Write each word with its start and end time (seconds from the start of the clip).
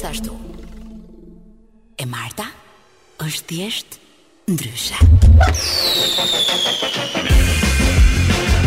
është 0.00 0.10
ashtu. 0.10 0.32
E 1.98 2.06
Marta 2.06 2.44
është 3.26 3.42
thjesht 3.48 3.98
ndryshe. 4.48 4.96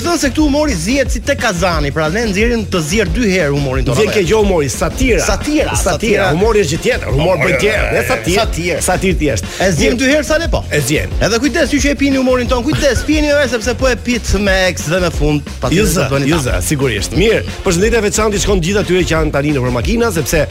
thonë 0.05 0.19
se 0.19 0.31
këtu 0.33 0.43
humori 0.51 0.75
zihet 0.77 1.11
si 1.11 1.21
te 1.21 1.35
Kazani, 1.45 1.91
pra 1.93 2.09
ne 2.09 2.25
nxjerrim 2.31 2.65
të 2.71 2.81
zier 2.81 3.09
dy 3.13 3.29
herë 3.33 3.53
humorin 3.53 3.85
tonë. 3.85 3.99
Vjen 3.99 4.11
ke 4.13 4.23
gjë 4.25 4.39
humori, 4.43 4.69
satira. 4.71 5.21
Satira, 5.25 5.77
satira 5.77 6.33
humori 6.35 6.65
është 6.65 6.79
tjetër, 6.85 7.11
humor 7.15 7.39
bën 7.41 7.57
tjetër, 7.61 7.87
ne 7.95 8.03
sa 8.09 8.17
tjetër, 8.27 8.81
sa 8.85 8.97
tjetër 9.01 9.19
ti 9.21 9.29
është. 9.35 9.51
E 9.65 9.69
zgjem 9.77 9.99
dy 10.01 10.09
herë 10.11 10.27
sa 10.27 10.39
le 10.43 10.49
po. 10.53 10.63
E 10.75 10.81
zgjem. 10.83 11.13
Edhe 11.27 11.39
kujdes 11.45 11.73
ju 11.75 11.79
që 11.85 11.93
e 11.95 11.99
pini 12.01 12.19
humorin 12.21 12.49
ton, 12.51 12.65
kujdes, 12.67 13.05
pini 13.09 13.31
edhe 13.31 13.47
sepse 13.55 13.75
po 13.79 13.89
e 13.91 13.95
pit 14.09 14.33
me 14.43 14.55
eks 14.73 14.89
dhe 14.91 15.01
me 15.05 15.11
fund, 15.15 15.47
patjetër. 15.63 15.81
Juza, 15.81 16.23
juza, 16.31 16.57
sigurisht. 16.69 17.15
Mirë, 17.19 17.43
përshëndetje 17.67 18.03
veçantë 18.09 18.43
shkon 18.43 18.63
gjithë 18.65 18.83
aty 18.83 19.01
që 19.01 19.17
janë 19.17 19.35
tani 19.37 19.55
nëpër 19.55 19.75
makina 19.77 20.11
sepse 20.15 20.45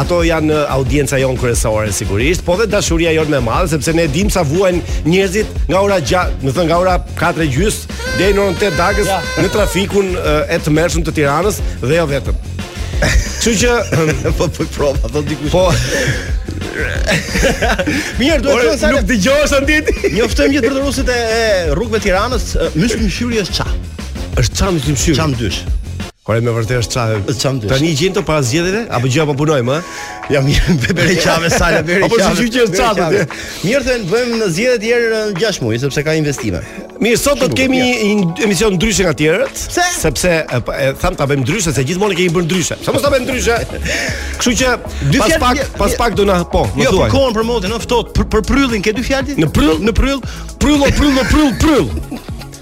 ato 0.00 0.22
janë 0.26 0.62
audienca 0.78 1.20
jon 1.20 1.36
kryesore 1.40 1.92
sigurisht, 1.96 2.44
po 2.46 2.56
dhe 2.60 2.68
dashuria 2.72 3.12
jon 3.16 3.30
më 3.34 3.40
e 3.42 3.46
madhe 3.50 3.70
sepse 3.74 3.94
ne 3.98 4.08
dim 4.14 4.32
sa 4.32 4.44
vuajn 4.48 4.80
njerëzit 5.08 5.56
nga 5.68 5.84
ora 5.84 6.00
6, 6.00 6.42
do 6.44 6.52
thën 6.56 6.72
nga 6.72 6.80
ora 6.82 6.96
4 7.14 7.32
4:30 7.36 7.80
deri 8.20 8.34
në 8.36 8.42
orën 8.42 8.54
8 8.60 8.76
dagës 8.78 9.08
në 9.42 9.48
trafikun 9.52 10.12
e 10.22 10.58
të 10.64 10.70
mërshëm 10.78 11.02
të 11.06 11.16
Tiranës 11.20 11.58
dhe 11.82 11.98
jo 12.00 12.06
vetëm. 12.12 12.54
Kështu 13.46 13.58
që 13.62 14.06
po 14.40 14.46
po 14.56 14.64
prova, 14.74 15.08
do 15.14 15.20
di 15.22 15.36
kush. 15.38 15.52
Po. 15.54 15.68
Mirë, 18.20 18.40
duhet 18.42 18.72
të 18.72 18.78
sa 18.80 18.88
nuk 18.90 19.04
dëgjohesh 19.06 19.52
anë 19.60 19.68
ditë. 19.68 19.94
Njoftojmë 20.16 20.56
gjithë 20.56 20.66
përdoruesit 20.72 21.12
e 21.14 21.18
rrugëve 21.76 22.00
të 22.00 22.04
Tiranës, 22.08 22.46
mysh 22.74 22.96
mshyrje 23.04 23.44
është 23.46 23.58
ça? 23.60 23.66
Është 24.42 24.58
ça 24.58 24.72
mysh 24.74 24.88
mshyrje? 24.96 25.14
Çam 25.20 25.36
dysh. 25.38 25.60
Kore 26.26 26.40
me 26.42 26.56
vërtet 26.58 26.80
është 26.82 26.96
çave. 26.96 27.20
Çam 27.38 27.60
dysh. 27.62 27.70
Tani 27.70 27.92
gjinto 28.00 28.24
para 28.26 28.42
zgjedhjeve 28.42 28.82
apo 28.98 29.12
gjë 29.14 29.22
apo 29.28 29.38
punojmë, 29.38 29.78
ëh? 29.78 29.94
Jam 30.34 30.50
mirë, 30.50 30.76
bebere 30.88 31.16
çave 31.22 31.52
sa 31.54 31.70
le 31.76 31.84
bebere 31.86 32.10
çave. 32.10 32.26
Apo 32.26 32.34
sigurisht 32.34 32.58
që 32.58 32.66
është 32.66 32.82
çave. 32.82 33.24
Mirë, 33.62 33.86
thënë 33.92 34.10
bëjmë 34.12 34.42
në 34.42 34.50
zgjedhje 34.58 34.76
të 34.76 34.86
tjera 34.90 35.24
në 35.30 35.40
6 35.46 35.62
muaj 35.62 35.82
sepse 35.86 36.06
ka 36.10 36.18
investime. 36.18 36.64
Mirë, 37.02 37.16
sot 37.20 37.40
do 37.42 37.48
të 37.52 37.56
kemi 37.58 37.78
një 37.78 38.44
emision 38.46 38.74
ndryshe 38.78 39.04
nga 39.04 39.12
tjerët, 39.18 39.58
sepse 39.68 40.30
po, 40.64 40.72
e 40.72 40.92
tham 41.02 41.16
ta 41.18 41.26
bëjmë 41.28 41.44
ndryshe 41.44 41.72
se 41.76 41.84
gjithmonë 41.90 42.16
kemi 42.16 42.32
bërë 42.32 42.46
ndryshe. 42.48 42.78
Sa 42.86 42.94
mos 42.94 43.04
ta 43.04 43.10
bëjmë 43.12 43.26
ndryshe. 43.26 43.56
Kështu 44.38 44.54
që 44.62 44.74
dy 45.12 45.20
pas 45.20 45.36
pak 45.42 45.60
pas 45.76 45.96
pak 46.00 46.16
do 46.16 46.24
na 46.28 46.38
po, 46.52 46.64
më 46.76 46.86
jo, 46.88 46.94
po 46.94 46.94
thuaj. 46.94 47.08
Jo, 47.08 47.10
për 47.10 47.16
kohën 47.18 47.36
për 47.36 47.48
motin, 47.50 47.74
në 47.76 47.82
ftohtë, 47.84 48.14
për 48.16 48.30
për 48.36 48.46
pryllin 48.48 48.86
ke 48.86 48.96
dy 48.96 49.04
fjalë? 49.10 49.36
Në 49.44 49.50
pryll, 49.58 49.76
në 49.90 49.94
pryll, 50.00 50.24
pryll, 50.64 50.86
pryll, 50.86 51.20
pryll, 51.32 51.54
pryll. 51.60 51.92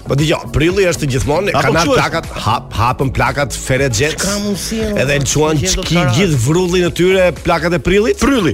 Po 0.05 0.13
dija, 0.19 0.37
prilli 0.53 0.83
është 0.85 1.07
gjithmonë 1.15 1.53
kanal 1.55 1.89
plakat, 1.95 2.27
hap 2.43 2.67
hapën 2.77 3.09
plakat 3.15 3.55
Ferexhet. 3.57 4.21
Edhe 5.01 5.15
luan 5.31 5.57
çki 5.57 6.03
gjithë 6.19 6.41
vrullin 6.45 6.85
e 6.85 6.91
tyre 6.93 7.31
plakat 7.39 7.73
e 7.79 7.79
prillit. 7.81 8.19
Prilli, 8.21 8.53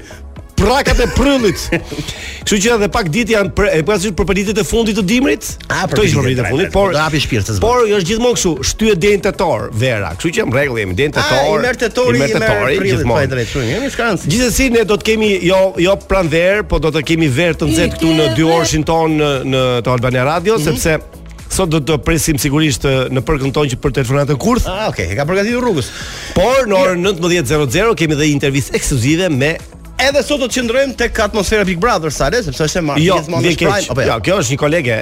prakat 0.62 0.98
e 1.02 1.06
prillit. 1.16 1.60
Kështu 2.46 2.58
që 2.66 2.72
edhe 2.78 2.88
pak 2.94 3.08
ditë 3.14 3.36
janë 3.36 3.52
për 3.58 3.68
për 3.86 3.94
asaj 3.96 4.12
për 4.18 4.28
paditët 4.30 4.60
e 4.62 4.66
fundit 4.66 4.98
të 4.98 5.04
dimrit. 5.10 5.48
Ato 5.72 6.04
ishin 6.06 6.22
paditët 6.26 6.48
e 6.50 6.52
fundit, 6.54 6.72
por 6.74 6.94
do 6.96 7.00
hapi 7.02 7.22
shpirt 7.24 7.46
të 7.50 7.56
Por 7.62 7.84
jo, 7.90 7.98
është 8.00 8.10
gjithmonë 8.12 8.38
kështu, 8.40 8.52
shtyhet 8.72 9.02
deri 9.04 9.20
në 9.20 9.26
tetor, 9.28 9.68
vera. 9.84 10.10
Kështu 10.18 10.32
që 10.40 10.46
në 10.50 10.56
rregull 10.58 10.82
jemi 10.82 10.98
deri 11.00 11.12
në 11.12 11.18
tetor. 11.18 11.40
Ai 11.40 11.64
merr 11.66 11.80
tetori, 11.84 12.20
merr 12.22 12.36
tetori 12.40 12.80
gjithmonë. 12.92 13.46
Po, 13.54 13.64
jemi 13.70 13.90
skancë. 13.96 14.34
Gjithsesi 14.34 14.70
ne 14.76 14.86
do 14.90 14.98
të 15.02 15.10
kemi 15.12 15.32
jo 15.48 15.62
jo 15.86 15.96
pranver, 16.12 16.62
po 16.70 16.82
do 16.82 16.92
të 16.96 17.04
kemi 17.12 17.30
ver 17.38 17.58
të 17.62 17.70
nxehtë 17.72 17.98
këtu 18.00 18.14
në 18.20 18.30
2 18.38 18.54
orshin 18.58 18.86
ton 18.90 19.18
në 19.22 19.32
në 19.54 19.64
të 19.86 19.96
Albania 19.96 20.28
Radio 20.30 20.60
mhm. 20.60 20.80
sepse 20.82 21.20
Sot 21.52 21.68
do 21.68 21.82
të 21.84 21.98
presim 22.06 22.38
sigurisht 22.40 22.86
në 23.12 23.22
përkën 23.28 23.52
tonë 23.52 23.74
që 23.74 23.78
për 23.84 23.92
telefonat 23.98 24.30
të 24.32 24.38
kurth. 24.40 24.70
Ah, 24.72 24.86
okay, 24.88 25.10
e 25.12 25.18
ka 25.20 25.26
përgatitur 25.28 25.60
rrugës. 25.68 25.90
Por 26.32 26.62
në 26.72 26.78
orën 26.80 27.04
19:00 27.20 27.92
kemi 28.00 28.16
dhe 28.16 28.30
një 28.30 28.38
intervistë 28.38 28.78
ekskluzive 28.80 29.28
me 29.36 29.58
edhe 30.08 30.24
sot 30.26 30.42
do 30.42 30.48
të 30.50 30.56
qëndrojmë 30.60 30.96
tek 31.02 31.20
atmosfera 31.28 31.66
Big 31.68 31.80
Brother 31.82 32.14
sale, 32.14 32.40
sepse 32.46 32.68
është 32.70 32.84
më 32.88 32.98
jo, 33.04 33.18
më 33.32 33.42
Jo, 33.50 33.74
ja. 33.74 34.08
jo, 34.12 34.18
kjo 34.26 34.38
është 34.44 34.56
një 34.56 34.60
kolege, 34.62 34.98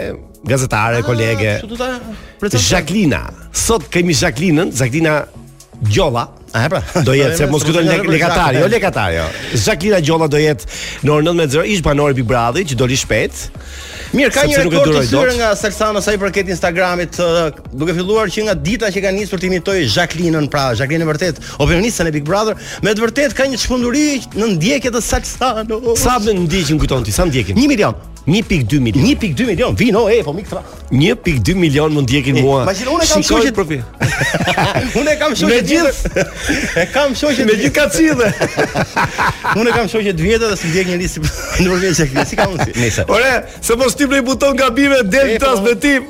gazetare, 0.50 1.00
A, 1.00 1.04
ah, 1.04 1.08
kolege. 1.08 2.58
Jacqueline. 2.70 3.22
Sot 3.66 3.88
kemi 3.94 4.16
Jacqueline, 4.18 4.68
Jacqueline 4.76 5.20
Gjolla. 5.90 6.28
A 6.54 6.66
e 6.66 6.70
pra. 6.70 6.82
Do 7.06 7.14
jetë, 7.18 7.36
se 7.40 7.48
mos 7.52 7.66
këtë 7.68 7.84
lekatar, 8.10 8.56
jo 8.58 8.70
lekatar, 8.72 9.14
jo. 9.18 9.26
Zakira 9.60 10.00
Gjolla 10.02 10.30
do 10.32 10.40
jetë 10.42 10.66
në 11.06 11.14
orën 11.18 11.32
19.00, 11.32 11.66
ishë 11.76 11.86
banorë 11.86 12.18
Big 12.18 12.28
Brother, 12.30 12.66
që 12.70 12.80
do 12.80 12.90
li 12.90 13.00
Mirë, 14.10 14.32
ka 14.34 14.42
një 14.50 14.64
rekord 14.64 14.88
të 14.90 15.02
syrë 15.06 15.34
nga 15.38 15.52
Salsano 15.54 16.00
sa 16.02 16.16
i 16.16 16.18
përket 16.18 16.48
Instagramit, 16.50 17.20
duke 17.78 17.94
filluar 17.94 18.26
që 18.34 18.48
nga 18.48 18.56
dita 18.58 18.90
që 18.90 19.04
ka 19.06 19.12
njësë 19.14 19.30
për 19.36 19.42
të 19.44 19.48
imitoj 19.52 19.76
Zaklinën, 19.94 20.48
pra 20.50 20.64
Jacqueline 20.74 21.06
vërtet, 21.06 21.38
opinionistën 21.62 22.10
e 22.10 22.14
Big 22.18 22.26
Brother, 22.26 22.58
me 22.82 22.96
të 22.98 23.04
vërtet 23.06 23.36
ka 23.38 23.46
një 23.52 23.62
shpunduri 23.62 24.08
në 24.34 24.50
ndjekjet 24.56 24.98
e 24.98 25.04
Salsano. 25.12 25.94
Sa 25.94 26.18
më 26.26 26.34
ndjekjën 26.42 26.82
këtonë 26.82 27.06
ti, 27.06 27.14
sa 27.14 27.28
më 27.30 27.36
ndjekjën? 27.36 27.62
1 27.70 27.70
milion. 27.70 28.02
1.2 28.30 28.80
milion. 28.80 29.04
1.2 29.06 29.46
milion, 29.46 29.76
vin 29.80 29.96
oh, 29.96 30.10
e 30.12 30.22
po 30.24 30.34
mik 30.34 30.48
tra. 30.50 30.62
1.2 30.92 31.56
milion 31.56 31.92
mund 31.94 32.08
djegin 32.10 32.38
mua. 32.44 32.62
Imagjino 32.64 32.94
unë 32.96 33.08
kam 33.12 33.24
shoqet 33.26 33.56
profi. 33.58 33.78
unë 35.00 35.14
kam 35.20 35.34
shoqet 35.40 35.68
gjithë. 35.70 36.24
E 36.82 36.86
kam 36.94 37.14
shoqet 37.18 37.46
me 37.50 37.56
gjithë 37.58 37.74
kacidhe. 37.74 38.30
unë 39.60 39.74
kam 39.76 39.90
shoqet 39.92 40.18
të 40.18 40.26
vjetë 40.28 40.50
dhe 40.52 40.58
si 40.62 40.72
djeg 40.74 40.90
një 40.92 40.98
listë 41.04 41.26
në 41.60 41.72
përveç 41.72 41.98
se 42.00 42.08
si 42.32 42.38
ka 42.40 42.46
mundsi. 42.52 42.74
Nisa. 42.82 43.06
Ore, 43.12 43.32
se 43.66 43.78
mos 43.82 43.96
ti 43.98 44.08
blej 44.10 44.22
buton 44.28 44.58
gabime 44.60 45.02
del 45.08 45.34
po. 45.36 45.42
transmetim. 45.46 46.08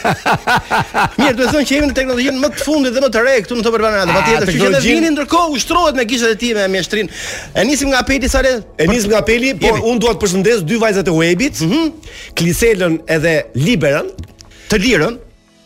Mirë, 1.18 1.34
do 1.34 1.50
të 1.50 1.56
thonë 1.56 1.66
që 1.70 1.76
jemi 1.78 1.90
në 1.92 1.96
teknologjinë 2.00 2.44
më 2.44 2.52
të 2.58 2.66
fundit 2.66 2.94
dhe 2.98 3.02
më 3.06 3.10
të 3.14 3.24
re 3.26 3.34
këtu 3.44 3.58
në 3.60 3.66
Topërbanë. 3.68 4.02
Ah, 4.04 4.14
Patjetër, 4.16 4.48
që 4.48 4.56
gjithë 4.56 4.82
vini 4.86 5.12
ndërkohë 5.16 5.58
ushtrohet 5.58 5.98
me 6.00 6.06
gishtet 6.10 6.34
e 6.34 6.40
tij 6.42 6.56
me 6.58 6.66
mjeshtrin. 6.74 7.10
E 7.54 7.64
nisim 7.68 7.90
nga 7.92 8.02
apeli 8.04 8.28
sa 8.32 8.42
le. 8.46 8.56
E 8.80 8.86
nisim 8.90 9.10
nga 9.12 9.20
apeli, 9.24 9.52
por 9.60 9.78
unë 9.82 10.02
dua 10.04 10.16
të 10.16 10.24
përshëndes 10.24 10.64
dy 10.66 10.80
vajzat 10.82 11.08
e 11.12 11.18
web 11.18 11.39
Bibit, 11.40 11.60
mm 11.60 11.72
-hmm. 11.72 11.92
Kliselën 12.36 12.98
edhe 13.08 13.34
Liberën, 13.56 14.08
të 14.68 14.76
Lirën. 14.84 15.14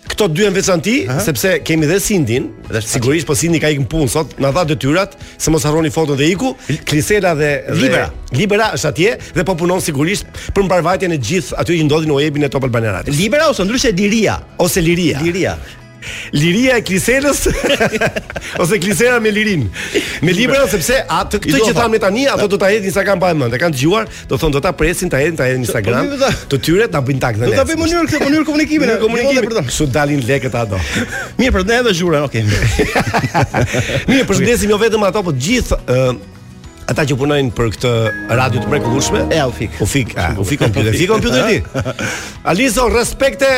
Këto 0.08 0.24
dy 0.36 0.40
janë 0.44 0.56
veçanti 0.60 0.92
sepse 1.26 1.50
kemi 1.66 1.86
dhe 1.88 1.96
Sindin, 1.98 2.44
dhe 2.72 2.80
sigurisht 2.84 3.26
po 3.26 3.34
Sindi 3.34 3.56
ka 3.58 3.68
ikën 3.72 3.86
punë 3.92 4.08
sot, 4.12 4.28
na 4.38 4.50
dha 4.52 4.62
detyrat, 4.68 5.10
se 5.40 5.48
mos 5.50 5.64
harroni 5.66 5.90
foton 5.90 6.14
dhe 6.20 6.26
iku, 6.34 6.52
Klisela 6.86 7.32
dhe, 7.34 7.52
dhe 7.72 7.78
Libera. 7.82 8.10
Libera 8.36 8.66
është 8.76 8.88
atje 8.92 9.10
dhe 9.36 9.44
po 9.48 9.54
punon 9.56 9.80
sigurisht 9.80 10.26
për 10.54 10.62
mbarvajtjen 10.68 11.12
e 11.12 11.18
gjithë 11.28 11.54
aty 11.60 11.72
që 11.80 11.84
ndodhin 11.88 12.10
në 12.10 12.14
Uebin 12.20 12.44
e 12.44 12.48
Top 12.52 12.64
Albanianat. 12.68 13.08
Libera 13.20 13.48
ose 13.50 13.64
ndryshe 13.64 13.90
Diria 13.96 14.36
ose 14.58 14.80
Liria. 14.80 15.18
Liria. 15.24 15.56
Liria 16.34 16.76
e 16.80 16.82
Kliselës 16.84 17.44
ose 18.62 18.78
Klisera 18.82 19.20
me 19.22 19.30
Lirin. 19.34 19.64
Me 20.24 20.32
libra 20.36 20.64
sepse 20.70 21.00
atë 21.04 21.40
këtë 21.44 21.62
që 21.68 21.74
thamë 21.76 22.00
tani, 22.02 22.26
ato 22.30 22.48
do 22.54 22.58
ta 22.60 22.70
hedhin 22.72 22.94
sa 22.94 23.04
kanë 23.06 23.22
bën. 23.24 23.44
E 23.44 23.60
kanë 23.60 23.76
dëgjuar, 23.78 24.08
do 24.30 24.38
thonë 24.40 24.56
do 24.58 24.64
ta 24.64 24.72
presin, 24.76 25.12
ta 25.12 25.20
hedhin, 25.22 25.38
ta 25.38 25.48
hedhin 25.48 25.64
në 25.64 25.66
po, 25.68 25.72
Instagram. 25.72 26.12
Po, 26.12 26.20
po, 26.22 26.50
të 26.54 26.60
tyre 26.68 26.90
ta 26.92 27.02
bëjnë 27.04 27.24
tag 27.24 27.40
dhe 27.40 27.46
ne. 27.46 27.50
Do 27.50 27.60
ta 27.60 27.66
bëjmë 27.70 27.82
në 27.82 27.86
mënyrë 27.86 28.10
këtë, 28.10 28.20
në 28.20 28.26
mënyrë 28.26 28.48
komunikimi. 28.50 28.88
Në 28.88 28.98
komunikim. 29.04 29.72
Su 29.78 29.88
dalin 29.98 30.24
lekët 30.28 30.58
ato. 30.64 30.80
Mirë, 31.40 31.54
për 31.58 31.68
ne 31.70 31.80
edhe 31.82 31.96
zhura, 32.00 32.24
okay. 32.26 32.44
Mirë, 34.10 34.26
përshëndesim 34.30 34.74
jo 34.74 34.80
vetëm 34.84 35.06
ato, 35.10 35.24
por 35.28 35.36
gjithë 35.38 35.80
Ata 36.84 37.00
që 37.08 37.14
punojnë 37.16 37.52
për 37.56 37.68
këtë 37.78 37.90
radio 38.36 38.60
të 38.60 38.68
mrekullueshme, 38.74 39.22
E 39.32 39.38
Ufik, 39.48 39.78
ufik 39.80 40.12
kompjuter. 40.60 40.90
Ufik 40.92 41.08
kompjuter 41.08 41.46
ti. 41.48 42.02
Alizo, 42.52 42.90
respekte 42.92 43.48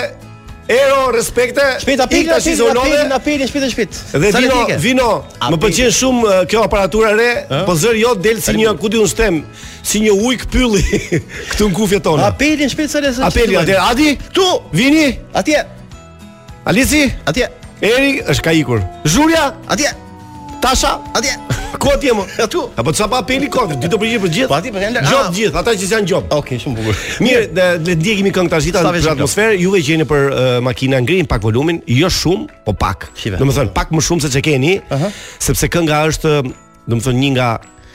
Ero, 0.68 1.10
respekte. 1.14 1.62
Shpejt 1.80 2.00
apik 2.02 2.26
tash 2.28 2.46
izolove. 2.50 3.02
Na 3.08 3.18
shpejt 3.18 3.70
shpejt. 3.72 3.94
Dhe 4.18 4.30
vino, 4.34 4.58
vino. 4.82 5.10
Më 5.50 5.58
pëlqen 5.62 5.92
shumë 5.94 6.38
kjo 6.50 6.62
aparaturë 6.66 7.12
re, 7.18 7.28
po 7.68 7.76
zërë 7.78 8.00
jo, 8.02 8.14
del 8.18 8.40
si 8.42 8.54
një 8.58 8.72
ku 8.80 8.90
diun 8.90 9.06
stem, 9.10 9.40
si 9.86 10.02
një 10.02 10.16
ujk 10.30 10.46
pylli 10.50 10.82
këtu 11.52 11.68
në 11.70 11.76
kufjet 11.78 12.02
tona. 12.06 12.32
Apeli 12.32 12.66
në 12.66 12.72
shpejt 12.74 12.96
Apeli 13.28 13.58
atje, 13.60 13.76
Adi, 13.90 14.08
tu, 14.34 14.46
vini. 14.74 15.06
Atje. 15.32 15.62
Alici, 16.66 17.04
atje. 17.30 17.46
Eri 17.84 18.18
është 18.26 18.42
ka 18.42 18.54
ikur. 18.56 18.82
Zhuria, 19.06 19.52
atje. 19.70 19.92
Tasha, 20.66 20.98
atje. 21.14 21.30
Ku 21.82 21.88
atje 21.94 22.10
më? 22.16 22.24
Atu. 22.42 22.62
Apo 22.80 22.90
çfarë 22.90 23.10
pa 23.12 23.20
peli 23.28 23.46
kod? 23.52 23.76
Ti 23.78 23.86
do 23.92 23.98
përgjigjesh 24.02 24.22
për 24.24 24.32
gjithë? 24.34 24.48
Po 24.50 24.56
aty 24.56 24.72
po 24.74 24.82
kanë. 24.82 25.02
Jo 25.06 25.20
gjithë, 25.36 25.60
ata 25.60 25.74
që 25.78 25.88
janë 25.92 26.08
gjop. 26.10 26.26
Okej, 26.26 26.40
okay, 26.42 26.58
shumë 26.64 26.78
bukur. 26.80 26.98
Mirë, 27.22 27.44
le 27.54 27.66
të 27.86 27.94
ndiejmë 28.00 28.32
këngë 28.34 28.50
tash 28.54 28.66
ditë 28.70 28.82
për 28.86 29.08
atmosferë. 29.14 29.54
Juve 29.62 29.82
gjeni 29.86 30.06
për 30.10 30.24
uh, 30.26 30.42
makina 30.66 30.98
ngrin 31.04 31.28
pak 31.30 31.44
volumin, 31.46 31.78
jo 31.86 32.10
shumë, 32.18 32.50
po 32.66 32.74
pak. 32.82 33.06
Domethënë 33.38 33.74
pak 33.76 33.94
më 33.94 34.04
shumë 34.10 34.26
se 34.26 34.32
ç'e 34.34 34.42
keni, 34.48 34.74
uh 34.80 34.94
-huh. 35.04 35.12
sepse 35.46 35.70
kënga 35.76 36.02
është, 36.10 36.34
domethënë 36.90 37.20
një 37.22 37.30
nga 37.38 37.50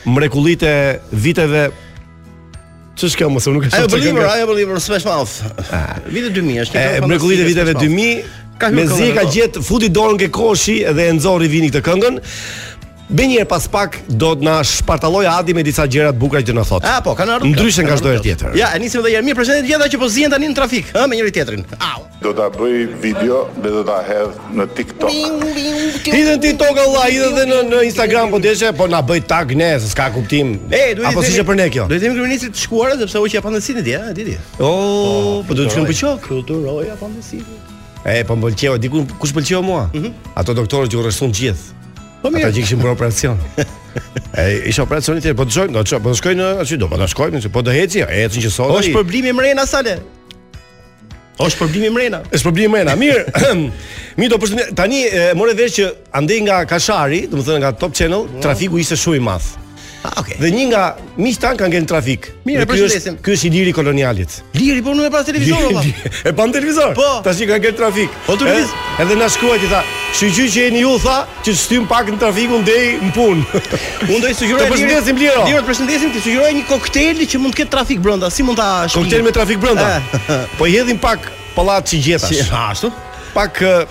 mrekullitë 0.07 0.75
viteve 1.11 1.69
Ço 3.01 3.07
shkëmo, 3.07 3.39
sa 3.39 3.49
nuk 3.49 3.65
e 3.65 3.69
shoh. 3.71 3.79
Ai 3.79 3.87
po 3.87 3.97
limer, 3.97 4.25
ai 4.27 4.45
po 4.45 4.53
limer, 4.53 4.77
s'e 4.79 4.99
shoh. 4.99 5.29
Vite 6.13 6.27
2000 6.35 6.63
është. 6.63 7.07
Ne 7.09 7.17
kulit 7.19 7.39
viteve 7.47 7.71
2000, 7.73 8.27
ka 8.61 8.69
hyrë 8.71 8.81
Mezi 8.81 9.07
ka 9.17 9.25
gjetë 9.33 9.63
futi 9.65 9.89
dorën 9.93 10.19
ke 10.27 10.33
koshi 10.33 10.79
dhe 10.85 11.09
e 11.09 11.15
nxorri 11.17 11.49
vini 11.57 11.71
këtë 11.73 11.85
këngën. 11.89 12.21
njerë 13.11 13.45
pas 13.51 13.65
pak 13.67 13.97
do 14.07 14.29
të 14.39 14.45
na 14.47 14.61
shpartalloj 14.63 15.25
Adi 15.27 15.51
me 15.53 15.63
disa 15.67 15.83
gjëra 15.83 16.13
të 16.13 16.17
bukura 16.19 16.41
që 16.47 16.53
na 16.55 16.63
thot. 16.63 16.85
A 16.87 17.01
po, 17.03 17.11
kanë 17.19 17.33
ardhur. 17.33 17.49
Ndryshe 17.51 17.83
nga 17.83 17.97
çdo 17.99 18.07
herë 18.13 18.23
tjetër. 18.23 18.53
Ja, 18.55 18.69
e 18.75 18.79
nisim 18.79 19.01
edhe 19.01 19.09
një 19.17 19.17
herë. 19.17 19.25
Mirë, 19.27 19.63
gjitha 19.67 19.87
që 19.91 19.97
po 19.99 20.07
zihen 20.07 20.31
tani 20.31 20.47
në 20.47 20.55
trafik, 20.55 20.93
ha, 20.95 21.03
me 21.11 21.17
njëri 21.19 21.33
tjetrin. 21.35 21.65
Au. 21.91 22.05
Do 22.23 22.31
ta 22.37 22.45
bëj 22.55 22.77
video 23.03 23.39
dhe 23.61 23.71
do 23.75 23.81
ta 23.89 23.97
hedh 24.07 24.37
në 24.55 24.65
TikTok. 24.77 25.09
Hidhen 26.15 26.39
TikTok 26.45 26.79
Allah, 26.85 27.05
idhe 27.13 27.27
dhe 27.35 27.43
në, 27.51 27.57
në 27.73 27.81
Instagram 27.89 28.31
po 28.31 28.39
dëshë, 28.45 28.71
po 28.79 28.87
na 28.87 29.01
bëj 29.03 29.19
tag 29.27 29.51
ne, 29.59 29.69
s'ka 29.91 30.07
kuptim. 30.15 30.55
E, 30.71 30.93
duhet. 31.01 31.09
Apo 31.11 31.23
si 31.25 31.33
që 31.35 31.43
për 31.49 31.55
ne 31.59 31.67
kjo. 31.73 31.89
Do 31.91 31.97
të 31.99 32.03
jemi 32.13 32.39
të 32.45 32.51
shkuara 32.63 32.95
sepse 33.01 33.19
u 33.19 33.27
që 33.27 33.43
pandesinë 33.43 33.83
di, 33.89 33.93
di 34.15 34.23
di. 34.29 34.37
po 34.55 35.51
do 35.53 35.67
të 35.67 35.83
E, 38.05 38.23
po 38.25 38.33
më 38.35 38.49
diku 38.81 39.05
kush 39.21 39.33
pëlqeo 39.33 39.61
mua? 39.61 39.89
Mm 39.93 40.01
-hmm. 40.01 40.13
Ato 40.35 40.53
doktorët 40.53 40.89
që 40.91 40.97
urrësun 40.97 41.31
gjithë. 41.31 41.63
Po 42.21 42.29
mirë. 42.29 42.45
Ata 42.45 42.53
që 42.57 42.61
kishin 42.61 42.79
bërë 42.81 42.91
operacion. 42.93 43.37
e 44.37 44.61
isha 44.69 44.83
operacion 44.83 45.17
i 45.17 45.21
tjerë, 45.21 45.35
po 45.37 45.43
të 45.45 45.51
shkojmë, 45.51 45.73
do 45.73 45.79
të 45.83 45.99
po 45.99 46.13
shkojmë, 46.13 46.53
po 46.53 46.61
të 46.61 46.61
shkojmë, 46.61 46.61
aty 46.61 46.77
do, 46.77 46.87
po 46.87 46.95
të 46.97 47.07
shkojmë, 47.07 47.49
po 47.53 47.61
do 47.61 47.71
heci, 47.71 47.99
e 48.01 48.27
që 48.29 48.49
sot. 48.49 48.79
Është 48.79 48.91
problemi 48.93 49.29
i 49.29 49.33
mrena 49.33 49.65
sale. 49.65 49.99
Është 51.39 51.57
problemi 51.57 51.87
i 51.87 51.89
mrena. 51.89 52.19
Është 52.33 52.43
problemi 52.43 52.65
i 52.65 52.69
mrena. 52.73 52.95
Mirë. 52.95 53.23
Mi 54.19 54.29
do 54.29 54.37
përshëndet. 54.37 54.73
Tani 54.75 55.03
e 55.13 55.33
morë 55.37 55.55
vesh 55.57 55.73
që 55.79 55.85
andej 56.17 56.39
nga 56.41 56.65
Kashari, 56.65 57.27
domethënë 57.29 57.59
nga 57.61 57.71
Top 57.71 57.93
Channel, 57.93 58.27
trafiku 58.41 58.77
ishte 58.81 58.97
shumë 58.97 59.17
i 59.17 59.25
madh. 59.29 59.60
Ah, 60.03 60.17
okay. 60.17 60.33
Dhe 60.41 60.49
një 60.49 60.63
nga 60.71 60.81
miqtan 61.19 61.57
kanë 61.59 61.75
gjen 61.75 61.85
trafik. 61.91 62.29
Mirë, 62.47 62.65
përshëndesim. 62.69 63.19
Ky 63.21 63.35
është 63.35 63.47
i 63.51 63.51
liri 63.53 63.73
kolonialit. 63.77 64.37
Liri 64.57 64.81
po 64.81 64.95
nuk 64.97 65.05
e 65.05 65.11
pa 65.13 65.21
televizor 65.27 65.67
apo? 65.75 65.83
e 66.31 66.33
pa 66.37 66.47
televizor. 66.55 66.95
Po. 66.97 67.09
Tash 67.27 67.43
i 67.45 67.49
kanë 67.49 67.61
gjen 67.67 67.77
trafik. 67.77 68.15
Po 68.25 68.37
tu 68.39 68.47
vis. 68.49 68.71
Edhe 69.01 69.17
na 69.19 69.27
shkruaj 69.29 69.59
ti 69.61 69.69
tha, 69.69 69.81
"Shigjy 70.17 70.47
që 70.55 70.63
jeni 70.65 70.81
ju 70.81 70.95
tha, 71.03 71.17
që 71.45 71.53
shtym 71.61 71.85
pak 71.91 72.09
në 72.15 72.17
trafikun 72.23 72.65
deri 72.65 72.95
në 73.03 73.11
punë." 73.17 73.45
Unë 74.09 74.21
do 74.23 74.25
të 74.31 74.35
sugjeroj. 74.41 74.67
Përshëndesim 74.73 75.21
Liri. 75.21 75.35
Liri, 75.35 75.51
liri 75.53 75.65
përshëndesim, 75.69 76.09
ti 76.15 76.19
sugjeroj 76.25 76.51
një 76.57 76.65
kokteil 76.71 77.21
që 77.21 77.37
mund 77.43 77.53
të 77.55 77.59
ketë 77.61 77.71
trafik 77.77 77.99
brenda. 78.01 78.29
Si 78.33 78.43
mund 78.47 78.57
ta 78.57 78.69
shpij? 78.87 78.97
Kokteil 79.05 79.23
me 79.27 79.31
trafik 79.35 79.61
brenda. 79.61 79.99
Eh. 80.01 80.31
po 80.57 80.65
i 80.65 80.73
hedhim 80.79 80.97
pak 80.97 81.29
pallat 81.55 81.87
si 81.93 82.01
gjetash. 82.01 82.49
ashtu. 82.49 82.89
Pak 83.37 83.61
eh, 83.61 83.85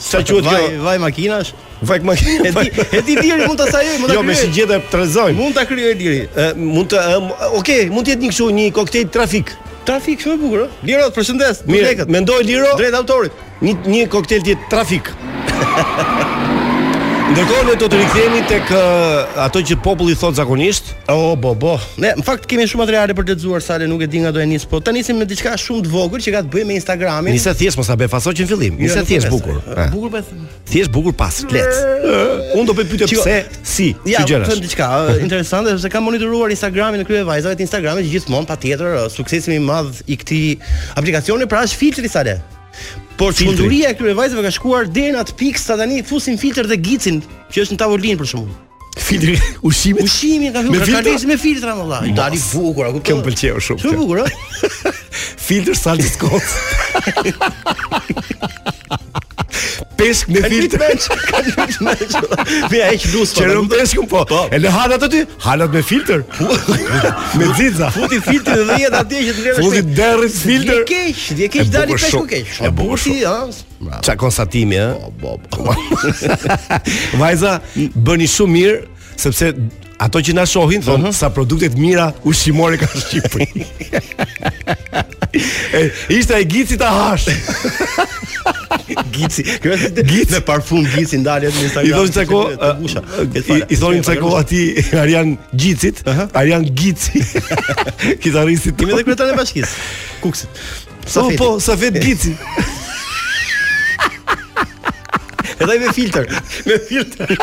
sa 0.00 0.18
quhet 0.24 0.40
kjo? 0.40 0.40
Vaj, 0.48 0.78
vaj 0.88 0.98
makinash. 1.04 1.52
Vajk 1.84 2.06
më 2.08 2.14
e 2.48 2.52
di, 2.52 2.70
e 2.98 3.02
di 3.06 3.14
diri 3.22 3.44
mund 3.46 3.58
ta 3.60 3.66
sajoj, 3.70 3.98
mund 4.00 4.08
ta 4.08 4.14
krijoj. 4.14 4.16
Jo, 4.16 4.24
me 4.24 4.36
si 4.38 4.48
gjetë 4.56 4.80
të 4.92 5.26
Mund 5.40 5.58
ta 5.58 5.64
krijoj 5.68 5.92
diri. 6.00 6.20
Ë 6.26 6.46
mund 6.58 6.90
të, 6.92 7.04
okay, 7.60 7.88
mund 7.92 8.06
të 8.08 8.14
jetë 8.14 8.24
një 8.26 8.32
kështu 8.32 8.48
një 8.58 8.66
koktejl 8.78 9.10
trafik. 9.18 9.52
Trafik 9.84 10.22
shumë 10.24 10.38
i 10.38 10.42
bukur, 10.42 10.64
ë. 10.66 10.70
Liro, 10.88 11.10
përshëndes. 11.16 11.62
Mirë, 11.68 12.08
mendoj 12.08 12.40
Liro. 12.48 12.72
Drejt 12.80 12.96
autorit. 13.02 13.44
Një 13.64 13.76
një 13.94 14.06
koktejl 14.14 14.46
ti 14.48 14.56
trafik. 14.72 15.12
Ndërkohë 17.24 17.62
ne 17.64 17.74
do 17.80 17.86
të 17.88 17.98
rikthehemi 18.02 18.40
tek 18.44 18.68
ato 19.40 19.62
që 19.64 19.78
populli 19.80 20.12
thot 20.18 20.36
zakonisht. 20.36 20.90
Oh, 21.08 21.32
bo, 21.40 21.54
bo. 21.56 21.78
Ne 22.00 22.10
në 22.18 22.24
fakt 22.26 22.44
kemi 22.50 22.66
shumë 22.68 22.82
materiale 22.82 23.14
për 23.16 23.24
të 23.30 23.36
lexuar 23.38 23.62
sa 23.64 23.78
le 23.80 23.86
nuk 23.88 24.02
e 24.04 24.08
di 24.12 24.20
nga 24.20 24.28
do 24.36 24.42
e 24.42 24.44
nis, 24.48 24.66
po 24.68 24.76
ta 24.84 24.92
nisim 24.92 25.16
me 25.16 25.24
diçka 25.30 25.54
shumë 25.56 25.86
të 25.86 25.92
vogël 25.94 26.20
që 26.26 26.34
ka 26.34 26.42
të 26.44 26.52
bëjë 26.52 26.68
me 26.68 26.74
Instagramin. 26.76 27.32
Nisë 27.32 27.54
thjesht 27.62 27.80
mos 27.80 27.88
ta 27.88 27.96
bëj 27.96 28.10
fasoqë 28.12 28.44
në 28.44 28.50
fillim. 28.50 28.76
Jo, 28.76 28.90
Nisë 28.90 29.04
thjesht 29.08 29.32
bukur. 29.32 29.56
Eh. 29.72 29.88
Bukur 29.94 30.12
po. 30.12 30.22
Thjesht 30.68 30.92
bukur 30.98 31.16
pas 31.22 31.40
flet. 31.46 31.78
Unë 32.60 32.68
do 32.68 32.76
të 32.82 32.86
pyetje 32.92 33.08
pse 33.16 33.38
si, 33.62 33.66
si 33.72 33.86
ja, 34.12 34.20
po 34.20 34.28
gjëra. 34.28 34.50
thon 34.52 34.60
diçka 34.66 34.90
interesante 35.24 35.72
sepse 35.78 35.92
kam 35.96 36.04
monitoruar 36.10 36.52
Instagramin 36.52 37.06
e 37.06 37.08
krye 37.08 37.24
vajzave 37.24 37.56
të 37.56 37.64
Instagramit 37.70 38.10
gjithmonë 38.12 38.52
patjetër 38.52 39.00
suksesi 39.16 39.48
më 39.48 39.56
i 39.56 39.64
madh 39.64 40.04
i 40.12 40.20
këtij 40.20 40.44
aplikacioni 41.00 41.48
pra 41.48 41.64
është 41.64 41.80
filtri 41.86 42.12
sa 42.12 42.26
le. 42.28 42.36
Por 43.18 43.32
çunduria 43.34 43.90
e 43.94 43.96
këtyre 43.96 44.16
vajzave 44.18 44.42
ka 44.46 44.50
shkuar 44.56 44.82
deri 44.94 45.12
në 45.14 45.18
atë 45.22 45.32
pikë 45.38 45.58
sa 45.62 45.74
tani 45.78 45.96
fusin 46.08 46.36
filtr 46.40 46.66
dhe 46.70 46.76
gicin, 46.82 47.16
që 47.52 47.56
është 47.64 47.72
në 47.76 47.80
tavolinë 47.84 48.18
për 48.22 48.26
shkakun. 48.32 48.54
Filtri 49.04 49.34
ushimit. 49.66 50.02
Ushimi 50.08 50.48
ka 50.54 50.58
hyrë 50.64 50.74
ka 50.82 50.86
kalesh 51.02 51.24
me 51.30 51.36
filtra 51.42 51.72
më 51.78 51.84
valla. 51.92 51.98
Tani 52.18 52.38
bukur, 52.50 52.84
a 52.88 52.90
kuptoj. 52.96 53.10
Kë 53.10 53.14
pëlqeu 53.28 53.58
shumë. 53.68 53.80
Shumë 53.84 53.98
bukur, 54.02 54.16
a? 54.22 54.24
Filtr 55.46 55.74
salti 55.78 56.08
skos. 56.10 56.48
desk 60.04 60.28
me 60.28 60.40
fit. 60.48 60.72
Ka 60.76 61.42
fit. 61.68 62.16
Vi 62.72 62.80
e 62.84 62.94
ke 62.96 63.10
lusur. 63.14 63.40
Çe 63.40 63.48
rum 63.54 63.70
desk 63.70 63.98
un 64.02 64.06
po. 64.12 64.22
E 64.50 64.58
le 64.62 64.68
hadat 64.76 65.02
aty, 65.08 65.22
halat 65.48 65.74
me 65.76 65.82
filter. 65.92 66.18
Me 67.38 67.46
xixa. 67.58 67.88
Futi 67.94 68.18
filtrin 68.26 68.64
dhe 68.68 68.76
dhjet 68.76 68.96
atje 69.00 69.22
që 69.28 69.34
të 69.36 69.42
lëshë. 69.46 69.62
Futi 69.62 69.82
derrit 69.98 70.36
filter. 70.40 70.80
Je 70.80 70.86
keq, 70.90 71.22
je 71.42 71.48
keq 71.54 71.70
dali 71.74 71.96
peshku 71.96 72.24
keq. 72.30 72.52
E 72.68 72.72
bushi, 72.78 73.14
ha. 73.24 73.94
Ça 74.06 74.14
konstatimi, 74.22 74.80
po, 75.20 75.34
ha. 75.36 75.36
Eh? 75.36 75.46
Po, 75.52 75.72
po. 75.72 77.20
Vajza 77.20 77.56
bëni 78.08 78.28
shumë 78.34 78.56
mirë 78.56 78.80
sepse 79.24 79.52
ato 79.98 80.20
që 80.20 80.34
na 80.34 80.44
shohin 80.48 80.82
thon 80.82 80.94
uh 80.94 80.98
mhm. 81.00 81.08
-huh. 81.08 81.12
sa 81.14 81.30
produkte 81.30 81.68
të 81.70 81.78
mira 81.78 82.12
ushqimore 82.24 82.78
ka 82.80 82.86
Shqipëri. 82.86 83.64
e, 85.78 85.90
ishte 86.16 86.34
e 86.40 86.44
gicit 86.44 86.78
ta 86.78 86.90
hash. 86.90 87.26
gici, 89.12 89.42
gici 90.10 90.32
me 90.32 90.40
parfum 90.40 90.86
gici 90.94 91.18
ndalet 91.18 91.54
në 91.54 91.62
Instagram. 91.62 91.90
I 91.90 91.94
thonë 91.94 92.12
çako, 92.14 92.40
i, 93.56 93.62
i 93.74 93.76
thonë 93.76 94.04
çako 94.04 94.36
aty 94.36 94.60
Arian 95.00 95.36
Gicit, 95.52 96.02
uh 96.06 96.14
-huh. 96.14 96.28
Arian 96.34 96.64
Gici. 96.74 97.22
Kitaristi 98.22 98.68
i 98.68 98.72
tij. 98.72 98.86
dhe 98.88 99.02
kryetari 99.02 99.32
i 99.32 99.36
bashkisë. 99.38 99.74
Kuksit. 100.20 100.48
po, 101.14 101.30
po 101.38 101.60
sa 101.60 101.74
vet 101.74 102.02
Gici. 102.04 102.34
Edhe 105.60 105.78
me 105.78 105.92
filtr. 105.92 106.26
me 106.66 106.78
filtr. 106.78 107.36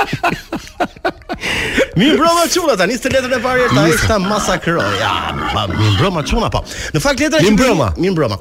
Mi 1.97 2.11
broma 2.17 2.45
çuna 2.53 2.75
tani, 2.77 2.93
nisë 2.95 3.11
letrën 3.11 3.33
e 3.37 3.41
parë 3.43 3.67
ta 3.73 3.83
ai 3.87 3.95
sta 3.97 4.17
masakroi. 4.21 4.83
Ja, 4.99 5.13
pa, 5.53 5.63
mi 5.71 5.89
broma 5.99 6.21
çuna 6.27 6.51
po. 6.53 6.61
Në 6.95 7.01
fakt 7.03 7.23
letra 7.23 7.41
që 7.41 7.49
mi 7.51 7.57
broma, 7.59 7.87
mi 7.97 8.11
broma. 8.15 8.37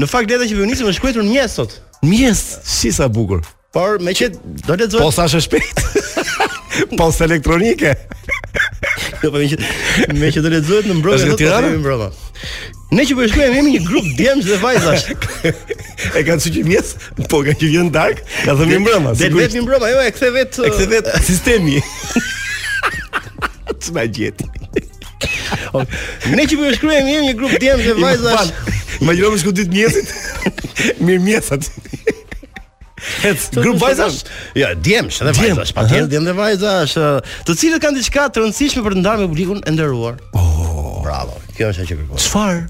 Në 0.00 0.08
fakt 0.10 0.30
letra 0.32 0.46
që 0.48 0.56
vjen 0.58 0.70
nisëm 0.72 0.88
është 0.88 0.98
shkruar 0.98 1.20
në 1.22 1.26
mjes 1.30 1.56
sot. 1.58 1.76
Mjes, 2.06 2.42
si 2.66 2.90
sa 2.96 3.10
bukur. 3.12 3.42
Por 3.76 4.00
me 4.02 4.14
që 4.16 4.30
do 4.40 4.72
të 4.74 4.80
lexoj. 4.86 5.02
Po 5.04 5.12
sa 5.14 5.28
është 5.28 5.42
shpejt. 5.46 6.32
po 6.98 7.10
sa 7.14 7.26
elektronike. 7.28 7.92
Jo, 9.22 9.30
po 9.30 9.36
me 9.38 9.48
që 9.52 9.60
me 10.18 10.32
që 10.34 10.44
do 10.46 10.54
lexohet 10.56 10.90
në 10.90 10.98
mbrëmje. 11.02 11.20
Është 11.24 11.34
po 11.34 11.38
në 11.38 11.40
Tiranë. 11.84 12.76
Ne 12.90 13.04
që 13.06 13.14
përshkujem 13.14 13.52
po 13.54 13.58
jemi 13.60 13.72
një 13.76 13.80
grup 13.86 14.06
djemës 14.18 14.46
dhe 14.50 14.56
vajzash 14.58 15.04
E 16.18 16.22
kanë 16.26 16.42
suqim 16.42 16.70
jes 16.72 16.88
Po 17.30 17.42
ka 17.46 17.52
që 17.60 17.68
vjen 17.70 17.90
dark 17.94 18.22
Ka 18.44 18.54
dhe 18.58 18.66
mi 18.66 18.80
mbrëma 18.82 19.12
Dhe 19.18 19.28
dhe 19.30 19.46
mi 19.52 19.62
mbrëma 19.62 19.90
Jo 19.92 20.00
e 20.02 20.08
kthe 20.16 20.30
vet 20.34 20.58
E 20.66 20.70
kthe 20.74 20.88
vet 20.90 21.10
Sistemi 21.26 21.76
Të 23.70 23.92
me 23.94 24.06
gjeti 24.16 24.48
Ne 26.34 26.48
që 26.50 26.58
përshkujem 26.58 26.80
po 26.88 26.96
jemi 26.96 27.28
një 27.28 27.36
grup 27.38 27.54
djemës 27.62 27.86
dhe 27.86 27.94
vajzash 28.00 28.82
Ma 29.06 29.14
gjëro 29.16 29.36
përshku 29.36 29.54
ditë 29.60 29.76
mjesit 29.76 30.56
Mirë 31.04 31.22
mjesat 31.28 31.70
Hec, 33.20 33.46
grup 33.56 33.78
vajzash? 33.80 34.24
Ja, 34.58 34.74
djemsh 34.76 35.22
dhe 35.24 35.32
vajzash, 35.36 35.70
patjetër 35.76 36.08
djem 36.12 36.26
dhe 36.28 36.34
vajzash, 36.36 36.92
të 37.48 37.54
cilët 37.56 37.80
kanë 37.82 37.96
diçka 37.96 38.26
të 38.28 38.42
rëndësishme 38.42 38.82
për 38.84 38.96
të 38.96 39.00
ndarë 39.02 39.22
me 39.24 39.28
publikun 39.32 39.62
e 39.64 39.72
nderuar. 39.72 40.18
Oh, 40.36 40.69
bravo. 41.10 41.32
Kjo 41.56 41.70
është 41.72 41.82
ajo 41.82 41.88
që 41.90 41.96
kërkoj. 41.98 42.20
Çfarë? 42.24 42.60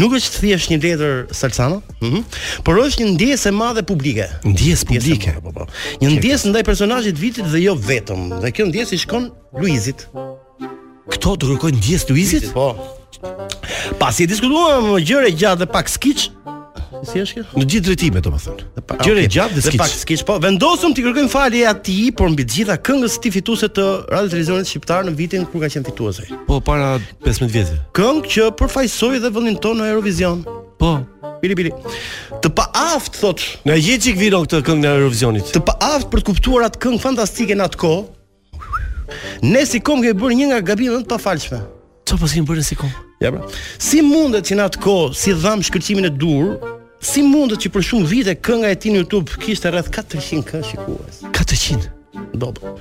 Nuk 0.00 0.14
është 0.18 0.40
thjesht 0.42 0.72
një 0.72 0.78
letër 0.82 1.34
Salcano, 1.36 1.78
ëh, 2.00 2.04
mm 2.04 2.22
por 2.66 2.80
është 2.82 3.04
një 3.04 3.12
ndjesë 3.14 3.50
e 3.52 3.56
madhe 3.56 3.84
publike. 3.86 4.26
Ndjesë 4.48 4.88
publike. 4.90 5.34
Po, 5.44 5.52
po. 5.54 5.66
Një 6.02 6.10
ndjesë 6.16 6.50
ndaj 6.52 6.64
personazhit 6.66 7.16
të 7.16 7.22
vitit 7.22 7.50
dhe 7.52 7.60
jo 7.62 7.76
vetëm, 7.88 8.38
dhe 8.42 8.52
kjo 8.54 8.66
ndjesë 8.72 8.96
i 8.98 9.02
shkon 9.04 9.28
Luizit. 9.60 10.06
Kto 11.14 11.36
do 11.36 11.52
kërkojnë 11.52 11.78
ndjesë 11.82 12.10
Luizit? 12.10 12.48
Po. 12.56 12.72
Pasi 14.00 14.26
e 14.26 14.30
diskutuam 14.32 14.96
gjëre 14.98 15.30
gjatë 15.34 15.62
dhe 15.62 15.70
pak 15.72 15.88
skiç, 15.90 16.30
Si 17.06 17.20
është 17.22 17.34
kjo? 17.34 17.44
Në 17.60 17.66
gjithë 17.70 17.84
drejtime, 17.86 18.20
domethënë. 18.24 18.64
Gjëra 18.82 19.14
okay. 19.14 19.28
gjatë 19.36 19.56
dhe 19.56 19.62
skiç. 19.66 19.78
Pak 19.78 19.92
skiç, 20.00 20.22
po 20.26 20.36
vendosum 20.42 20.94
ti 20.96 21.04
kërkojm 21.04 21.28
falje 21.30 21.66
atij, 21.70 22.08
por 22.18 22.30
mbi 22.32 22.46
të 22.46 22.56
gjitha 22.58 22.76
këngës 22.86 23.18
ti 23.22 23.32
fituese 23.34 23.68
të 23.76 23.84
Radio 24.10 24.30
Televizionit 24.32 24.70
Shqiptar 24.70 25.06
në 25.06 25.14
vitin 25.18 25.46
kur 25.50 25.62
ka 25.62 25.70
qenë 25.70 25.86
fituese. 25.86 26.26
Po 26.48 26.58
para 26.66 26.94
15 27.26 27.52
vjetë. 27.54 27.78
Këngë 27.96 28.32
që 28.34 28.48
përfaqësoi 28.58 29.20
dhe 29.22 29.30
vendin 29.36 29.58
tonë 29.62 29.82
në 29.84 29.90
Eurovision. 29.94 30.42
Po. 30.80 30.96
Bili 31.42 31.54
bili. 31.58 31.72
Të 32.42 32.50
pa 32.56 32.66
aft 32.80 33.20
thot. 33.20 33.44
Na 33.68 33.76
jeçik 33.78 34.18
viron 34.18 34.46
këtë 34.48 34.64
këngë 34.66 34.82
në 34.88 34.94
Eurovisionit. 35.02 35.52
Të 35.54 35.62
pa 35.68 35.76
aft 35.94 36.08
për 36.10 36.24
të 36.24 36.30
kuptuar 36.32 36.66
atë 36.70 36.82
këngë 36.86 37.02
fantastike 37.04 37.54
në 37.60 37.68
atë 37.70 37.82
kohë. 37.84 38.04
Ne 39.46 39.62
si 39.70 39.78
kom 39.86 40.02
ke 40.02 40.16
bërë 40.18 40.40
një 40.40 40.46
nga 40.50 40.62
gabimet 40.72 41.06
të 41.06 41.12
pafalshme. 41.14 41.62
Çfarë 42.06 42.20
po 42.20 42.26
si 42.32 42.42
bën 42.42 42.48
bërë 42.50 42.64
si 42.72 42.78
kom? 42.80 42.90
Ja 43.22 43.30
pra. 43.34 43.46
Si 43.82 44.02
mundet 44.04 44.48
që 44.50 44.58
në 44.58 44.66
atë 44.72 44.82
kohë 44.82 45.14
si 45.18 45.34
dham 45.40 45.62
shkërcimin 45.64 46.08
e 46.08 46.12
dur, 46.12 46.56
Si 47.04 47.20
mundet 47.22 47.60
që 47.60 47.68
për 47.74 47.84
shumë 47.90 48.08
vite 48.08 48.34
kënga 48.40 48.70
e 48.72 48.76
ti 48.80 48.92
në 48.92 49.02
YouTube 49.02 49.38
kishte 49.42 49.70
rreth 49.72 49.90
400 49.92 50.40
këngë 50.48 50.68
shikues? 50.70 51.18
400. 51.36 51.90
Dobë. 52.40 52.72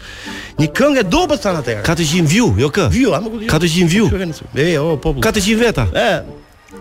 Një 0.62 0.68
këngë 0.76 1.04
dobët 1.12 1.42
thanë 1.44 1.62
atëherë. 1.64 1.82
400 1.88 2.30
view, 2.32 2.48
jo 2.60 2.70
kë. 2.76 2.86
View, 2.94 3.12
a 3.16 3.20
më 3.24 3.32
kujtë. 3.34 3.50
400 3.52 3.90
view. 3.92 4.08
E, 4.56 4.70
o 4.80 4.96
popull. 4.96 5.24
400 5.24 5.60
veta. 5.60 5.86
Ë. 5.92 6.80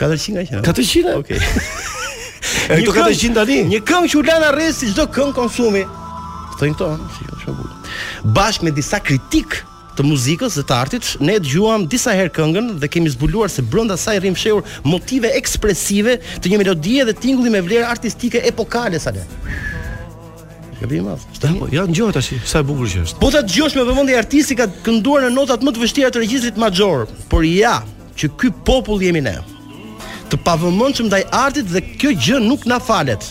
400 0.00 0.34
nga 0.36 0.44
që. 0.50 0.64
400. 0.66 1.14
Okej. 1.20 1.40
E 2.66 2.80
këto 2.82 2.96
400 2.98 3.38
tani. 3.38 3.60
Një 3.70 3.80
këngë 3.86 4.10
që 4.12 4.18
u 4.20 4.26
lan 4.26 4.48
arrest 4.50 4.82
si 4.82 4.90
çdo 4.90 5.06
këngë 5.14 5.36
konsumi. 5.38 5.86
Thënë 6.58 6.78
tonë, 6.82 7.08
si 7.14 7.26
është 7.30 7.52
e 7.54 7.56
bukur. 7.60 7.96
Bashkë 8.36 8.66
me 8.66 8.72
disa 8.76 8.98
kritikë 8.98 9.64
të 9.96 10.04
muzikës 10.04 10.58
dhe 10.58 10.64
të 10.68 10.76
artit, 10.76 11.08
ne 11.24 11.36
dëgjuam 11.40 11.86
disa 11.90 12.12
herë 12.16 12.32
këngën 12.36 12.68
dhe 12.82 12.90
kemi 12.92 13.10
zbuluar 13.14 13.48
se 13.52 13.64
brenda 13.64 13.96
saj 14.00 14.18
rrim 14.20 14.36
fshehur 14.36 14.62
motive 14.86 15.30
ekspresive 15.38 16.18
të 16.42 16.52
një 16.52 16.60
melodie 16.60 17.06
dhe 17.08 17.16
tingulli 17.20 17.52
me 17.56 17.62
vlerë 17.64 17.88
artistike 17.88 18.42
epokale 18.50 19.00
sa 19.00 19.14
le. 19.16 19.24
Gabim, 20.76 21.08
sta 21.32 21.48
po, 21.56 21.70
ja 21.72 21.86
ngjoj 21.88 22.10
tash, 22.12 22.34
sa 22.44 22.60
e 22.60 22.66
bukur 22.68 22.84
që 22.92 23.04
është. 23.06 23.20
Po 23.22 23.30
ta 23.32 23.40
dëgjosh 23.44 23.78
me 23.78 23.86
vëmendje 23.88 24.18
artisti 24.20 24.56
ka 24.58 24.66
kënduar 24.84 25.24
në 25.24 25.30
notat 25.38 25.64
më 25.64 25.72
të 25.72 25.80
vështira 25.84 26.10
të 26.12 26.20
regjistrit 26.24 26.58
major, 26.60 27.06
por 27.32 27.46
ja, 27.48 27.78
që 28.20 28.28
ky 28.42 28.50
popull 28.68 29.00
jemi 29.06 29.22
ne. 29.24 29.38
Të 30.28 30.42
pavëmendshëm 30.44 31.08
ndaj 31.08 31.22
artit 31.40 31.70
dhe 31.72 31.80
kjo 32.02 32.12
gjë 32.12 32.42
nuk 32.44 32.68
na 32.68 32.76
falet. 32.82 33.24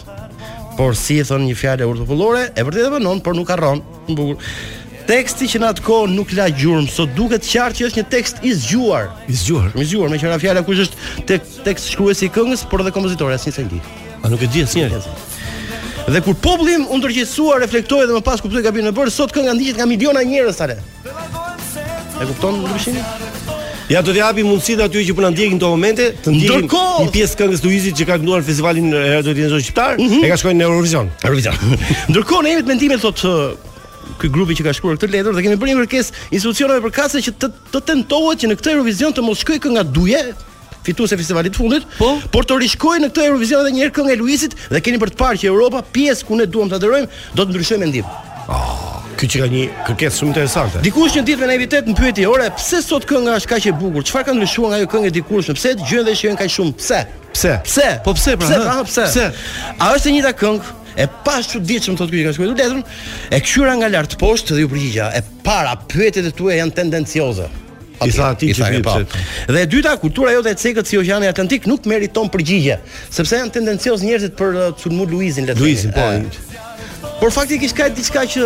Por 0.75 0.97
si 0.97 1.19
e 1.21 1.27
thon 1.27 1.45
një 1.45 1.53
fjalë 1.59 1.85
urtopullore, 1.87 2.47
e 2.57 2.65
vërtetë 2.65 2.89
e 2.89 2.93
vënon, 2.95 3.21
por 3.23 3.37
nuk 3.37 3.53
harron. 3.53 3.83
Bukur. 4.09 4.41
Teksti 5.05 5.45
që 5.51 5.59
në 5.61 5.67
atë 5.69 5.83
kohë 5.85 6.07
nuk 6.15 6.31
la 6.33 6.47
gjurmë, 6.49 6.87
sot 6.89 7.11
duket 7.13 7.45
qartë 7.45 7.77
që 7.77 7.85
është 7.89 7.99
një 7.99 8.05
tekst 8.09 8.39
i 8.49 8.55
zgjuar. 8.57 9.11
I 9.29 9.35
zgjuar. 9.37 9.67
Shumë 9.75 9.83
i 9.83 9.89
zgjuar, 9.91 10.09
me 10.09 10.17
qenë 10.17 10.37
fjala 10.41 10.63
kush 10.65 10.81
është 10.81 11.19
tek 11.29 11.43
tekst 11.67 11.91
shkruesi 11.93 12.25
i 12.25 12.31
këngës, 12.33 12.63
por 12.71 12.81
edhe 12.81 12.93
kompozitori 12.95 13.37
asnjë 13.37 13.53
se 13.53 13.65
di. 13.69 13.81
A 14.25 14.31
nuk 14.33 14.41
e 14.41 14.49
di 14.49 14.63
asnjëri? 14.65 15.01
Dhe 16.09 16.21
kur 16.25 16.33
populli 16.41 16.79
u 16.89 16.97
ndërgjësua, 16.97 17.59
reflektoi 17.61 18.07
dhe 18.09 18.17
më 18.17 18.23
pas 18.25 18.41
kuptoi 18.41 18.63
gabimin 18.65 18.89
e 18.89 18.95
bërë, 18.97 19.13
sot 19.13 19.33
kënga 19.33 19.53
ndiqet 19.57 19.77
nga 19.79 19.85
miliona 19.89 20.25
njerëz 20.25 20.59
atë. 20.65 20.79
E 22.21 22.27
kupton 22.31 22.59
ndryshimin? 22.63 23.05
Ja 23.91 24.01
do 24.01 24.09
të 24.15 24.23
japi 24.23 24.41
mundësi 24.41 24.79
aty 24.81 25.03
që 25.05 25.13
po 25.13 25.21
na 25.21 25.29
ndjekin 25.35 25.59
këto 25.59 25.69
momente, 25.75 26.09
të 26.25 26.33
ndjekin 26.33 26.69
një 26.71 27.11
pjesë 27.13 27.37
këngës 27.43 27.61
Luizit 27.67 27.99
që 28.01 28.07
ka 28.09 28.17
kënduar 28.17 28.41
festivalin 28.41 28.89
e 28.97 29.03
Radio 29.19 29.37
Dinozor 29.37 29.61
Shqiptar, 29.61 29.99
mm 29.99 30.09
-hmm. 30.09 30.25
e 30.25 30.29
ka 30.31 30.37
shkojnë 30.41 30.57
në 30.57 30.65
Eurovision. 30.71 31.11
Eurovision. 31.23 31.55
Ndërkohë 32.09 32.43
ne 32.43 32.49
jemi 32.49 32.61
me 32.63 32.67
mendime 32.73 32.95
thotë 32.97 33.29
ky 34.19 34.29
grupi 34.31 34.55
që 34.57 34.65
ka 34.67 34.73
shkruar 34.75 34.97
këtë 34.99 35.09
letër 35.13 35.35
dhe 35.35 35.43
kemi 35.45 35.57
bërë 35.59 35.73
një 35.75 35.85
kërkesë 35.85 36.19
institucioneve 36.37 36.83
për 36.85 36.93
kase 36.95 37.21
që 37.25 37.33
të, 37.41 37.49
të 37.73 37.81
tentohet 37.89 38.41
që 38.43 38.49
në 38.51 38.57
këtë 38.59 38.73
Eurovision 38.75 39.15
të 39.17 39.25
mos 39.25 39.41
shkojë 39.43 39.63
kënga 39.65 39.85
duje 39.95 40.21
fitues 40.85 41.15
e 41.15 41.17
festivalit 41.19 41.55
të 41.55 41.61
fundit, 41.61 41.85
po? 41.97 42.11
por 42.31 42.45
të 42.45 42.59
rishkojë 42.61 42.99
në 43.05 43.11
këtë 43.11 43.23
Eurovision 43.29 43.63
edhe 43.65 43.71
një 43.73 43.85
herë 43.87 43.95
kënga 43.95 44.13
e 44.13 44.19
Luisit 44.21 44.53
dhe 44.69 44.81
keni 44.85 44.99
për 45.01 45.15
të 45.15 45.21
parë 45.21 45.39
që 45.41 45.47
Europa 45.49 45.79
pjesë 45.95 46.27
ku 46.27 46.37
ne 46.37 46.45
duam 46.45 46.69
të 46.69 46.77
adhurojmë 46.77 47.23
do 47.33 47.41
të 47.47 47.55
ndryshojë 47.55 47.81
mendim. 47.81 48.11
Oh, 48.45 49.01
Ky 49.17 49.25
që 49.31 49.41
ka 49.41 49.47
një 49.49 49.63
kërkesë 49.87 50.19
shumë 50.19 50.31
interesante. 50.35 50.83
Dikush 50.85 51.15
një 51.17 51.23
ditë 51.25 51.41
me 51.41 51.47
naivitet 51.49 51.87
më 51.89 51.95
pyeti, 51.97 52.27
"Ore, 52.29 52.49
pse 52.59 52.81
sot 52.85 53.07
kënga 53.09 53.33
është 53.39 53.49
kaq 53.53 53.67
e 53.71 53.75
bukur? 53.79 54.05
Çfarë 54.05 54.27
ka 54.29 54.33
ndryshuar 54.35 54.69
nga 54.73 54.81
ajo 54.83 54.89
këngë 54.93 55.13
dikurshme? 55.17 55.55
Pse 55.57 55.71
të 55.79 55.89
gjën 55.89 56.05
dhe 56.05 56.35
kaq 56.43 56.51
shumë? 56.57 56.77
Pse? 56.77 56.99
Pse? 57.33 57.55
Pse? 57.63 57.89
Po 58.05 58.13
pse 58.13 58.37
pra? 58.37 58.47
Pse? 58.47 58.57
Pra, 58.61 58.81
pse? 58.83 59.05
pse? 59.09 59.25
A 59.81 59.93
është 59.97 60.09
e 60.09 60.11
njëjta 60.19 60.33
këngë? 60.43 60.83
e 60.97 61.05
pas 61.25 61.45
që 61.51 61.59
ditë 61.67 61.85
që 61.85 61.93
më 61.93 61.99
të 61.99 62.05
të 62.05 62.09
kujtë 62.11 62.25
ka 62.25 62.33
shkujtë 62.37 63.35
e 63.35 63.39
këshura 63.43 63.73
nga 63.81 63.89
lartë 63.91 64.19
poshtë 64.21 64.55
dhe 64.55 64.63
ju 64.63 64.69
përgjigja, 64.71 65.09
e 65.17 65.21
para, 65.43 65.73
pyetjet 65.91 66.29
e 66.29 66.33
tue 66.35 66.55
janë 66.57 66.75
tendencioze. 66.77 67.49
I 68.05 68.11
sa 68.11 68.33
ti 68.35 68.49
që 68.51 68.67
vipë 68.73 69.49
Dhe 69.55 69.61
e 69.63 69.67
dyta, 69.71 69.93
kultura 70.01 70.33
jo 70.35 70.41
dhe 70.43 70.51
e 70.51 70.57
cekët 70.59 70.83
si 70.87 70.97
oqeane 70.99 71.29
atlantik 71.31 71.63
nuk 71.67 71.85
meriton 71.87 72.27
përgjigja, 72.33 72.81
sepse 73.11 73.37
janë 73.39 73.53
tendencioz 73.55 74.03
njerëzit 74.03 74.35
për 74.35 74.57
uh, 74.67 75.09
Luizin. 75.11 75.45
Letë, 75.45 75.59
Luizin, 75.59 75.91
po, 75.91 77.09
Por 77.21 77.31
faktik 77.31 77.63
ishka 77.63 77.87
e 77.87 77.91
diçka 77.95 78.25
që... 78.25 78.43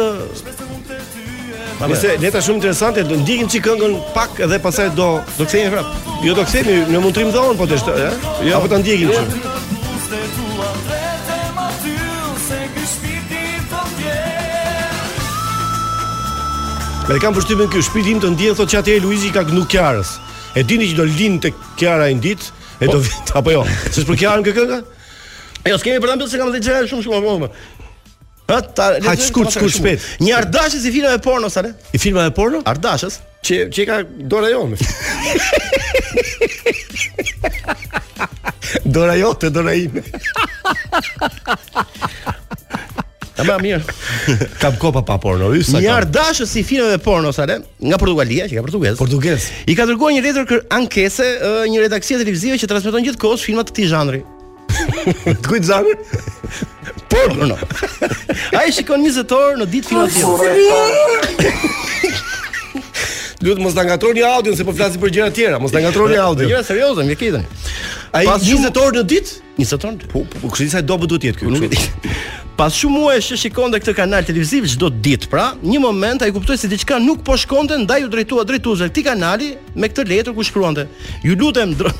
Nëse 1.80 2.18
leta 2.20 2.42
shumë 2.44 2.58
interesante, 2.60 3.04
do 3.08 3.16
ndihim 3.16 3.48
çik 3.48 3.64
këngën 3.64 3.94
pak 4.14 4.42
edhe 4.44 4.58
pasaj 4.60 4.90
do 5.00 5.22
do 5.38 5.46
kthehemi 5.48 5.72
prap. 5.72 5.88
Jo 6.26 6.36
do 6.36 6.44
kthehemi 6.44 6.92
në 6.92 7.00
montrim 7.00 7.32
dhon 7.32 7.56
po 7.56 7.66
të 7.72 7.78
shtoj, 7.80 8.02
ja? 8.04 8.12
Jo. 8.44 8.58
apo 8.60 8.68
ta 8.68 8.82
ndiejim 8.84 9.08
çu. 9.16 9.24
Jo. 9.24 9.59
Dhe 17.10 17.16
kam 17.18 17.34
përshtypjen 17.34 17.70
këtu, 17.74 17.80
shpirti 17.82 18.12
im 18.14 18.20
të 18.22 18.30
ndjen 18.36 18.54
thotë 18.58 18.70
çati 18.76 18.92
e 18.94 19.00
Luizi 19.02 19.32
ka 19.34 19.42
gnu 19.48 19.64
kjarës. 19.66 20.12
E 20.54 20.62
dini 20.62 20.86
që 20.92 20.98
do 21.00 21.08
lind 21.10 21.40
të 21.42 21.50
kjara 21.80 22.06
një 22.14 22.20
ditë, 22.22 22.52
e 22.86 22.86
do 22.86 23.00
po. 23.00 23.06
vit 23.08 23.32
apo 23.40 23.54
jo? 23.56 23.64
Së 23.90 24.04
për 24.06 24.20
kjarën 24.22 24.46
kë 24.46 24.54
kënga? 24.54 24.78
Jo, 25.72 25.80
s'kemë 25.82 26.04
për 26.04 26.12
ta 26.12 26.18
mbyllë 26.20 26.30
se 26.30 26.38
kam 26.42 26.52
dhënë 26.54 26.84
shumë 26.92 27.06
shumë 27.08 27.20
apo 27.20 27.34
më. 27.42 27.50
Ha, 28.52 28.60
ha 29.10 29.16
shkurt, 29.26 29.56
skuq 29.56 29.74
shpejt. 29.80 30.06
Një 30.22 30.36
Ardashës 30.38 30.86
i 30.86 30.94
filma 30.94 31.16
e 31.18 31.22
porno 31.26 31.50
sa 31.54 31.66
le? 31.66 31.74
I 31.98 32.02
filma 32.04 32.28
e 32.30 32.34
porno? 32.38 32.62
Ardashës, 32.70 33.18
që 33.50 33.58
që 33.74 33.88
ka 33.90 34.00
dorë 34.30 34.54
ajo 34.54 34.68
Dora 38.90 39.16
jote, 39.18 39.50
dora 39.50 39.72
ime 39.74 40.02
Ta 43.40 43.46
më 43.48 43.56
mirë. 43.66 43.80
Kam 44.62 44.76
kopa 44.82 45.02
pa 45.08 45.16
porno. 45.22 45.46
Ju 45.56 45.62
sa. 45.66 45.78
Një 45.80 45.92
ardhashë 45.96 46.46
si 46.50 46.62
filmeve 46.68 46.98
porno 47.04 47.30
sa 47.36 47.44
nga 47.48 47.98
Portugalia, 48.02 48.44
që 48.50 48.56
ka 48.60 48.64
portugez. 48.66 48.96
Portugez. 49.00 49.42
I 49.70 49.74
ka 49.78 49.84
dërguar 49.90 50.12
një 50.18 50.24
letër 50.28 50.60
ankese 50.76 51.28
një 51.72 51.80
redaksie 51.88 52.16
televizive 52.20 52.56
që 52.60 52.66
transmeton 52.72 53.06
gjithkohës 53.08 53.42
filma 53.48 53.62
të 53.64 53.70
këtij 53.78 53.88
zhanri. 53.94 54.22
Të 54.70 55.46
kujt 55.50 55.66
zanë? 55.70 55.94
Porno. 57.10 57.56
Ai 58.60 58.68
shikon 58.76 59.02
20 59.06 59.10
orë 59.40 59.56
në 59.64 59.68
ditë 59.76 59.88
filma 60.20 60.48
lutem 63.42 63.64
mos 63.64 63.74
na 63.76 63.84
ngatroni 63.84 64.22
audion 64.24 64.56
se 64.56 64.66
po 64.68 64.74
flasim 64.76 65.00
për 65.02 65.14
gjëra 65.16 65.32
të 65.32 65.36
tjera, 65.38 65.60
mos 65.62 65.72
na 65.72 65.82
ngatroni 65.84 66.18
audion. 66.20 66.50
Gjëra 66.52 66.64
serioze, 66.68 67.06
mi 67.08 67.16
kitën. 67.16 67.46
Ai 68.16 68.26
20 68.28 68.76
orë 68.82 69.00
në 69.00 69.04
ditë? 69.08 69.36
20 69.60 69.88
orë? 69.90 70.10
Po, 70.12 70.24
po, 70.28 70.42
po, 70.44 70.52
kështu 70.52 70.70
sa 70.74 70.82
dobë 70.84 71.10
duhet 71.14 71.30
jetë 71.30 71.40
këtu. 71.40 72.12
Pas 72.60 72.76
shumë 72.76 73.02
muajsh 73.06 73.30
që 73.32 73.38
shikonte 73.46 73.80
këtë 73.80 73.94
kanal 73.96 74.26
televiziv 74.28 74.66
çdo 74.68 74.90
ditë, 74.92 75.30
pra, 75.32 75.52
një 75.64 75.80
moment 75.84 76.26
ai 76.26 76.34
kuptoi 76.36 76.58
se 76.60 76.68
diçka 76.72 76.98
nuk 77.00 77.22
po 77.24 77.38
shkonte, 77.40 77.78
ndaj 77.86 78.10
u 78.10 78.12
drejtua 78.12 78.44
drejtuesve 78.50 78.90
këtij 78.92 79.06
kanali 79.08 79.54
me 79.80 79.88
këtë 79.88 80.08
letër 80.12 80.36
ku 80.36 80.44
shkruante: 80.44 80.88
"Ju 81.24 81.38
lutem 81.40 81.72
dro... 81.80 81.94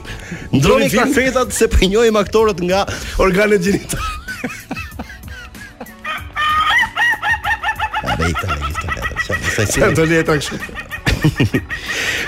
ndroni 0.54 0.90
kafetat 0.90 1.52
se 1.54 1.68
po 1.70 1.86
njohim 1.86 2.16
aktorët 2.18 2.58
nga 2.66 2.86
organet 3.22 3.62
gjinitare." 3.62 4.18
A 9.60 9.64
tani, 9.94 10.22
të 10.24 10.34
kështu. 10.40 10.79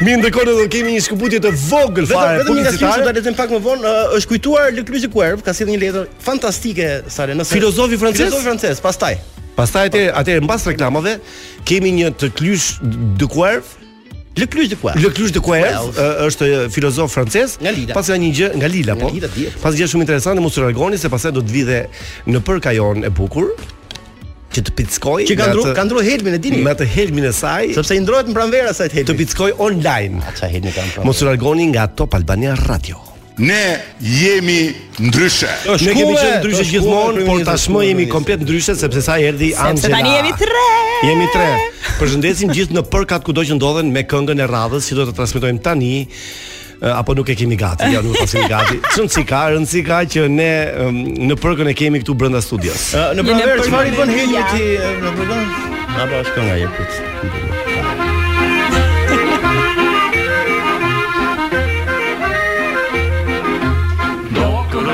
Mirë, 0.05 0.19
ndërkohë 0.23 0.55
do 0.55 0.65
kemi 0.73 0.95
një 0.97 1.03
skuputje 1.07 1.41
të 1.45 1.53
vogël 1.67 2.07
fare 2.11 2.41
vetëm, 2.41 2.59
një 2.61 2.65
nga 2.65 2.71
Vetëm 2.71 2.71
një 2.71 2.93
skuputje 2.99 3.35
pak 3.41 3.53
më 3.53 3.61
vonë, 3.67 3.93
është 4.19 4.31
kujtuar 4.33 4.73
Lëkluzi 4.79 5.11
Kuerv, 5.13 5.43
ka 5.47 5.55
sjellë 5.57 5.75
një 5.75 5.81
letër 5.87 6.09
fantastike 6.23 6.89
sa 7.13 7.27
le, 7.29 7.37
nëse 7.39 7.55
filozofi 7.55 7.99
francez. 8.01 8.25
Filozofi 8.27 8.47
francez, 8.51 8.81
pastaj. 8.85 9.15
Pastaj 9.59 9.87
atë, 9.91 10.03
atë 10.21 10.39
mbas 10.47 10.67
reklamave 10.69 11.19
kemi 11.69 11.95
një 12.01 12.13
të 12.21 12.33
klysh 12.39 12.73
de 13.21 13.29
Kuerv. 13.29 13.79
Le 14.33 14.47
Clus 14.49 14.71
de 14.73 14.79
Quer. 14.81 14.95
Le 14.97 15.11
Clus 15.13 15.29
de 15.29 15.43
Quer 15.45 15.75
është 16.25 16.47
filozof 16.73 17.13
francez. 17.13 17.59
Nga 17.61 17.73
Lida. 17.77 17.93
Pas 17.99 18.09
nga 18.09 18.17
një 18.17 18.31
gjë 18.39 18.47
nga 18.63 18.71
Lila, 18.73 18.95
nga 18.97 19.05
po. 19.05 19.11
Lida, 19.13 19.29
gjë 19.35 19.89
shumë 19.93 20.07
interesante 20.07 20.41
mos 20.41 20.57
u 20.57 20.65
largoni 20.65 20.97
se 20.97 21.11
pastaj 21.13 21.35
do 21.37 21.43
të 21.45 21.53
vi 21.53 21.65
dhe 21.69 21.83
në 22.33 22.41
përkajon 22.49 23.05
e 23.11 23.13
bukur 23.13 23.51
që 24.57 24.63
të 24.69 24.73
pickoj 24.79 25.23
që 25.31 25.37
ka 25.39 25.49
ndru 25.53 25.65
ka 25.77 25.85
ndru 25.89 26.03
helmin 26.07 26.37
e 26.37 26.41
dini 26.43 26.61
me 26.65 26.73
atë 26.77 26.89
helmin 26.95 27.27
e 27.29 27.31
saj 27.37 27.71
sepse 27.79 27.97
i 27.97 28.03
ndrohet 28.05 28.29
në 28.31 28.37
pranverë 28.37 28.75
sa 28.77 28.85
të 28.89 28.99
helmin 28.99 29.11
të 29.13 29.17
pickoj 29.23 29.49
online 29.67 30.21
atë 30.33 30.51
helmin 30.53 30.75
kanë 30.75 30.93
pranverë 30.97 31.09
mos 31.09 31.23
u 31.25 31.29
largoni 31.31 31.71
nga 31.73 31.89
Top 32.03 32.17
Albania 32.21 32.59
Radio 32.69 33.09
Ne 33.33 33.59
jemi 34.05 34.57
ndryshe. 35.01 35.49
ne 35.65 35.93
kemi 35.97 36.13
qenë 36.19 36.43
ndryshe 36.43 36.67
gjithmonë, 36.69 37.23
por 37.27 37.41
tashmë 37.49 37.85
jemi 37.87 38.05
komplet 38.13 38.43
ndryshe 38.45 38.75
sepse 38.77 39.01
sa 39.07 39.15
erdhi 39.17 39.49
Angela. 39.57 39.81
Sepse 39.81 39.93
tani 39.95 40.13
jemi 40.19 40.33
tre. 40.43 40.67
Jemi 41.09 41.29
tre. 41.33 41.49
Përshëndesim 41.97 42.53
gjithë 42.53 42.77
në 42.77 42.85
përkat 42.93 43.25
kudo 43.25 43.43
që 43.49 43.57
ndodhen 43.57 43.89
me 43.91 44.05
këngën 44.05 44.45
e 44.45 44.51
radhës 44.53 44.91
që 44.91 44.99
do 45.01 45.09
të 45.09 45.17
transmetojmë 45.17 45.65
tani 45.65 45.95
apo 46.91 47.15
nuk 47.15 47.29
e 47.29 47.35
kemi 47.37 47.57
gati, 47.57 47.87
jo 47.95 48.03
nuk 48.03 48.19
e 48.23 48.27
kemi 48.27 48.49
gati. 48.49 48.79
Çun 48.95 49.07
si 49.15 49.25
ka, 49.25 49.47
rënd 49.55 49.67
si 49.71 49.83
ka 49.87 50.03
që 50.15 50.27
ne 50.33 50.51
në 51.31 51.37
përkën 51.43 51.71
e 51.71 51.75
kemi 51.79 52.03
këtu 52.03 52.15
brenda 52.19 52.43
studios. 52.43 52.91
Në 53.15 53.23
pranverë 53.29 53.67
çfarë 53.69 53.93
i 53.93 53.99
bën 53.99 54.15
hyjë 54.19 54.45
ti 54.53 54.65
në 55.05 55.15
përkën? 55.21 55.51
Apo 56.03 56.23
është 56.23 56.35
kënga 56.35 56.57
e 56.57 56.71
po, 56.71 56.85
pit. 56.85 57.03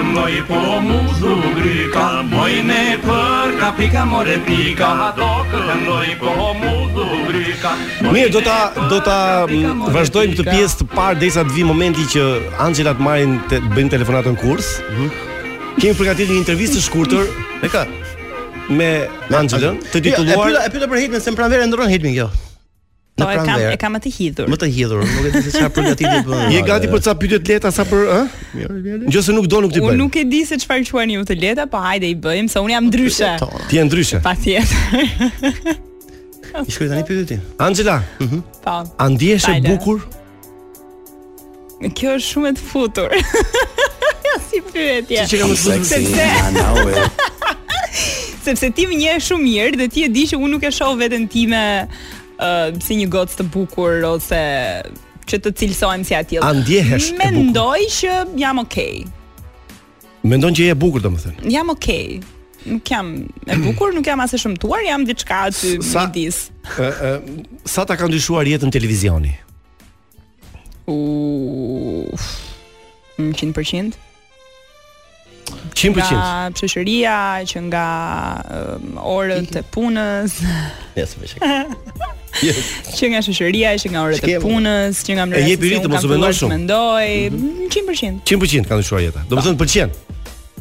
Moj 0.08 0.34
po 0.48 0.58
muzu 0.82 1.34
grika, 1.56 2.06
moj 2.26 2.54
ne 2.66 2.96
përka, 3.04 3.68
pika 3.78 4.04
more 4.08 4.38
pika, 4.46 4.90
dokëllë 5.18 5.76
noi 5.86 6.14
po 6.18 6.32
muzu 6.58 6.87
Mirë, 8.08 8.30
do 8.32 8.40
ta 8.44 8.56
do 8.90 8.98
ta 9.04 9.16
mm, 9.48 9.86
vazhdojmë 9.94 10.38
këtë 10.38 10.48
pjesë 10.52 10.78
të 10.80 10.86
parë 10.94 11.20
derisa 11.20 11.44
të 11.46 11.54
vi 11.56 11.64
momenti 11.66 12.06
që 12.14 12.24
Angela 12.64 12.94
të 12.96 13.04
marrin 13.06 13.36
të 13.50 13.60
bëjnë 13.76 13.92
telefonatën 13.98 14.38
kurs. 14.42 14.74
Mhm. 14.88 15.14
Kemi 15.78 15.94
përgatitur 16.00 16.34
një 16.34 16.40
intervistë 16.42 16.78
të 16.80 16.84
shkurtër. 16.88 17.30
Me 17.62 17.70
ka 17.70 17.84
me 18.78 18.88
Angelën, 19.32 19.78
të 19.92 20.02
titulluar. 20.08 20.50
E 20.64 20.70
pyeta 20.74 20.88
për 20.90 21.00
Hitmin, 21.06 21.22
se 21.24 21.32
më 21.32 21.38
pranverë 21.40 21.68
ndron 21.70 21.90
Hitmin 21.92 22.16
kjo. 22.18 22.26
Po, 23.18 23.24
në 23.26 23.34
e 23.34 23.38
kam 23.42 23.60
e 23.74 23.78
kam 23.82 23.96
atë 23.98 24.10
hidhur. 24.14 24.46
Më 24.52 24.56
të 24.62 24.66
hidhur, 24.76 25.00
nuk 25.08 25.24
e 25.24 25.32
di 25.34 25.40
se 25.42 25.54
çfarë 25.56 25.72
përgatitje 25.80 26.20
bën. 26.26 26.52
Je 26.54 26.60
gati 26.68 26.90
për 26.92 27.02
ca 27.06 27.14
pyetje 27.18 27.40
të 27.42 27.50
leta 27.56 27.72
sa 27.74 27.82
për, 27.88 28.04
ë? 28.14 28.18
Nëse 29.08 29.34
nuk 29.34 29.48
do 29.50 29.62
nuk 29.64 29.74
ti 29.74 29.82
bëj. 29.82 29.90
Unë 29.90 29.98
nuk 30.02 30.20
e 30.20 30.22
di 30.30 30.44
se 30.46 30.60
çfarë 30.62 30.86
quani 30.94 31.18
ju 31.18 31.26
të 31.32 31.38
leta, 31.42 31.66
po 31.72 31.80
hajde 31.82 32.06
i 32.06 32.14
bëjmë 32.28 32.52
se 32.54 32.62
un 32.62 32.70
jam 32.76 32.86
ndryshe. 32.90 33.34
Ti 33.70 33.80
je 33.82 33.84
ndryshe. 33.88 34.22
Patjetër. 34.26 35.82
I 36.54 36.64
shkoj 36.64 36.88
tani 36.90 37.02
pyetje 37.04 37.26
ti. 37.28 37.36
Angela. 37.58 38.02
Mhm. 38.20 38.34
Mm 38.36 38.42
po. 38.64 38.86
A 38.98 39.08
ndihesh 39.08 39.48
e 39.48 39.60
bukur? 39.68 39.98
Kjo 41.96 42.10
është 42.18 42.28
shumë 42.32 42.48
e 42.48 42.52
të 42.56 42.60
futur. 42.72 43.08
si 44.48 44.56
pyetje. 44.70 45.20
Çi 45.28 45.36
Sepse 48.48 48.70
ti 48.72 48.86
më 48.88 48.94
njeh 48.96 49.18
shumë 49.20 49.44
mirë 49.44 49.76
dhe 49.82 49.86
ti 49.92 50.00
e 50.06 50.08
di 50.12 50.22
që 50.30 50.36
unë 50.40 50.52
nuk 50.54 50.62
e 50.64 50.66
shoh 50.72 50.94
veten 50.96 51.24
time 51.28 51.58
uh, 52.40 52.68
si 52.80 52.94
një 52.96 53.06
gocë 53.12 53.34
të 53.40 53.44
bukur 53.52 53.92
ose 54.08 54.40
që 55.28 55.36
të 55.44 55.50
cilësojmë 55.58 56.04
si 56.08 56.14
atjilë. 56.16 56.42
A 56.46 56.48
ndjehesh 56.56 57.08
Mendoj 57.18 57.82
e 58.08 58.10
bukur? 58.32 58.38
Mendoj 58.38 58.38
që 58.38 58.40
jam 58.40 58.58
okej. 58.64 58.92
Okay. 59.04 60.26
Mendoj 60.32 60.52
që 60.58 60.62
je 60.70 60.74
bukur, 60.80 61.00
të 61.04 61.08
më 61.14 61.18
thënë. 61.26 61.38
Jam 61.58 61.68
okej. 61.76 62.06
Okay 62.08 62.08
nuk 62.66 62.86
jam 62.88 63.26
e 63.46 63.54
bukur, 63.62 63.94
nuk 63.94 64.04
jam 64.04 64.18
as 64.20 64.32
e 64.34 64.38
shëmtuar, 64.38 64.82
jam 64.86 65.04
diçka 65.06 65.34
aty 65.50 65.76
midis. 65.78 66.48
Ë 66.64 66.90
ë 66.90 67.14
sa 67.68 67.86
ta 67.86 67.96
kanë 67.98 68.14
dyshuar 68.16 68.48
jetën 68.48 68.72
televizioni? 68.74 69.34
Uf. 70.88 72.34
100%. 73.18 73.96
100%. 75.48 75.92
Nga 75.92 76.58
çeshëria 76.58 77.18
që 77.48 77.60
nga 77.70 77.86
um, 78.58 78.98
orët 79.14 79.56
e 79.58 79.62
punës. 79.74 80.34
Yes, 80.98 81.14
më 81.22 81.30
shik. 81.34 81.46
Yes. 82.44 82.58
që 82.94 83.06
nga 83.10 83.20
shëshëria, 83.24 83.70
që 83.82 83.88
nga 83.90 84.02
orët 84.04 84.20
e 84.28 84.34
punës 84.38 85.00
Që 85.08 85.14
nga 85.16 85.24
më 85.26 85.32
nërështë, 85.40 85.68
që 85.80 85.90
nga 85.90 86.02
të 86.04 86.10
duash 86.20 86.42
mendoj 86.52 87.06
100% 87.32 87.32
mhm. 87.32 88.20
100% 88.28 88.28
mm, 88.60 88.68
ka 88.68 88.78
në 88.78 88.84
shua 88.86 89.24
do 89.32 89.56
të 89.56 89.88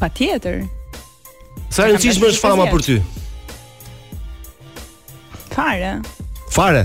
Pa 0.00 0.08
tjetër 0.08 0.64
Sa 1.70 1.86
e 1.88 1.92
rëndësishme 1.94 2.30
është 2.30 2.42
fama 2.42 2.68
për 2.72 2.84
ty? 2.86 2.96
Fare. 5.52 5.92
Fare. 6.54 6.84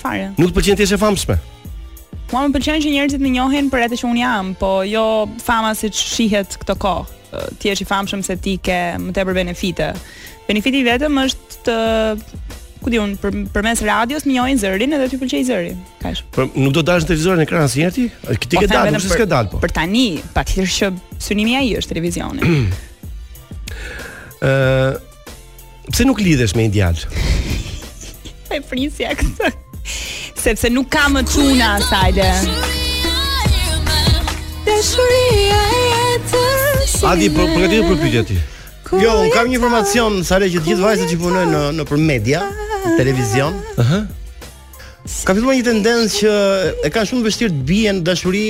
Fare. 0.00 0.30
Nuk 0.40 0.52
të 0.52 0.56
pëlqen 0.58 0.78
të 0.80 0.84
jesh 0.86 0.96
e 0.96 1.00
famshme. 1.02 1.36
Mua 2.30 2.44
më 2.48 2.54
pëlqen 2.56 2.84
që 2.86 2.94
njerëzit 2.94 3.22
më 3.24 3.34
njohin 3.36 3.68
për 3.72 3.88
atë 3.88 3.98
që 4.00 4.08
un 4.10 4.20
jam, 4.20 4.52
po 4.60 4.72
jo 4.88 5.04
fama 5.44 5.72
si 5.78 5.90
shihet 5.94 6.56
këtë 6.62 6.78
kohë. 6.80 7.18
Ti 7.62 7.70
je 7.70 7.76
i 7.84 7.86
famshëm 7.86 8.24
se 8.26 8.34
ti 8.42 8.56
ke 8.58 8.78
më 8.98 9.12
tepër 9.14 9.36
benefite. 9.42 9.92
Benefiti 10.48 10.80
vetëm 10.82 11.20
është 11.28 11.60
të 11.68 11.76
ku 12.80 12.88
di 12.90 12.96
un 12.96 13.12
për, 13.20 13.34
përmes 13.52 13.82
radios 13.84 14.24
më 14.24 14.32
njohin 14.38 14.58
zërin 14.62 14.94
edhe 14.96 15.06
ti 15.12 15.18
pëlqej 15.20 15.42
zëri. 15.50 15.72
Kaq. 16.00 16.22
Po 16.34 16.46
nuk 16.56 16.72
do 16.74 16.80
të 16.80 16.96
dash 16.96 17.04
në 17.10 17.44
ekran 17.44 17.66
asnjëherë 17.68 17.94
ti? 17.98 18.06
Ti 18.48 18.56
po 18.56 18.62
ke 18.64 18.70
dalë, 18.72 18.94
pse 19.02 19.12
s'ke 19.12 19.28
dalë 19.30 19.52
po? 19.52 19.60
Për 19.62 19.74
tani, 19.76 20.06
patjetër 20.34 20.72
që 20.78 20.90
synimi 21.22 21.58
ai 21.60 21.68
është 21.78 21.92
televizioni. 21.92 22.48
pse 25.92 26.06
nuk 26.08 26.20
lidhesh 26.22 26.54
me 26.58 26.66
një 26.66 26.74
djalë? 26.76 27.10
Ai 28.50 28.60
prisja 28.66 29.12
këtë. 29.18 29.50
Sepse 30.40 30.70
nuk 30.72 30.88
ka 30.94 31.06
më 31.12 31.24
çuna 31.30 31.74
asajde. 31.80 32.26
Dashuria 34.66 35.58
Adi, 37.10 37.28
për 37.32 37.52
për 37.88 38.00
këtë 38.00 38.22
ti. 38.28 38.34
Jo, 39.00 39.12
un 39.24 39.30
kam 39.32 39.46
një 39.48 39.56
informacion 39.60 40.18
sa 40.26 40.36
le 40.42 40.48
që 40.52 40.60
të 40.60 40.66
gjithë 40.68 40.82
vajzat 40.84 41.08
që 41.12 41.18
punojnë 41.20 41.52
në 41.54 41.60
në 41.78 41.84
për 41.88 42.00
media, 42.08 42.40
në 42.84 42.92
televizion. 42.98 43.56
Aha. 43.82 44.00
Ka 45.26 45.32
filluar 45.36 45.56
një 45.56 45.64
tendencë 45.70 46.18
që 46.18 46.34
e 46.86 46.90
kanë 46.92 47.08
shumë 47.10 47.24
vështirë 47.30 47.54
të 47.56 47.66
bien 47.70 48.02
dashuri 48.06 48.42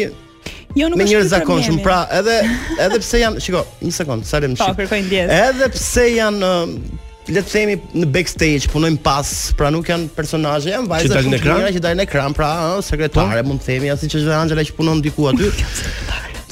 Jo 0.78 0.86
nuk 0.88 1.00
është 1.02 1.26
zakonshëm, 1.32 1.78
pra 1.82 2.04
edhe 2.14 2.36
edhe 2.84 2.98
pse 3.02 3.18
janë, 3.24 3.40
shikoj, 3.42 3.62
një 3.82 3.94
sekond, 3.94 4.26
sa 4.28 4.38
le 4.42 4.52
Po 4.58 4.68
Edhe 4.94 5.72
pse 5.74 6.04
janë 6.14 6.50
le 7.30 7.42
të 7.42 7.50
themi 7.50 7.74
në 8.02 8.06
backstage 8.14 8.70
punojnë 8.72 9.00
pas, 9.04 9.32
pra 9.58 9.68
nuk 9.74 9.90
janë 9.90 10.06
personazhe, 10.14 10.70
janë 10.72 10.86
vajza 10.90 11.10
të 11.26 11.34
tjera 11.42 11.68
që 11.74 11.82
dalin 11.84 12.00
në 12.02 12.06
ekran, 12.06 12.34
pra 12.36 12.52
sekretare 12.86 13.42
po. 13.42 13.48
mund 13.50 13.62
të 13.64 13.70
themi, 13.72 13.90
ashtu 13.92 14.06
siç 14.08 14.18
është 14.22 14.36
Angela 14.38 14.64
që 14.68 14.76
punon 14.78 15.02
diku 15.04 15.26
aty. 15.32 15.50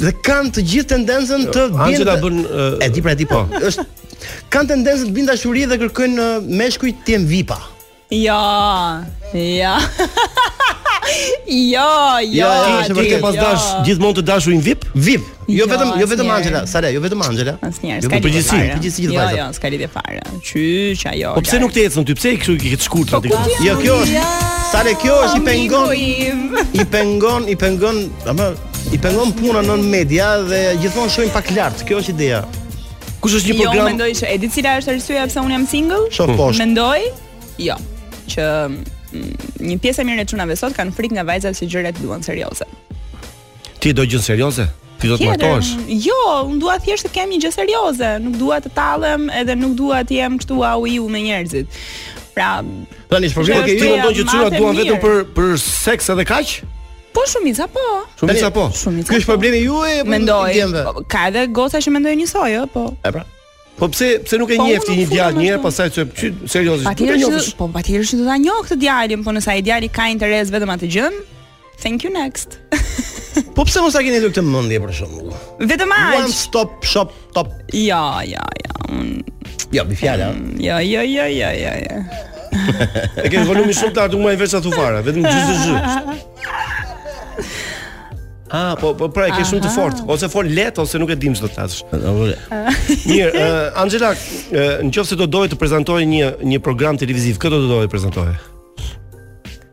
Dhe 0.02 0.12
kanë 0.28 0.52
të 0.56 0.66
gjithë 0.72 0.92
tendencën 0.96 1.48
të 1.54 1.64
bëjnë. 1.76 1.78
Jo, 1.78 1.86
Angela 1.88 2.18
bën 2.18 2.44
e 2.86 2.90
di 2.94 3.02
pra 3.06 3.14
e 3.14 3.18
di 3.18 3.26
po. 3.26 3.40
Është 3.70 3.86
kanë 4.54 4.70
tendencën 4.74 5.08
të 5.08 5.14
bëjnë 5.16 5.30
dashuri 5.32 5.64
dhe 5.70 5.78
kërkojnë 5.82 6.28
meshkuj 6.62 6.92
të 7.02 7.16
jenë 7.16 7.32
VIP-a. 7.32 7.58
Ja, 8.18 8.38
ja. 9.34 9.74
Jo, 11.46 12.20
jo. 12.32 12.48
Ti 12.60 12.92
je 12.92 12.96
vetë 12.98 13.18
pas 13.24 13.36
jo. 13.36 13.42
dash 13.44 13.66
gjithmonë 13.86 14.18
të 14.18 14.24
dashur 14.28 14.56
VIP? 14.64 14.84
VIP. 14.94 15.24
Jo, 15.48 15.62
jo 15.64 15.68
vetëm, 15.70 15.92
jo 16.02 16.08
vetëm 16.10 16.30
Angela, 16.34 16.62
sa 16.68 16.82
le, 16.84 16.90
jo 16.92 17.00
vetëm 17.00 17.22
Angela. 17.24 17.54
Asnjëherë. 17.64 18.04
Jo 18.04 18.10
përgjithësi, 18.12 18.58
përgjithësi 18.74 19.06
gjithë 19.06 19.14
jo, 19.14 19.20
vajzat. 19.20 19.38
Jo, 19.38 19.40
jo, 19.40 19.46
s'ka 19.56 19.70
lidhje 19.72 19.88
fare. 19.94 20.24
Qysh 20.48 21.04
ajo. 21.12 21.30
Po 21.38 21.44
pse 21.46 21.60
nuk 21.62 21.72
të 21.74 21.84
ecën 21.88 22.08
ty? 22.10 22.16
Pse 22.18 22.32
kështu 22.42 22.56
i 22.58 22.72
ke 22.74 22.80
shkurtë 22.84 23.20
aty? 23.20 23.32
Jo, 23.64 23.76
kjo 23.80 23.96
është. 24.04 24.26
Sa 24.72 24.82
le, 24.86 24.94
kjo 25.00 25.16
është 25.24 25.40
i 25.40 25.46
pengon. 25.48 26.58
I 26.82 26.88
pengon, 26.94 27.48
i 27.48 27.56
pengon, 27.64 28.02
ama 28.34 28.50
i 28.92 29.00
pengon 29.06 29.32
puna 29.40 29.64
nën 29.64 29.88
media 29.88 30.34
dhe 30.44 30.60
gjithmonë 30.84 31.14
shohim 31.16 31.32
pak 31.34 31.48
lart. 31.56 31.86
Kjo 31.88 32.02
është 32.04 32.16
ideja. 32.16 32.42
Kush 33.24 33.38
është 33.40 33.54
një 33.54 33.58
program? 33.62 33.80
Jo, 33.80 33.88
mendoj 33.88 34.12
se 34.20 34.28
edi 34.30 34.52
cila 34.54 34.76
është 34.82 34.94
arsyeja 34.98 35.24
pse 35.32 35.40
un 35.48 35.56
jam 35.56 35.64
single? 35.70 36.04
Mendoj? 36.60 37.08
Jo. 37.70 37.74
Që 38.28 38.44
një 39.14 39.78
pjesë 39.82 40.02
e 40.02 40.06
mirë 40.08 40.24
e 40.24 40.28
çunave 40.30 40.56
sot 40.58 40.76
kanë 40.76 40.92
frikë 40.96 41.18
nga 41.18 41.24
vajzat 41.28 41.56
se 41.56 41.68
gjërat 41.70 42.00
duan 42.02 42.22
serioze. 42.24 42.66
Ti 43.78 43.92
do 43.96 44.04
gjën 44.04 44.24
serioze? 44.24 44.66
Ti 44.98 45.06
do 45.10 45.16
të 45.20 45.28
martohesh? 45.30 45.72
Jo, 46.06 46.18
unë 46.50 46.58
dua 46.62 46.76
thjesht 46.82 47.06
të 47.06 47.12
kem 47.14 47.30
një 47.32 47.40
gjë 47.46 47.52
serioze, 47.54 48.12
nuk 48.24 48.36
dua 48.40 48.58
të 48.64 48.72
tallem 48.76 49.28
edhe 49.40 49.54
nuk 49.58 49.76
dua 49.78 50.00
të 50.06 50.18
jem 50.18 50.38
këtu 50.42 50.58
au 50.66 50.88
iu 50.90 51.06
me 51.10 51.22
njerëzit. 51.28 51.70
Pra, 52.34 52.56
tani 53.10 53.30
çfarë 53.30 53.44
problemi 53.44 53.78
Ti 53.80 53.86
do 53.86 53.94
të 54.10 54.18
që 54.18 54.26
çunat 54.32 54.58
duan 54.58 54.76
vetëm 54.78 55.00
për 55.02 55.20
për 55.38 55.54
seks 55.62 56.12
edhe 56.14 56.26
kaq? 56.28 56.56
Po 57.14 57.24
shumica 57.30 57.64
po. 57.72 57.84
Shumica 58.20 58.50
po. 58.54 58.66
Ky 58.74 59.16
është 59.22 59.24
po. 59.24 59.32
problemi 59.32 59.62
juaj. 59.64 60.04
Mendoj. 60.06 60.54
Ka 61.10 61.24
edhe 61.32 61.48
goca 61.56 61.80
që 61.82 61.94
mendojnë 61.96 62.20
njësoj, 62.22 62.48
jo, 62.52 62.66
po. 62.74 62.84
E 63.02 63.10
pra. 63.16 63.24
Po 63.78 63.86
pse 63.88 64.20
pse 64.24 64.38
nuk 64.38 64.50
e 64.50 64.56
po, 64.58 64.64
një 64.66 65.04
djalë 65.08 65.38
një 65.38 65.44
herë 65.48 65.58
pastaj 65.62 65.92
se 65.94 66.04
seriozisht. 66.50 66.88
Atëherë 66.90 67.28
po 67.58 67.68
patjetër 67.70 68.02
po, 68.02 68.08
po, 68.10 68.10
që 68.10 68.18
do 68.18 68.24
ta 68.26 68.36
njoh 68.42 68.62
këtë 68.66 68.78
djalin, 68.82 69.22
po 69.22 69.34
nëse 69.36 69.52
ai 69.52 69.62
djali 69.62 69.90
ka 69.94 70.08
interes 70.10 70.50
vetëm 70.54 70.72
atë 70.74 70.90
gjën. 70.94 71.18
Thank 71.78 72.02
you 72.02 72.10
next. 72.10 72.56
po 73.54 73.62
pse 73.68 73.82
mos 73.84 73.94
ta 73.94 74.02
keni 74.02 74.18
këtë 74.24 74.42
mendje 74.42 74.80
për 74.82 74.94
shkakun? 74.98 75.30
Vetëm 75.70 75.94
aq. 75.94 76.18
One 76.24 76.34
stop 76.34 76.74
shop 76.82 77.14
top. 77.36 77.52
Ja, 77.74 78.02
ja, 78.26 78.42
ja. 78.64 78.98
Ja, 79.78 79.84
bi 79.86 79.94
fjala. 80.00 80.32
Ja, 80.58 80.80
ja, 80.82 81.06
ja, 81.06 81.28
ja, 81.30 81.78
ja. 81.84 82.02
Ekë 83.28 83.46
volumi 83.46 83.76
shumë 83.76 83.94
të 83.94 84.00
lartë, 84.08 84.18
më 84.24 84.34
i 84.34 84.38
vështirë 84.42 84.52
sa 84.56 84.62
thufara, 84.64 85.04
vetëm 85.06 85.30
gjysëzë. 85.30 86.87
Ah, 88.50 88.76
po, 88.80 88.94
po 88.96 89.08
pra 89.12 89.26
e 89.28 89.32
ke 89.36 89.44
shumë 89.44 89.60
të 89.66 89.70
fortë, 89.74 90.04
ose 90.08 90.28
fol 90.32 90.46
let 90.56 90.78
ose 90.80 90.96
nuk 91.00 91.10
e 91.12 91.16
dim 91.20 91.34
ç'do 91.36 91.50
të 91.52 91.56
thash. 91.58 91.82
Mirë, 91.92 93.32
uh, 93.34 93.66
Angela, 93.82 94.14
uh, 94.14 94.78
nëse 94.88 95.18
do 95.20 95.26
doje 95.28 95.52
të 95.52 95.58
prezantoje 95.60 96.06
një 96.08 96.30
një 96.48 96.60
program 96.64 96.96
televiziv, 96.96 97.36
kë 97.42 97.50
do 97.52 97.58
të 97.64 97.68
doje 97.68 97.90
të 97.90 97.92
prezantoje? 97.92 98.36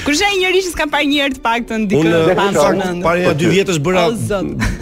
Kur 0.03 0.11
shë 0.19 0.27
e 0.27 0.37
njëri 0.41 0.61
që 0.67 0.71
s'ka 0.73 0.87
parë 0.91 1.07
njërë 1.07 1.33
të 1.37 1.41
pak 1.45 1.63
të 1.69 1.75
ndikë 1.85 1.99
Unë 2.03 2.17
parë 2.35 2.81
e 2.81 2.83
po, 3.05 3.11
dy 3.39 3.45
vjetës 3.53 3.79
bëra 3.87 4.03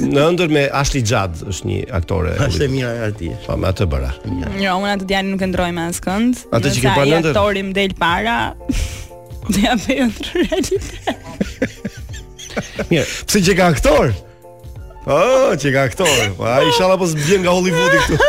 Në 0.07 0.23
ndër 0.38 0.49
me 0.57 0.62
Ashley 0.79 1.03
Gjad 1.05 1.37
është 1.53 1.64
një 1.68 1.83
aktore 1.99 2.33
Ashtë 2.47 2.64
mira 2.73 2.88
e 2.97 2.99
arti 3.11 3.29
Pa 3.42 3.45
po, 3.51 3.59
me 3.61 3.66
atë 3.68 3.85
bëra 3.92 4.09
Një 4.33 4.57
jo, 4.62 4.73
unë 4.81 4.92
atë 4.95 5.05
djani 5.11 5.29
nuk 5.35 5.42
e 5.45 5.47
ndrojme 5.51 5.81
asë 5.90 6.01
kënd 6.09 6.33
Atë 6.57 6.68
që 6.73 6.79
ke 6.87 6.88
parë 6.88 7.09
në 7.11 7.14
ndër 7.21 7.33
aktori 7.37 7.61
del 7.77 7.92
para 8.01 8.57
Dhe 9.53 9.61
ja 9.66 9.77
pejo 9.77 10.09
të 10.16 10.29
realitet 10.40 10.88
Mirë 12.88 13.05
Pse 13.29 13.38
që 13.45 13.53
ka 13.61 13.68
aktor 13.77 14.16
Oh, 15.03 15.51
që 15.59 15.68
ka 15.77 15.85
aktor 15.90 16.16
po, 16.40 16.49
A 16.49 16.62
i 16.64 16.73
shala 16.81 16.97
pësë 17.01 17.16
bjen 17.27 17.45
nga 17.45 17.53
Hollywoodi 17.53 17.99
këtu 18.09 18.16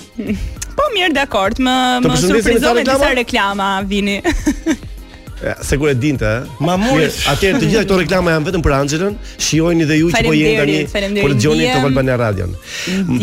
Po 0.76 0.90
mirë, 0.92 1.14
dakord, 1.16 1.56
më 1.64 1.78
më 2.12 2.20
surprizon 2.26 2.82
disa 2.84 3.14
reklama 3.16 3.70
vini. 3.88 4.18
Se 5.61 5.77
kur 5.77 5.88
e 5.88 5.92
dinte, 5.94 6.25
eh? 6.25 6.49
ma 6.64 6.77
mori 6.81 7.07
atë 7.29 7.51
të 7.61 7.66
gjitha 7.68 7.83
këto 7.85 7.96
reklama 8.01 8.33
janë 8.33 8.46
vetëm 8.49 8.62
për 8.64 8.75
Anxhelën, 8.79 9.16
Shijojeni 9.37 9.85
dhe 9.88 9.99
ju 10.01 10.09
që 10.14 10.22
po 10.25 10.33
jeni 10.33 10.57
tani 10.88 11.20
për 11.20 11.35
Joni 11.44 11.66
të 11.68 11.77
Volbanë 11.85 12.16
Radion. 12.22 12.55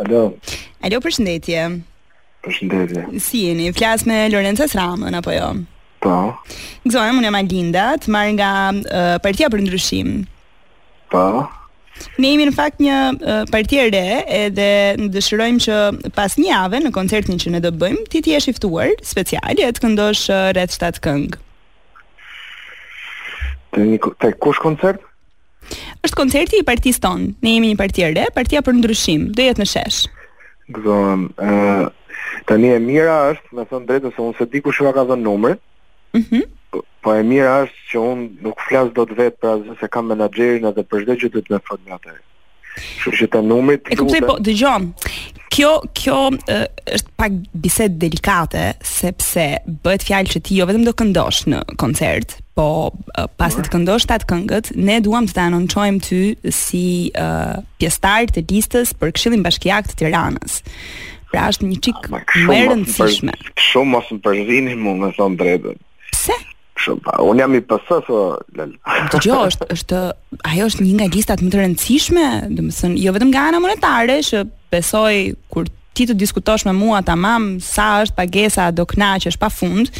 Alo. 0.00 0.20
Alo, 0.88 0.98
përshëndetje. 1.04 1.64
Përshëndetje. 2.46 3.02
Si 3.20 3.42
jeni? 3.44 3.68
Flas 3.76 4.06
me 4.08 4.22
Lorenza 4.32 4.64
Sramën 4.70 5.16
apo 5.18 5.34
jo? 5.36 5.50
Po. 6.00 6.14
Gjojmë 6.88 7.20
unë 7.20 7.28
jam 7.28 7.36
Linda, 7.50 7.86
të 8.00 8.14
marr 8.14 8.30
nga 8.38 8.52
uh, 8.72 9.14
Partia 9.20 9.50
për 9.52 9.66
Ndryshim. 9.66 10.22
Po. 11.12 11.26
Ne 12.20 12.30
jemi 12.32 12.46
në 12.48 12.54
fakt 12.56 12.80
një 12.82 12.96
uh, 13.16 13.42
parti 13.52 13.78
e 13.82 13.86
re 13.92 14.04
edhe 14.40 14.68
dëshirojmë 15.14 15.62
që 15.66 15.76
pas 16.16 16.34
një 16.40 16.48
javë 16.52 16.80
në 16.86 16.92
koncertin 16.96 17.40
që 17.40 17.52
ne 17.54 17.60
do 17.64 17.72
bëjmë, 17.76 18.04
ti 18.12 18.22
ti 18.24 18.34
je 18.34 18.40
shiftuar 18.46 18.92
special 19.06 19.60
e 19.64 19.68
të 19.70 19.84
këndosh 19.84 20.24
uh, 20.28 20.48
rreth 20.56 20.76
shtat 20.76 21.00
këngë. 21.04 21.40
Te 23.70 23.86
një 23.86 24.00
te 24.22 24.32
kush 24.42 24.58
koncert? 24.62 25.04
Është 26.02 26.16
koncerti 26.18 26.58
i 26.58 26.66
partisë 26.66 27.02
tonë. 27.04 27.26
Ne 27.46 27.54
jemi 27.56 27.70
një 27.72 27.78
parti 27.78 28.02
e 28.02 28.08
re, 28.10 28.24
Partia 28.34 28.62
për 28.66 28.74
Ndryshim. 28.80 29.28
Do 29.36 29.44
jetë 29.44 29.60
në 29.62 29.66
Shesh. 29.70 30.00
Gëzohem. 30.74 31.28
Uh, 31.38 31.84
tani 32.50 32.72
e 32.74 32.80
mira 32.82 33.14
është, 33.36 33.52
më 33.54 33.66
thon 33.70 33.84
drejtë, 33.86 34.10
se 34.16 34.24
unë 34.24 34.38
se 34.40 34.48
di 34.50 34.62
kush 34.66 34.80
ka 34.82 34.94
dhënë 35.04 35.20
numrin. 35.26 35.60
Mhm. 36.16 36.40
Mm 36.40 36.48
Po 37.04 37.14
e 37.16 37.22
mira 37.24 37.62
është 37.64 37.90
që 37.90 38.02
unë 38.10 38.26
nuk 38.44 38.60
flas 38.68 38.90
dot 38.96 39.12
vetë 39.16 39.38
pra 39.40 39.54
se 39.80 39.88
kam 39.92 40.10
menaxherin 40.12 40.66
edhe 40.68 40.84
për 40.86 41.06
çdo 41.06 41.14
gjë 41.22 41.30
do 41.38 41.42
të 41.46 41.54
më 41.54 41.60
fol 41.68 41.80
me 41.86 41.94
atë. 41.96 42.16
Kështu 42.80 43.12
që 43.18 43.26
të 43.32 43.40
numrit 43.44 43.88
E 43.90 43.96
kuptoj 43.98 44.20
po 44.28 44.34
dëgjom. 44.46 44.90
Kjo 45.50 45.70
kjo 45.98 46.18
është 46.38 47.14
pak 47.18 47.38
bisedë 47.64 47.96
delikate 48.04 48.66
sepse 48.86 49.46
bëhet 49.84 50.04
fjalë 50.06 50.30
që 50.34 50.42
ti 50.46 50.58
jo 50.60 50.68
vetëm 50.68 50.84
do 50.86 50.94
këndosh 51.00 51.40
në 51.50 51.62
koncert, 51.80 52.36
po 52.56 52.68
pasi 53.40 53.64
të 53.64 53.72
këndosh 53.72 54.06
atë 54.14 54.28
këngët, 54.30 54.70
ne 54.78 55.00
duam 55.04 55.26
të 55.26 55.42
anonqojmë 55.48 56.04
ty 56.06 56.20
si 56.54 56.84
ë, 57.16 57.26
pjestar 57.82 58.28
të 58.30 58.44
listës 58.52 58.92
për 59.00 59.16
Këshillin 59.16 59.42
Bashkiak 59.48 59.90
të 59.94 59.98
Tiranës. 60.04 60.60
Pra 61.34 61.48
është 61.52 61.66
një 61.72 61.80
çik 61.86 62.06
ah, 62.06 62.22
më 62.46 62.54
e 62.54 62.62
rëndësishme. 62.70 63.34
Shumë 63.70 63.94
mos 63.96 64.08
më 64.14 64.20
përzinim, 64.24 64.88
më 65.04 65.30
drejtën. 65.40 65.78
Pse? 66.10 66.38
Shumë 66.82 67.02
pa, 67.04 67.14
unë 67.28 67.42
jam 67.44 67.54
i 67.58 67.60
pësës 67.68 68.08
o 68.14 68.20
lëllë. 68.56 68.78
Të 68.82 69.12
po 69.14 69.20
gjo, 69.24 69.38
është, 69.50 69.66
është, 69.74 69.98
ajo 70.52 70.68
është 70.70 70.86
një 70.86 70.94
nga 70.98 71.08
listat 71.14 71.42
më 71.44 71.50
të 71.52 71.60
rëndësishme, 71.60 72.26
domethënë 72.56 73.04
jo 73.04 73.14
vetëm 73.16 73.32
nga 73.32 73.44
ana 73.50 73.60
monetare, 73.64 74.16
shë 74.24 74.44
besoj 74.72 75.12
kur 75.52 75.68
ti 75.98 76.06
të 76.08 76.16
diskutosh 76.22 76.64
me 76.68 76.74
mua 76.78 77.02
ta 77.04 77.16
mam, 77.18 77.50
sa 77.64 77.90
është 78.04 78.16
pagesa, 78.20 78.70
do 78.72 78.86
kna 78.92 79.12
që 79.22 79.32
është 79.32 79.42
pa 79.42 79.50
fund, 79.58 79.90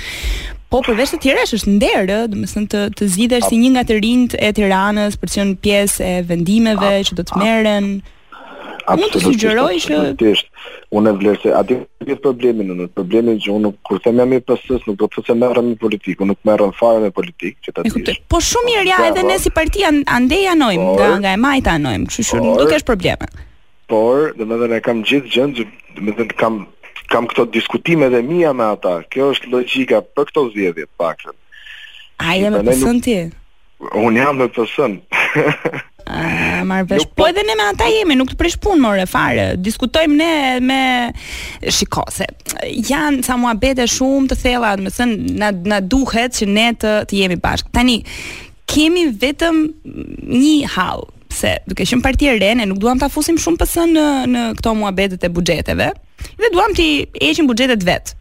po 0.72 0.80
përveç 0.86 1.16
të 1.16 1.20
tjere 1.24 1.44
është 1.48 1.74
nderë, 1.76 2.20
dhe 2.32 2.64
të, 2.72 2.84
të 2.96 3.10
zidhesh 3.16 3.50
si 3.50 3.58
një 3.58 3.72
nga 3.74 3.84
të 3.88 3.98
rinjt 4.04 4.38
e 4.38 4.52
tiranës, 4.56 5.18
për 5.20 5.34
që 5.34 5.46
në 5.50 5.58
pjesë 5.66 6.00
e 6.14 6.24
vendimeve 6.30 6.94
që 7.10 7.18
do 7.18 7.26
të 7.26 7.40
meren, 7.42 7.92
Mund 8.98 9.12
të 9.14 9.20
sugjeroj 9.22 9.76
që 9.84 9.98
thjesht 10.18 10.48
unë 10.96 11.10
e 11.12 11.16
vlerë 11.20 11.40
se 11.42 11.52
aty 11.54 11.76
ke 12.06 12.16
problemin, 12.22 12.72
në 12.80 12.86
problemin 12.96 13.36
që 13.42 13.52
unë 13.54 13.70
kur 13.86 14.00
them 14.02 14.18
jam 14.22 14.32
i 14.36 14.40
PS-s, 14.42 14.86
nuk 14.88 14.98
do 15.02 15.06
të 15.06 15.18
thosë 15.20 15.36
merrem 15.38 15.68
në 15.72 15.76
politikë, 15.82 16.26
nuk 16.30 16.40
merrem 16.48 16.72
fare 16.74 17.02
me 17.04 17.12
politikë, 17.14 17.62
që 17.68 17.74
ta 17.76 17.84
di. 17.86 18.16
Po 18.34 18.40
shumë 18.42 18.68
mirë 18.72 18.84
ja 18.88 18.98
edhe 19.10 19.24
ne 19.30 19.38
si 19.42 19.52
partia 19.60 19.92
andej 20.16 20.44
anojm 20.54 20.86
nga 20.98 21.10
nga 21.22 21.34
e 21.36 21.40
majta 21.44 21.76
anojm, 21.78 22.08
kështu 22.10 22.26
që 22.32 22.42
nuk 22.46 22.64
kesh 22.72 22.86
probleme. 22.90 23.30
Por, 23.90 24.30
domethënë 24.38 24.80
kam 24.86 25.04
gjithë 25.08 25.32
gjën, 25.34 25.72
domethënë 25.98 26.38
kam 26.42 26.60
kam 27.10 27.24
këto 27.26 27.42
diskutime 27.50 28.06
dhe 28.12 28.20
mia 28.22 28.52
me 28.54 28.62
ata. 28.70 29.00
Kjo 29.10 29.32
është 29.34 29.48
logjika 29.50 29.98
për 30.14 30.28
këto 30.28 30.44
zgjedhje 30.52 30.84
pak. 31.00 31.24
Ai 32.22 32.38
më 32.54 32.60
pëlqen 32.68 33.00
ti. 33.02 33.16
Unë 33.98 34.20
jam 34.22 34.38
më 34.38 34.46
pëlqen. 34.54 34.94
Ah, 36.12 36.62
marr 36.66 36.84
vesh. 36.90 37.02
Po, 37.06 37.22
po 37.22 37.26
edhe 37.30 37.42
ne 37.46 37.54
me 37.58 37.64
ata 37.70 37.86
jemi, 37.90 38.16
nuk 38.18 38.32
të 38.32 38.38
prish 38.40 38.56
punë 38.62 38.82
more 38.82 39.04
fare. 39.08 39.44
Diskutojmë 39.62 40.16
ne 40.18 40.32
me 40.66 40.80
shikose. 41.72 42.26
janë 42.90 43.22
sa 43.26 43.36
muabete 43.38 43.86
shumë 43.88 44.30
të 44.32 44.38
thella, 44.42 44.72
do 44.80 44.88
të 44.88 44.94
thënë 44.98 45.34
na 45.40 45.50
na 45.74 45.78
duhet 45.92 46.34
që 46.40 46.48
ne 46.50 46.66
të 46.82 46.94
të 47.10 47.20
jemi 47.22 47.38
bashkë, 47.44 47.70
Tani 47.76 48.00
kemi 48.70 49.06
vetëm 49.22 49.60
një 50.34 50.72
hall, 50.74 51.06
pse 51.30 51.54
duke 51.70 51.86
qenë 51.86 52.04
parti 52.06 52.28
e 52.32 52.38
re 52.42 52.52
ne 52.58 52.66
nuk 52.70 52.82
duam 52.82 52.98
ta 52.98 53.08
fusim 53.12 53.38
shumë 53.38 53.62
PS 53.62 53.78
në 53.94 54.06
në 54.34 54.44
këto 54.58 54.74
muhabete 54.82 55.18
të 55.22 55.30
buxheteve 55.36 55.92
dhe 56.40 56.52
duam 56.52 56.74
të 56.76 56.88
heqim 57.22 57.46
buxhetet 57.50 57.86
vet. 57.86 58.16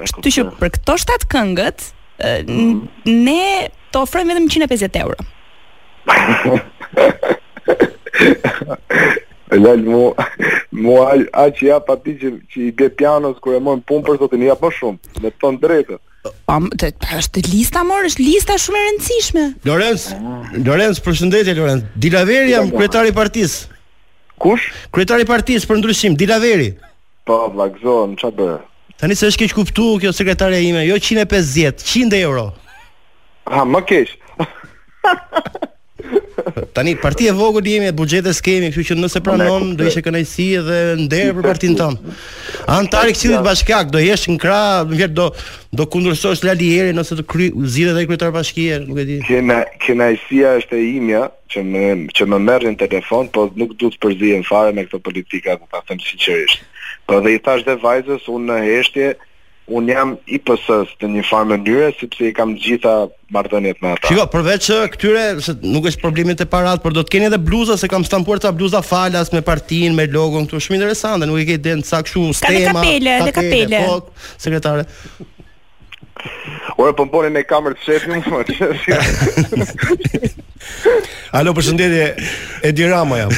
Kështu 0.00 0.32
që 0.32 0.48
për 0.60 0.72
këto 0.78 0.96
shtat 1.02 1.28
këngët 1.32 1.84
eh, 2.24 2.40
mm. 2.44 2.80
ne 3.24 3.42
të 3.92 4.02
ofrojmë 4.04 4.32
vetëm 4.34 4.50
150 4.64 5.04
euro. 5.04 6.06
Lall 9.56 9.82
mu, 9.84 10.14
mu 10.74 10.94
a 11.04 11.06
që 11.52 11.62
ja 11.68 11.78
pa 11.84 11.94
ti 12.00 12.12
që, 12.20 12.28
i 12.66 12.68
bje 12.76 12.88
pianos 12.98 13.38
kërë 13.42 13.54
e 13.58 13.60
mojnë 13.64 13.84
punë 13.88 14.04
për 14.08 14.16
zotin 14.20 14.44
i 14.44 14.48
ja 14.50 14.56
për 14.58 14.72
shumë, 14.78 14.98
me 15.24 15.28
të 15.32 15.48
në 15.54 15.60
drejtë. 15.64 15.96
Am, 16.50 16.64
të, 16.74 16.86
është 17.20 17.38
lista 17.52 17.80
morë, 17.86 18.08
është 18.10 18.22
lista 18.26 18.52
shumë 18.62 18.78
e 18.78 18.84
rëndësishme. 18.88 19.44
Lorenz, 19.68 20.02
Lorenz, 20.66 20.96
përshëndetje 21.06 21.54
Lorenz, 21.58 21.82
Dilaveri 22.02 22.50
jam 22.56 22.66
kretari 22.74 23.12
partisë. 23.14 23.58
Kush? 24.42 24.64
Kretari 24.92 25.24
partisë 25.28 25.66
për 25.70 25.76
ndryshim, 25.80 26.12
Dilaveri. 26.18 26.70
Po, 27.26 27.34
vlak 27.54 27.72
zonë, 27.84 28.14
që 28.20 28.28
bërë? 28.40 28.58
Tani 29.00 29.12
se 29.16 29.28
është 29.28 29.40
keq 29.44 29.52
kuptu 29.58 29.86
kjo 30.00 30.10
sekretarja 30.16 30.58
ime, 30.64 30.82
jo 30.88 30.96
150, 30.96 31.84
100 31.84 32.20
euro. 32.26 32.44
Ha, 33.52 33.60
më 33.68 33.80
keq. 33.88 34.08
Tani 36.72 36.94
parti 36.96 37.26
e 37.26 37.32
vogël 37.34 37.66
jemi, 37.66 37.90
buxhete 37.98 38.30
s'kemi, 38.36 38.68
kështu 38.70 38.84
që 38.92 38.96
nëse 39.00 39.20
pranon 39.26 39.72
do 39.78 39.86
ishte 39.88 40.02
kënaqësi 40.06 40.46
dhe 40.68 40.76
nder 41.00 41.32
për 41.38 41.42
partin 41.46 41.74
ton. 41.78 41.96
Antari 42.76 43.16
Këshillit 43.16 43.42
Bashkiak 43.42 43.90
do 43.90 44.02
jesh 44.02 44.28
në 44.30 44.36
krah, 44.44 44.84
vjet 44.86 45.14
do 45.16 45.26
do 45.78 45.86
kundërsosh 45.92 46.44
Lalieri 46.46 46.94
nëse 46.94 47.18
të 47.18 47.24
kry 47.32 47.48
zgjidhet 47.58 47.96
edhe 47.96 48.06
kryetar 48.08 48.32
bashkie, 48.36 48.78
nuk 48.86 49.02
e 49.02 49.06
di. 49.10 49.16
Kena 49.26 49.64
kënaqësia 49.84 50.54
është 50.60 50.78
e 50.78 50.86
imja 51.00 51.24
që 51.52 51.66
më 51.74 51.84
që 52.16 52.28
më 52.30 52.40
merrin 52.46 52.78
telefon, 52.78 53.28
po 53.34 53.48
nuk 53.58 53.74
duhet 53.80 53.98
të 53.98 54.02
përzihen 54.06 54.46
fare 54.48 54.70
me 54.78 54.86
këtë 54.86 55.02
politikë, 55.08 55.58
po 55.64 55.68
ta 55.74 55.82
them 55.90 55.98
sinqerisht. 56.00 56.62
Po 57.10 57.18
dhe 57.26 57.34
i 57.36 57.42
thash 57.46 57.66
dhe 57.66 57.74
vajzës, 57.82 58.30
unë 58.30 58.48
në 58.52 58.62
heshtje, 58.70 59.10
unë 59.74 59.90
jam 59.94 60.12
i 60.30 60.36
pësës 60.46 60.92
të 61.00 61.08
një 61.10 61.22
farë 61.26 61.48
mënyre, 61.52 61.88
sepse 61.98 62.28
i 62.28 62.32
kam 62.34 62.50
gjitha 62.54 62.92
marrëdhëniet 63.34 63.80
me 63.82 63.88
ata. 63.94 64.06
Shiko, 64.08 64.26
përveç 64.30 64.68
uh, 64.74 64.84
këtyre, 64.92 65.24
se 65.42 65.52
nuk 65.64 65.84
është 65.90 66.00
problemit 66.04 66.40
e 66.40 66.46
parat, 66.50 66.82
Por 66.82 66.92
do 66.94 67.02
të 67.02 67.10
keni 67.16 67.26
edhe 67.26 67.38
bluza, 67.42 67.76
se 67.80 67.88
kam 67.90 68.04
stampuar 68.06 68.38
ca 68.42 68.52
bluza 68.54 68.82
falas 68.86 69.32
me 69.34 69.42
partin, 69.46 69.94
me 69.98 70.04
logon, 70.10 70.46
këtu 70.46 70.58
shumë 70.68 70.78
interesante, 70.78 71.26
nuk 71.26 71.38
i 71.42 71.46
kejtë 71.50 71.64
denë 71.66 71.84
ca 71.88 71.98
këshu 72.06 72.22
stema, 72.38 72.72
kapele, 72.84 73.12
kapele, 73.32 73.42
kapele, 73.42 73.78
po, 73.82 73.94
sekretare. 74.38 74.84
Ora 76.80 76.92
po 76.96 77.04
mponi 77.08 77.30
në 77.34 77.42
kamër 77.50 77.72
të 77.76 77.82
shefit 77.86 78.10
më 78.12 78.18
fort. 78.26 78.48
Alo, 81.36 81.50
përshëndetje, 81.58 82.06
Edi 82.70 82.84
Rama 82.88 83.16
jam. 83.24 83.32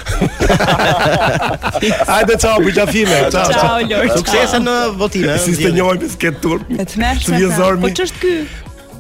Ai 2.16 2.22
të 2.30 2.40
çau 2.46 2.58
për 2.64 2.78
çafime, 2.80 3.22
çau. 3.36 4.02
Suksese 4.16 4.64
në 4.66 4.76
votime. 5.02 5.38
Si 5.46 5.56
të 5.62 5.74
njëojmë 5.78 6.12
sketur. 6.16 6.64
Të 6.74 7.06
mëshme. 7.06 7.46
Po 7.86 7.94
ç'është 8.02 8.22
ky? 8.26 8.36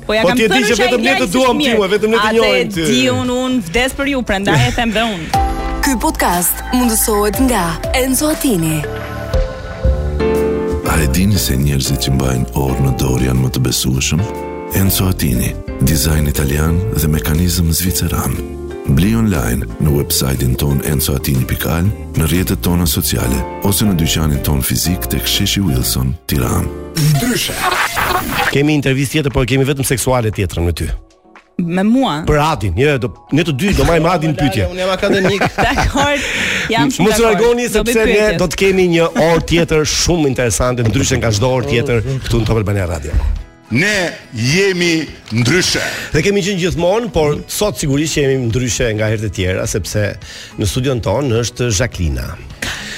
Po 0.07 0.15
ja 0.17 0.25
po 0.25 0.31
kam 0.33 0.37
thënë 0.37 0.71
se 0.73 0.77
vetëm 0.79 1.03
ne 1.05 1.13
të 1.21 1.27
duam 1.33 1.59
ti, 1.61 1.71
vetëm 1.93 2.13
ne 2.15 2.19
të 2.21 2.31
njohim 2.35 2.71
ti. 2.73 2.81
Atë 2.83 2.91
di 2.91 3.07
un 3.13 3.29
un 3.33 3.57
vdes 3.67 3.93
për 3.97 4.09
ju, 4.13 4.21
prandaj 4.25 4.67
e 4.67 4.69
them 4.77 4.93
dhe 4.95 5.03
un. 5.15 5.21
Ky 5.85 5.97
podcast 6.01 6.61
mundësohet 6.73 7.39
nga 7.47 7.65
Enzo 8.03 8.29
Attini. 8.33 8.81
A 10.91 10.97
e 11.01 11.07
dini 11.15 11.37
se 11.39 11.55
njerëzit 11.57 12.01
që 12.05 12.15
mbajnë 12.17 12.49
orë 12.59 12.83
në 12.85 12.91
dorë 13.01 13.29
janë 13.29 13.43
më 13.45 13.49
të 13.55 13.63
besueshëm? 13.67 14.21
Enzo 14.81 15.07
Attini, 15.09 15.53
dizajn 15.81 16.27
italian 16.33 16.81
dhe 16.97 17.07
mekanizëm 17.17 17.71
zviceran. 17.73 18.59
Bli 18.91 19.13
online 19.15 19.63
në 19.80 19.91
websajtin 19.93 20.58
ton 20.60 20.82
enzoatini.al, 20.84 21.86
në 22.19 22.25
rjetët 22.27 22.60
tona 22.65 22.84
sociale, 22.89 23.38
ose 23.63 23.86
në 23.88 23.93
dyqanin 24.01 24.41
ton 24.43 24.60
fizik 24.67 25.06
të 25.08 25.21
ksheshi 25.23 25.62
Wilson, 25.63 26.10
tiran. 26.27 26.65
Ndryshe! 27.13 27.56
Kemi 28.51 28.75
intervjist 28.75 29.15
tjetër, 29.15 29.32
por 29.32 29.47
kemi 29.47 29.63
vetëm 29.69 29.88
seksuale 29.88 30.32
tjetër 30.36 30.60
në 30.65 30.73
ty. 30.82 30.89
Me 31.62 31.86
mua? 31.88 32.17
Për 32.27 32.41
Adin, 32.49 32.73
një, 32.75 32.89
jo, 32.89 32.97
do, 33.06 33.13
ne 33.38 33.45
të 33.47 33.56
dy 33.62 33.71
do 33.77 33.86
majmë 33.88 34.12
Adin 34.12 34.36
pytje. 34.39 34.67
Unë 34.73 34.84
jam 34.84 34.91
akademik. 34.91 35.47
Dekord, 35.56 36.27
jam 36.73 36.91
shumë 36.91 37.08
dekord. 37.08 37.08
Mësë 37.08 37.30
regoni, 37.30 37.69
sepse 37.77 38.04
ne 38.10 38.41
do 38.43 38.49
të 38.51 38.60
kemi 38.65 38.89
një 38.97 39.08
orë 39.30 39.45
tjetër 39.54 39.88
shumë 39.93 40.34
interesante, 40.34 40.84
ndryshe 40.89 41.21
nga 41.21 41.32
shdo 41.32 41.54
orë 41.62 41.71
tjetër 41.71 42.06
këtu 42.27 42.43
në 42.43 42.51
Top 42.51 42.60
Albania 42.60 42.89
Radio. 42.91 43.15
Ne 43.71 44.13
jemi 44.36 45.05
ndryshe. 45.31 45.79
Ne 46.13 46.21
kemi 46.25 46.43
qenë 46.43 46.60
gjithmonë, 46.60 47.07
por 47.15 47.38
sot 47.51 47.79
sigurisht 47.79 48.17
që 48.17 48.25
jemi 48.25 48.49
ndryshe 48.49 48.89
nga 48.97 49.07
herët 49.13 49.29
e 49.29 49.34
tjera 49.38 49.67
sepse 49.71 50.03
në 50.60 50.67
studion 50.67 51.03
ton 51.05 51.31
është 51.39 51.69
Jacqueline. 51.71 52.27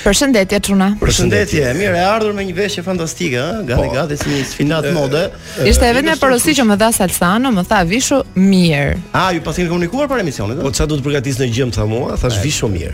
Përshëndetje 0.04 0.58
Çuna. 0.68 0.88
Përshëndetje. 1.00 1.64
Mirë, 1.80 1.96
e 1.96 2.02
ardhur 2.04 2.34
me 2.36 2.44
një 2.44 2.54
veshje 2.58 2.82
fantastike, 2.84 3.40
ëh, 3.40 3.62
gati 3.70 3.86
gati 3.94 4.18
si 4.20 4.28
një 4.34 4.42
sfinat 4.50 4.88
mode. 4.96 5.22
Ishte 5.64 5.86
edhe 5.88 6.02
me 6.04 6.18
porosi 6.20 6.52
që 6.58 6.66
më 6.72 6.76
dha 6.82 6.90
Salsano, 6.98 7.52
më 7.56 7.64
tha 7.70 7.80
vishu 7.88 8.18
mirë. 8.36 8.98
Ah, 9.16 9.30
ju 9.32 9.40
pasin 9.48 9.70
komunikuar 9.72 10.10
para 10.12 10.20
emisionit. 10.26 10.60
Po 10.60 10.74
çfarë 10.76 10.92
do 10.92 10.98
të 11.00 11.06
përgatis 11.08 11.40
në 11.40 11.48
gjem 11.56 11.72
tha 11.78 11.88
mua, 11.88 12.18
thash 12.20 12.42
vishu 12.44 12.68
mirë. 12.74 12.94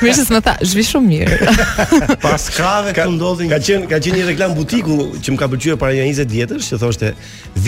Mirë 0.00 0.16
se 0.16 0.26
më 0.32 0.40
tha, 0.48 0.56
shvishu 0.64 1.02
mirë. 1.04 2.16
Pas 2.24 2.48
krave 2.56 2.96
ku 2.96 3.10
ndodhin. 3.18 3.52
Ka 3.52 3.60
qen 3.60 3.84
ka 3.90 4.00
qenë 4.00 4.22
një 4.22 4.30
reklam 4.32 4.56
butiku 4.56 4.96
që 5.20 5.28
më 5.36 5.44
ka 5.44 5.52
pëlqyer 5.52 5.76
para 5.82 5.92
20 6.00 6.32
vjetësh, 6.32 6.72
që 6.72 6.80
thoshte 6.86 7.12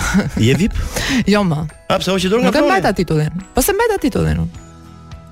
Je 0.48 0.54
VIP? 0.58 0.74
Jo 1.30 1.44
më. 1.46 1.62
A 1.94 1.98
pse 2.00 2.14
hoqë 2.14 2.32
dorën 2.32 2.48
nga 2.48 2.54
fjalë? 2.54 2.64
Nuk 2.66 2.72
mbajta 2.72 2.92
titullin. 2.98 3.44
Po 3.54 3.62
se 3.62 3.76
mbajta 3.76 4.00
titullin 4.08 4.42
unë. 4.46 4.62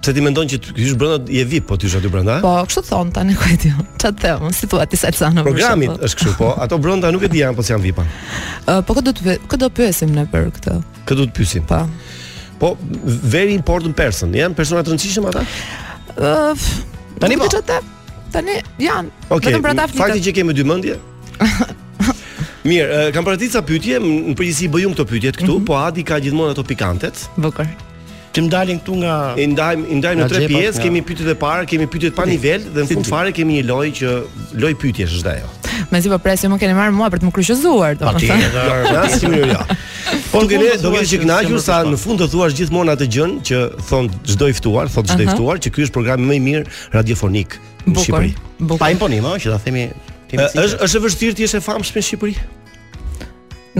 Se 0.06 0.12
ti 0.14 0.22
mendon 0.22 0.46
që 0.46 0.58
ti 0.62 0.74
ish 0.84 0.92
brenda 0.94 1.32
je 1.34 1.42
VIP, 1.42 1.64
po 1.66 1.74
ti 1.80 1.88
ish 1.88 1.96
aty 1.98 2.06
brenda? 2.12 2.36
Po, 2.38 2.52
kështu 2.68 2.84
thon 2.92 3.08
tani 3.10 3.32
ku 3.34 3.48
ti. 3.58 3.72
Ça 3.98 4.12
të 4.14 4.22
them, 4.22 4.52
situati 4.54 4.94
e 5.08 5.10
çano. 5.10 5.42
Programi 5.42 5.88
është 5.90 6.20
kështu, 6.20 6.34
po 6.38 6.52
ato 6.62 6.78
brenda 6.78 7.10
nuk 7.10 7.24
e 7.26 7.30
di 7.32 7.40
janë 7.42 7.56
po 7.58 7.64
se 7.66 7.72
janë 7.74 7.82
VIP-a. 7.88 8.04
Po 8.86 8.94
kë 8.94 9.02
do 9.08 9.14
të 9.18 9.34
kë 9.50 9.58
do 9.64 9.70
pyesim 9.74 10.14
ne 10.14 10.22
për 10.30 10.46
këtë? 10.60 10.76
Kë 11.10 11.18
do 11.18 11.26
të 11.26 11.34
pyesim? 11.40 11.66
Po. 11.66 11.80
Po 12.58 12.76
very 13.04 13.54
important 13.54 13.94
person. 13.96 14.32
Jan 14.34 14.54
persona 14.56 14.84
të 14.84 14.94
rëndësishëm 14.94 15.26
ata? 15.28 15.42
Ëh, 16.16 16.52
uh, 16.52 16.68
tani 17.20 17.38
po. 17.40 17.48
tani 18.36 18.56
janë. 18.80 19.12
Okay, 19.28 19.52
Vetëm 19.52 19.64
për 19.66 19.72
ata. 19.74 19.88
Fakti 19.92 20.24
që 20.24 20.34
kemi 20.40 20.56
dy 20.56 20.64
mendje. 20.66 20.96
Mirë, 22.66 23.02
kam 23.14 23.22
paraditur 23.28 23.60
ca 23.60 23.66
pyetje, 23.68 24.00
në 24.02 24.34
përgjithësi 24.40 24.70
bëjum 24.72 24.96
këto 24.96 25.04
pyetjet 25.06 25.36
këtu, 25.38 25.52
mm 25.52 25.58
-hmm. 25.60 25.66
po 25.68 25.76
Adi 25.82 26.02
ka 26.02 26.18
gjithmonë 26.18 26.50
ato 26.56 26.64
pikantet. 26.66 27.20
Bukur. 27.36 27.68
Ti 28.36 28.42
ndalin 28.44 28.76
këtu 28.82 28.96
nga 29.00 29.12
i 29.40 29.44
ndajm 29.48 29.82
i 29.88 29.94
ndajm 29.96 30.18
në 30.20 30.24
tre 30.28 30.40
pjesë, 30.50 30.80
kemi 30.84 31.00
pyetjet 31.08 31.30
e 31.32 31.34
parë, 31.40 31.62
kemi 31.70 31.86
pyetjet 31.88 32.12
pa 32.18 32.26
nivel 32.28 32.66
dhe 32.68 32.82
në 32.84 32.90
fund 32.90 33.08
fare 33.08 33.30
kemi 33.32 33.54
një 33.62 33.62
lojë 33.70 33.92
që 33.96 34.10
loj 34.60 34.72
pyetjesh 34.82 35.14
është 35.22 35.30
ajo. 35.32 35.48
Me 35.88 36.00
zi 36.04 36.10
po 36.12 36.18
presi 36.20 36.50
më 36.52 36.58
keni 36.60 36.74
marrë 36.76 36.92
mua 36.92 37.08
për 37.14 37.22
të 37.22 37.30
më 37.30 37.36
kryqëzuar, 37.38 37.96
domethënë. 38.02 38.66
Ja, 38.92 39.06
si 39.08 39.30
mirë 39.32 39.48
ja. 39.54 39.62
Po 40.34 40.42
gjenë 40.50 40.74
do 40.84 40.92
të 40.92 41.04
thëgjë 41.14 41.30
na 41.30 41.38
ju 41.46 41.62
sa 41.64 41.78
në 41.88 41.96
fund 42.02 42.20
të 42.20 42.28
thuash 42.34 42.58
gjithmonë 42.60 42.92
atë 42.98 43.08
gjën 43.16 43.32
që 43.48 43.62
thon 43.88 44.10
çdo 44.28 44.50
i 44.52 44.56
ftuar, 44.58 44.92
thot 44.92 45.08
çdo 45.14 45.24
i 45.24 45.32
ftuar 45.32 45.62
që 45.64 45.72
ky 45.72 45.86
është 45.86 45.96
programi 45.96 46.28
më 46.28 46.36
i 46.36 46.44
mirë 46.50 46.76
radiofonik 46.98 47.56
në 47.88 48.04
Shqipëri. 48.04 48.34
Pa 48.76 48.92
imponim, 48.92 49.24
ëh, 49.32 49.40
që 49.46 49.54
ta 49.54 49.62
themi 49.64 49.86
Është 50.52 50.82
është 50.84 50.92
e 51.00 51.06
vështirë 51.06 51.38
ti 51.40 51.46
jesh 51.48 51.56
e 51.56 51.62
famshëm 51.64 52.02
në 52.02 52.06
Shqipëri? 52.10 52.36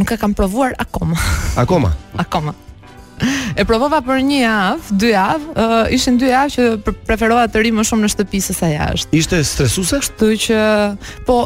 Nuk 0.01 0.17
e 0.17 0.17
kam 0.23 0.33
provuar 0.39 0.73
akoma. 0.81 1.21
Akoma. 1.61 1.93
Akoma 2.25 2.57
e 3.57 3.65
provova 3.69 4.01
për 4.05 4.23
një 4.27 4.39
javë, 4.43 4.97
dy 5.01 5.11
javë, 5.15 5.47
uh, 5.63 5.75
ishin 5.95 6.19
dy 6.21 6.31
javë 6.31 6.55
që 6.55 6.95
preferova 7.09 7.47
të 7.51 7.63
rri 7.63 7.73
më 7.75 7.85
shumë 7.89 8.05
në 8.05 8.11
shtëpi 8.13 8.41
se 8.45 8.57
sa 8.57 8.69
jashtë. 8.73 9.17
Ishte 9.17 9.41
stresuese? 9.47 10.01
Kështu 10.03 10.29
që 10.47 10.61
po 11.29 11.39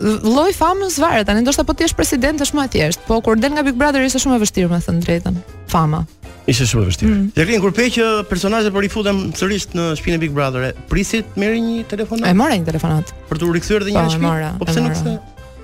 lloj 0.00 0.50
famës 0.56 0.98
varet, 1.00 1.26
tani 1.28 1.42
ndoshta 1.44 1.64
po 1.66 1.72
ti 1.76 1.86
je 1.86 1.96
president 1.96 2.40
është 2.44 2.56
më 2.58 2.66
e 2.68 2.72
thjeshtë, 2.74 3.06
po 3.08 3.20
kur 3.24 3.40
del 3.40 3.54
nga 3.56 3.64
Big 3.66 3.76
Brother 3.80 4.04
ishte 4.06 4.20
shumë 4.24 4.38
e 4.38 4.42
vështirë 4.46 4.72
me 4.72 4.80
thënë 4.84 5.04
drejtën. 5.06 5.38
Fama. 5.72 6.02
Ishte 6.48 6.66
shumë 6.70 6.84
e 6.86 6.90
vështirë. 6.90 7.12
Mm. 7.16 7.30
Jerin 7.36 7.64
kur 7.64 7.72
peqë 7.76 7.94
që 7.98 8.08
personazhet 8.32 8.74
po 8.76 8.84
rifutem 8.84 9.24
sërish 9.36 9.70
në 9.76 9.90
shpinën 10.00 10.20
e 10.20 10.24
Big 10.26 10.36
Brother, 10.36 10.68
prisit 10.92 11.36
merri 11.40 11.60
një 11.64 11.86
telefonat. 11.92 12.28
E 12.30 12.36
mora 12.38 12.56
një 12.56 12.68
telefonat. 12.72 13.14
Për 13.30 13.42
të 13.44 13.54
rikthyer 13.56 13.88
dhe 13.88 13.96
një 13.96 14.06
shpinë. 14.16 14.36
Po, 14.60 14.64
po 14.64 14.72
pse 14.72 14.84
nuk 14.84 15.00
se? 15.02 15.16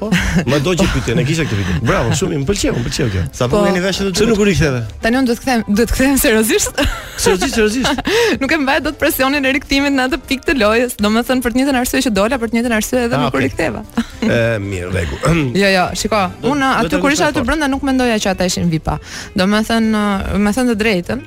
po. 0.03 0.11
Më 0.51 0.59
do 0.67 0.73
që 0.79 0.87
pyetjen, 0.97 1.21
e 1.21 1.25
kisha 1.29 1.45
këtë 1.47 1.59
pyetje. 1.59 1.75
Bravo, 1.87 2.13
shumë 2.19 2.39
më 2.41 2.47
pëlqeu, 2.49 2.79
më 2.79 2.83
pëlqeu 2.87 3.11
kjo. 3.15 3.23
Sa 3.39 3.49
po 3.53 3.63
keni 3.67 3.83
vesh 3.85 4.01
edhe 4.03 4.13
ti. 4.17 4.27
nuk 4.31 4.41
u 4.43 4.47
riktheve? 4.49 4.81
Tani 5.05 5.21
unë 5.21 5.31
do 5.31 5.37
të 5.39 5.43
kthem, 5.45 5.63
do 5.79 5.83
të 5.89 5.95
kthem 5.97 6.17
seriozisht. 6.25 6.83
Seriozisht, 7.23 7.55
seriozisht. 7.57 8.13
nuk 8.43 8.55
e 8.55 8.59
mbaj 8.65 8.81
dot 8.87 8.99
presionin 9.01 9.45
e 9.47 9.53
rikthimit 9.59 9.95
në 9.97 10.07
atë 10.11 10.21
pikë 10.29 10.49
të 10.49 10.57
lojës, 10.63 10.97
domethënë 11.05 11.45
për 11.47 11.55
të 11.55 11.61
njëjtën 11.63 11.81
arsye 11.83 12.03
që 12.09 12.15
dola, 12.19 12.41
për 12.43 12.53
të 12.53 12.59
njëjtën 12.59 12.77
arsye 12.81 13.03
edhe 13.09 13.19
ah, 13.19 13.27
nuk 13.27 13.37
u 13.39 13.43
riktheva. 13.47 13.83
Ë, 14.23 14.61
mirë, 14.63 14.93
vegu. 14.99 15.19
Jo, 15.63 15.69
jo, 15.73 15.87
shiko, 15.99 16.19
unë 16.53 16.69
aty 16.83 16.99
kur 17.03 17.13
isha 17.15 17.29
aty 17.31 17.43
brenda 17.47 17.67
nuk 17.71 17.83
mendoja 17.87 18.17
që 18.23 18.31
ata 18.35 18.47
ishin 18.51 18.71
VIP-a. 18.73 18.97
Domethënë, 19.39 20.05
me 20.43 20.53
thënë 20.55 20.73
të 20.73 20.79
drejtën, 20.83 21.21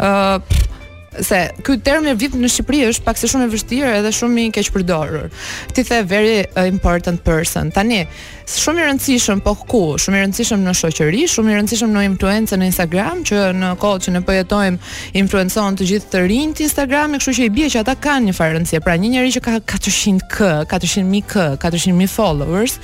ë 0.00 0.10
se 1.22 1.48
ky 1.66 1.78
term 1.82 2.06
i 2.06 2.14
vit 2.14 2.34
në 2.38 2.46
Shqipëri 2.52 2.84
është 2.90 3.02
pak 3.04 3.18
se 3.18 3.26
shumë 3.30 3.48
e 3.48 3.52
vështirë 3.52 3.94
edhe 4.00 4.12
shumë 4.14 4.44
i 4.46 4.52
keq 4.54 4.68
përdorur. 4.76 5.24
Ti 5.74 5.82
the 5.88 6.02
very 6.06 6.44
uh, 6.54 6.66
important 6.70 7.24
person. 7.26 7.70
Tani, 7.74 8.04
shumë 8.58 8.82
i 8.82 8.86
rëndësishëm 8.88 9.40
po 9.44 9.52
ku 9.68 9.80
shumë 10.00 10.18
i 10.18 10.22
rëndësishëm 10.24 10.62
në 10.64 10.72
shoqëri 10.80 11.20
shumë 11.30 11.52
i 11.52 11.56
rëndësishëm 11.58 11.92
në 11.94 12.00
influencë 12.08 12.58
në 12.58 12.68
Instagram 12.70 13.20
që 13.28 13.38
në 13.56 13.68
kohë 13.82 14.00
që 14.06 14.14
ne 14.14 14.22
po 14.26 14.34
jetojmë 14.34 14.94
influencon 15.20 15.78
të 15.78 15.86
gjithë 15.92 16.10
të 16.14 16.22
rinjt 16.30 16.62
Instagrami 16.66 17.20
kështu 17.20 17.34
që 17.38 17.46
i 17.46 17.54
bie 17.54 17.68
që 17.70 17.82
ata 17.84 17.94
kanë 18.02 18.30
një 18.30 18.36
farë 18.40 18.58
rëndësie 18.58 18.82
pra 18.82 18.96
një 18.98 19.12
njerëz 19.14 19.38
që 19.38 19.44
ka 19.46 19.56
400k 19.86 20.50
400000k 20.72 21.48
400000 21.62 22.14
followers 22.14 22.78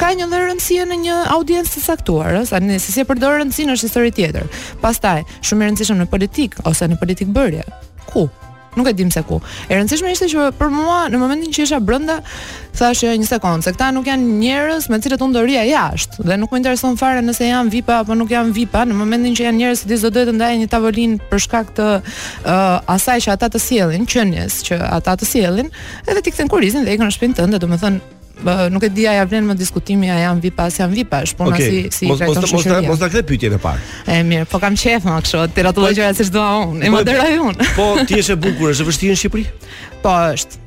ka 0.00 0.10
një 0.16 0.28
lloj 0.30 0.44
rëndësie 0.48 0.88
në 0.90 1.00
një 1.04 1.22
audiencë 1.36 1.74
të 1.76 1.84
saktuar 1.84 2.40
ëh 2.40 2.44
sa 2.52 2.62
ne 2.64 2.80
se 2.80 2.94
si 2.94 3.02
e 3.04 3.08
përdor 3.10 3.42
rëndësinë 3.42 3.76
është 3.76 3.90
histori 3.90 4.14
tjetër 4.16 4.48
pastaj 4.84 5.20
shumë 5.40 5.66
i 5.66 5.70
rëndësishëm 5.70 6.00
në 6.04 6.10
politik 6.16 6.58
ose 6.64 6.88
në 6.88 7.00
politik 7.02 7.32
bërje 7.36 7.66
ku 8.10 8.28
nuk 8.76 8.86
e 8.88 8.92
dim 8.94 9.10
se 9.10 9.22
ku. 9.26 9.40
E 9.68 9.74
rëndësishme 9.76 10.10
ishte 10.14 10.28
që 10.30 10.50
për 10.60 10.70
mua 10.72 11.00
në 11.10 11.18
momentin 11.20 11.54
që 11.54 11.64
isha 11.66 11.78
brenda, 11.82 12.20
thashë 12.78 13.08
jo, 13.08 13.14
një 13.20 13.28
sekond, 13.28 13.64
se 13.66 13.72
këta 13.74 13.90
nuk 13.94 14.06
janë 14.08 14.36
njerëz 14.42 14.86
me 14.92 14.98
të 15.00 15.08
cilët 15.08 15.24
unë 15.24 15.38
do 15.38 15.42
jashtë 15.70 16.28
dhe 16.28 16.36
nuk 16.38 16.52
më 16.54 16.60
intereson 16.62 16.98
fare 17.00 17.22
nëse 17.24 17.48
janë 17.50 17.70
VIP 17.74 17.90
apo 17.94 18.14
nuk 18.18 18.30
janë 18.30 18.54
VIP, 18.56 18.76
në 18.92 18.96
momentin 18.98 19.34
që 19.36 19.48
janë 19.48 19.58
njerëz 19.62 19.84
që 19.88 19.98
do 19.98 20.24
të 20.30 20.36
ndajë 20.38 20.60
një 20.62 20.70
tavolinë 20.70 21.18
për 21.32 21.44
shkak 21.46 21.74
të 21.78 21.88
uh, 21.98 22.94
asaj 22.94 23.18
që 23.26 23.34
ata 23.34 23.50
të 23.56 23.64
sjellin, 23.66 24.06
qenies 24.06 24.60
që 24.70 24.78
ata 24.90 25.16
të 25.20 25.30
sjellin, 25.32 25.72
edhe 26.06 26.22
ti 26.22 26.34
kthen 26.36 26.50
kurizin 26.52 26.86
dhe 26.86 26.94
ikën 26.94 27.06
në 27.10 27.14
shtëpinë 27.18 27.40
tënde, 27.42 27.58
domethënë 27.62 28.18
bë, 28.44 28.68
nuk 28.72 28.82
e 28.84 28.88
di 28.92 29.04
a 29.08 29.14
ja 29.20 29.24
vlen 29.28 29.46
më 29.50 29.54
diskutimi 29.58 30.08
a 30.12 30.16
janë 30.24 30.42
vipas 30.48 30.78
janë 30.80 30.96
vipash, 31.00 31.34
po 31.36 31.48
okay. 31.50 31.88
si 31.90 31.92
si 31.92 32.10
mos, 32.10 32.20
mos, 32.24 32.38
mos, 32.40 32.52
mos 32.56 32.64
ta 32.66 32.80
mos 32.86 33.00
ta 33.02 33.08
kthe 33.12 33.22
pyetjen 33.28 33.56
e 33.56 33.60
parë. 33.60 33.84
E 34.08 34.18
mirë, 34.26 34.48
po 34.50 34.60
kam 34.62 34.76
qejf 34.78 35.06
më 35.06 35.16
kështu, 35.26 35.44
ti 35.56 35.64
ratu 35.66 35.84
po, 35.84 35.92
gjëra 35.92 36.12
siç 36.16 36.32
dua 36.32 36.64
unë, 36.70 36.80
e 36.80 36.86
po, 36.86 36.94
moderoj 36.96 37.38
unë. 37.50 37.68
Po 37.80 37.86
ti 38.08 38.18
je 38.20 38.34
e 38.34 38.38
bukur, 38.40 38.72
është 38.72 38.84
e 38.86 38.90
vështirë 38.90 39.14
në 39.16 39.20
Shqipëri? 39.22 39.44
Po 40.04 40.14
është. 40.34 40.62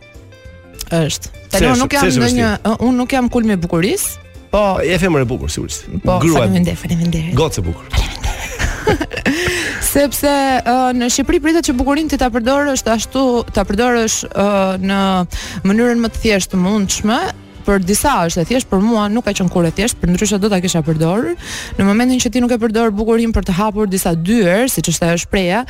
Është. 1.01 1.35
Tanë 1.53 1.71
unë 1.71 1.79
nuk 1.81 1.93
jam 1.97 2.09
ndonjë, 2.11 2.51
unë 2.77 2.95
nuk 3.01 3.15
jam 3.19 3.29
kulmi 3.33 3.55
po- 3.55 3.59
e 3.59 3.63
bukurisë, 3.67 4.19
po 4.53 4.63
e 4.85 4.97
femër 5.01 5.23
e 5.23 5.25
bukur 5.29 5.49
sigurisht. 5.51 5.87
Po, 6.05 6.19
faleminderit, 6.21 6.77
faleminderit. 6.79 7.33
Gocë 7.37 7.63
e 7.63 7.65
bukur. 7.65 8.09
Sepse 9.93 10.29
uh, 10.33 10.89
në 10.97 11.07
Shqipëri 11.13 11.39
pritet 11.43 11.69
që 11.69 11.73
bukurinë 11.77 12.11
ti 12.15 12.19
ta 12.21 12.29
përdorësh 12.33 12.83
ashtu, 12.93 13.23
ta 13.55 13.63
përdorësh 13.65 14.19
uh, 14.27 14.75
në 14.81 14.99
mënyrën 15.69 16.01
më 16.03 16.11
të 16.15 16.23
thjeshtë 16.25 16.53
të 16.55 16.59
mundshme, 16.65 17.17
për 17.65 17.83
disa 17.87 18.13
është 18.27 18.43
e 18.43 18.47
thjeshtë, 18.51 18.71
për 18.73 18.83
mua 18.83 19.07
nuk 19.11 19.25
ka 19.27 19.33
qenë 19.39 19.51
kurrë 19.53 19.71
e 19.71 19.75
thjeshtë, 19.79 19.99
për 20.03 20.11
ndryshe 20.13 20.39
do 20.43 20.51
ta 20.51 20.59
kisha 20.63 20.81
përdorur. 20.85 21.33
Në 21.79 21.87
momentin 21.87 22.21
që 22.23 22.33
ti 22.35 22.43
nuk 22.43 22.53
e 22.53 22.59
përdor 22.61 22.91
bukurin 22.97 23.33
për 23.35 23.47
të 23.49 23.57
hapur 23.59 23.89
disa 23.91 24.13
dyer, 24.15 24.67
siç 24.71 24.91
është 24.93 25.09
ajo 25.13 25.21
shpreha, 25.25 25.63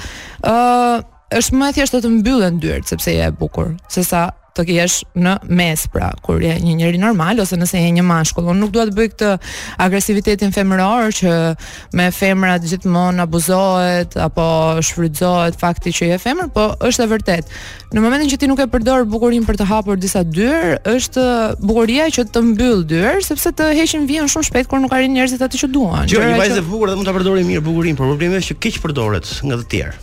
ë 0.44 0.54
uh, 0.54 1.10
është 1.39 1.60
më 1.60 1.70
e 1.72 1.76
thjeshtë 1.80 2.02
të 2.04 2.14
mbyllen 2.20 2.58
dyert 2.62 2.89
sepse 2.91 3.14
ja 3.20 3.30
e 3.32 3.38
bukur, 3.38 3.72
sesa 3.89 4.28
të 4.58 4.64
jesh 4.70 4.99
në 5.18 5.34
mes 5.58 5.84
pra 5.93 6.12
kur 6.24 6.41
je 6.43 6.54
një 6.62 6.74
njeri 6.82 6.99
normal 7.01 7.39
ose 7.41 7.58
nëse 7.58 7.80
je 7.82 7.91
një 7.97 8.04
mashkull 8.06 8.51
unë 8.54 8.62
nuk 8.62 8.74
dua 8.76 8.86
të 8.89 8.95
bëj 8.97 9.10
këtë 9.14 9.32
agresivitetin 9.86 10.54
femëror 10.54 11.14
që 11.18 11.34
me 11.97 12.08
femrat 12.14 12.66
gjithmonë 12.70 13.26
abuzohet 13.26 14.18
apo 14.28 14.45
shfrytëzohet 14.86 15.58
fakti 15.62 15.93
që 15.97 16.12
je 16.14 16.22
femër 16.28 16.51
po 16.56 16.68
është 16.88 17.08
e 17.08 17.12
vërtet 17.16 17.56
në 17.93 18.04
momentin 18.06 18.30
që 18.34 18.41
ti 18.43 18.49
nuk 18.51 18.62
e 18.66 18.70
përdor 18.74 19.06
bukurinë 19.14 19.49
për 19.49 19.60
të 19.64 19.70
hapur 19.72 19.99
disa 20.01 20.24
dyer 20.28 20.78
është 20.93 21.26
bukuria 21.64 22.08
që 22.14 22.28
të 22.34 22.45
mbyll 22.51 22.86
dyer 22.93 23.22
sepse 23.26 23.54
të 23.58 23.72
heqin 23.80 24.08
vjen 24.10 24.30
shumë 24.30 24.47
shpejt 24.51 24.70
kur 24.72 24.84
nuk 24.84 24.93
arrin 24.97 25.14
njerëzit 25.18 25.41
atë 25.47 25.64
që 25.66 25.72
duan 25.74 26.06
jo, 26.08 26.20
gjë 26.22 26.34
një 26.34 26.41
vajzë 26.43 26.62
e 26.62 26.68
bukur 26.70 26.89
dhe 26.93 26.97
mund 26.99 27.10
ta 27.10 27.18
përdorim 27.18 27.49
mirë 27.49 27.66
bukurinë 27.66 27.97
por 27.99 28.12
problemi 28.14 28.41
është 28.41 28.54
që 28.54 28.62
keq 28.68 28.82
përdoret 28.86 29.34
nga 29.47 29.58
të 29.64 29.70
tjerë 29.74 30.01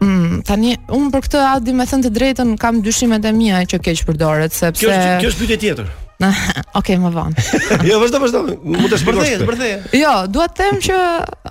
Mm, 0.00 0.42
tani 0.46 0.74
un 0.92 1.08
për 1.12 1.24
këtë 1.24 1.40
Adi 1.54 1.72
me 1.74 1.86
thënë 1.88 2.04
të 2.04 2.10
drejtën 2.12 2.54
kam 2.60 2.82
dyshimet 2.84 3.24
e 3.24 3.32
mia 3.32 3.62
që 3.64 3.78
keq 3.80 4.02
përdoret 4.10 4.52
sepse 4.52 4.82
Kjo 4.82 4.90
është 4.92 5.14
kjo 5.22 5.30
është 5.32 5.44
pyetje 5.44 5.56
tjetër. 5.62 5.94
ok, 6.80 6.90
më 7.00 7.10
von. 7.12 7.34
jo, 7.88 7.96
vazhdo, 8.00 8.20
vazhdo. 8.22 8.40
Mund 8.64 8.88
të 8.92 8.98
shpërthej, 9.02 9.72
Jo, 10.00 10.12
dua 10.32 10.46
të 10.48 10.56
them 10.60 10.78
që 10.84 11.00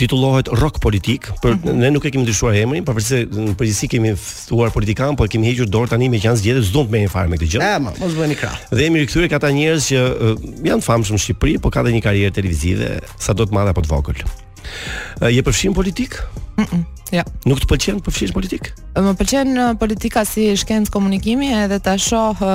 titullohet 0.00 0.48
Rock 0.56 0.80
Politik, 0.80 1.28
për 1.42 1.58
mhm. 1.58 1.82
ne 1.82 1.90
nuk 1.92 2.06
e 2.08 2.12
kemi 2.14 2.24
ndryshuar 2.24 2.56
emrin, 2.56 2.86
por 2.86 2.96
në 2.96 3.52
përgjithësi 3.60 3.90
kemi 3.92 4.14
ftuar 4.22 4.72
politikan, 4.72 5.18
por 5.20 5.28
kemi 5.28 5.50
hequr 5.50 5.68
dorë 5.68 5.92
tani 5.92 6.08
me 6.12 6.20
që 6.22 6.30
janë 6.30 6.42
zgjedhur 6.42 6.68
zonë 6.70 6.94
me 6.94 7.04
një 7.04 7.12
farë 7.12 7.32
me 7.34 7.40
këtë 7.42 7.50
gjë. 7.54 7.62
Ema, 7.76 7.92
mos 8.00 8.16
bëni 8.16 8.38
krah. 8.40 8.56
Dhe 8.72 8.86
jemi 8.88 9.04
rikthyer 9.04 9.28
ka 9.32 9.42
ta 9.44 9.52
njerëz 9.52 9.90
që 9.92 10.02
janë 10.70 10.86
famshëm 10.88 11.20
në 11.20 11.24
Shqipëri, 11.26 11.58
por 11.66 11.76
ka 11.76 11.84
dhe 11.84 11.92
një 11.98 12.04
karrierë 12.08 12.36
televizive, 12.40 12.92
sa 13.20 13.36
do 13.36 13.44
të 13.48 13.58
madhe 13.58 13.76
apo 13.76 13.84
të 13.84 13.92
vogël. 13.92 14.24
Je 15.34 15.44
përfshin 15.44 15.76
politik? 15.76 16.22
Mm 16.58 16.64
-mm. 16.80 16.84
Ja. 17.10 17.22
Jo. 17.26 17.32
Nuk 17.50 17.58
të 17.62 17.66
pëlqen 17.70 17.98
përfshish 18.06 18.32
politik? 18.34 18.62
Më 18.94 19.12
pëlqen 19.18 19.50
uh, 19.56 19.66
politika 19.82 20.24
si 20.28 20.44
shkencë 20.62 20.90
komunikimi 20.96 21.48
edhe 21.64 21.78
ta 21.86 21.94
shoh 22.08 22.36
uh, 22.36 22.50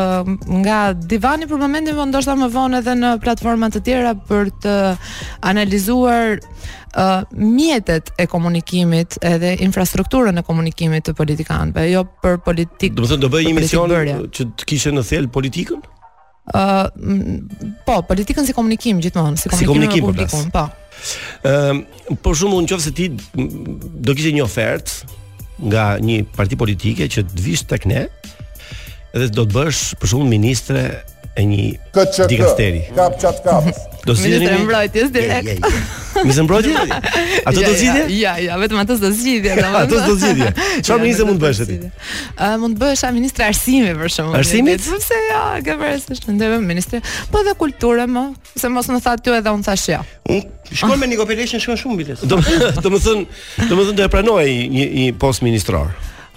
nga 0.61 0.79
divani 1.11 1.45
për 1.51 1.57
momentin, 1.63 1.95
por 1.97 2.05
ndoshta 2.11 2.33
më 2.37 2.47
vonë 2.57 2.75
edhe 2.81 2.93
në 3.03 3.09
platforma 3.23 3.67
të 3.73 3.79
tjera 3.87 4.11
për 4.29 4.45
të 4.63 4.73
analizuar 5.51 6.25
uh, 6.41 7.21
mjetet 7.57 8.05
e 8.21 8.25
komunikimit 8.35 9.09
edhe 9.33 9.49
infrastrukturën 9.67 10.37
e 10.37 10.43
komunikimit 10.49 11.03
të 11.07 11.11
politikanëve, 11.21 11.81
jo 11.95 12.01
për 12.23 12.35
politikë. 12.47 12.93
Do 12.99 13.03
thënë 13.09 13.23
do 13.25 13.29
bëj 13.33 13.41
një 13.49 13.55
mision 13.59 13.89
që 14.37 14.41
të 14.57 14.63
kishe 14.69 14.89
në 14.93 15.03
thel 15.09 15.25
politikën? 15.37 15.81
Uh, 16.61 16.87
po, 17.87 17.95
politikën 18.11 18.43
si 18.47 18.53
komunikim 18.59 18.95
gjithmonë, 19.03 19.37
si 19.41 19.47
komunikim, 19.49 19.67
si 19.67 19.71
komunikim 19.71 20.03
publikum, 20.09 20.45
po. 20.57 20.65
Ëm, 21.43 21.83
ehm, 21.83 21.83
por 22.23 22.37
shumë 22.39 22.59
në 22.63 22.71
qoftë 22.71 22.85
se 22.85 22.93
ti 22.97 23.07
do 24.07 24.15
kishe 24.15 24.33
një 24.35 24.45
ofertë 24.45 25.17
nga 25.71 25.87
një 26.03 26.17
parti 26.37 26.57
politike 26.59 27.07
që 27.13 27.25
të 27.31 27.41
vish 27.45 27.65
tek 27.69 27.87
ne 27.89 28.05
dhe 29.13 29.27
do 29.31 29.43
të 29.45 29.55
bësh 29.57 29.83
për 30.01 30.13
shumë 30.13 30.29
ministre 30.35 30.83
e 31.36 31.43
një 31.49 31.63
Dikasteri. 32.29 32.89
Kap 32.95 33.19
çat 33.21 33.43
kap. 33.43 33.65
Do 34.05 34.15
si 34.19 34.27
mbrojtjes 34.27 35.13
direkt. 35.13 35.63
Mi 36.25 36.34
se 36.36 36.41
Ato 37.45 37.59
do 37.61 37.71
zgjidhje? 37.73 38.05
Ja, 38.19 38.38
ja, 38.38 38.57
vetëm 38.59 38.77
ato 38.84 38.97
do 38.99 39.11
zgjidhje. 39.11 39.53
Ato 39.63 39.95
do 40.09 40.15
zgjidhje. 40.19 40.49
Çfarë 40.84 40.99
ministre 41.05 41.25
mund 41.29 41.39
të 41.41 41.47
bësh 41.47 41.63
ti? 41.69 41.77
Ë 42.38 42.49
mund 42.61 42.75
të 42.77 42.81
bësh 42.84 43.03
ministre 43.15 43.47
arsimi 43.47 43.95
për 43.95 44.11
shembull. 44.13 44.36
Arsimit? 44.43 44.84
Sepse 44.86 45.17
ja, 45.29 45.39
ke 45.63 45.77
vërsë 45.79 46.19
të 46.27 46.36
ndërve 46.36 46.59
ministre, 46.67 46.99
po 47.31 47.41
edhe 47.45 47.55
kulturë 47.63 48.05
më, 48.11 48.25
se 48.59 48.69
mos 48.75 48.91
më 48.91 48.99
thatë 49.07 49.25
ti 49.29 49.34
edhe 49.39 49.55
unë 49.57 49.67
thash 49.69 49.88
ja. 49.95 50.03
Un 50.29 50.43
shkon 50.69 50.97
me 50.99 51.07
Nikopeleshën 51.15 51.63
shkon 51.63 51.79
shumë 51.81 52.01
biles. 52.03 52.25
Do 52.27 52.41
të 52.43 52.86
do 52.86 53.84
të 53.84 53.91
do 53.95 54.03
e 54.03 54.11
pranoj 54.19 54.43
një 54.47 54.89
një 54.99 55.07
post 55.23 55.47
ministror 55.47 55.95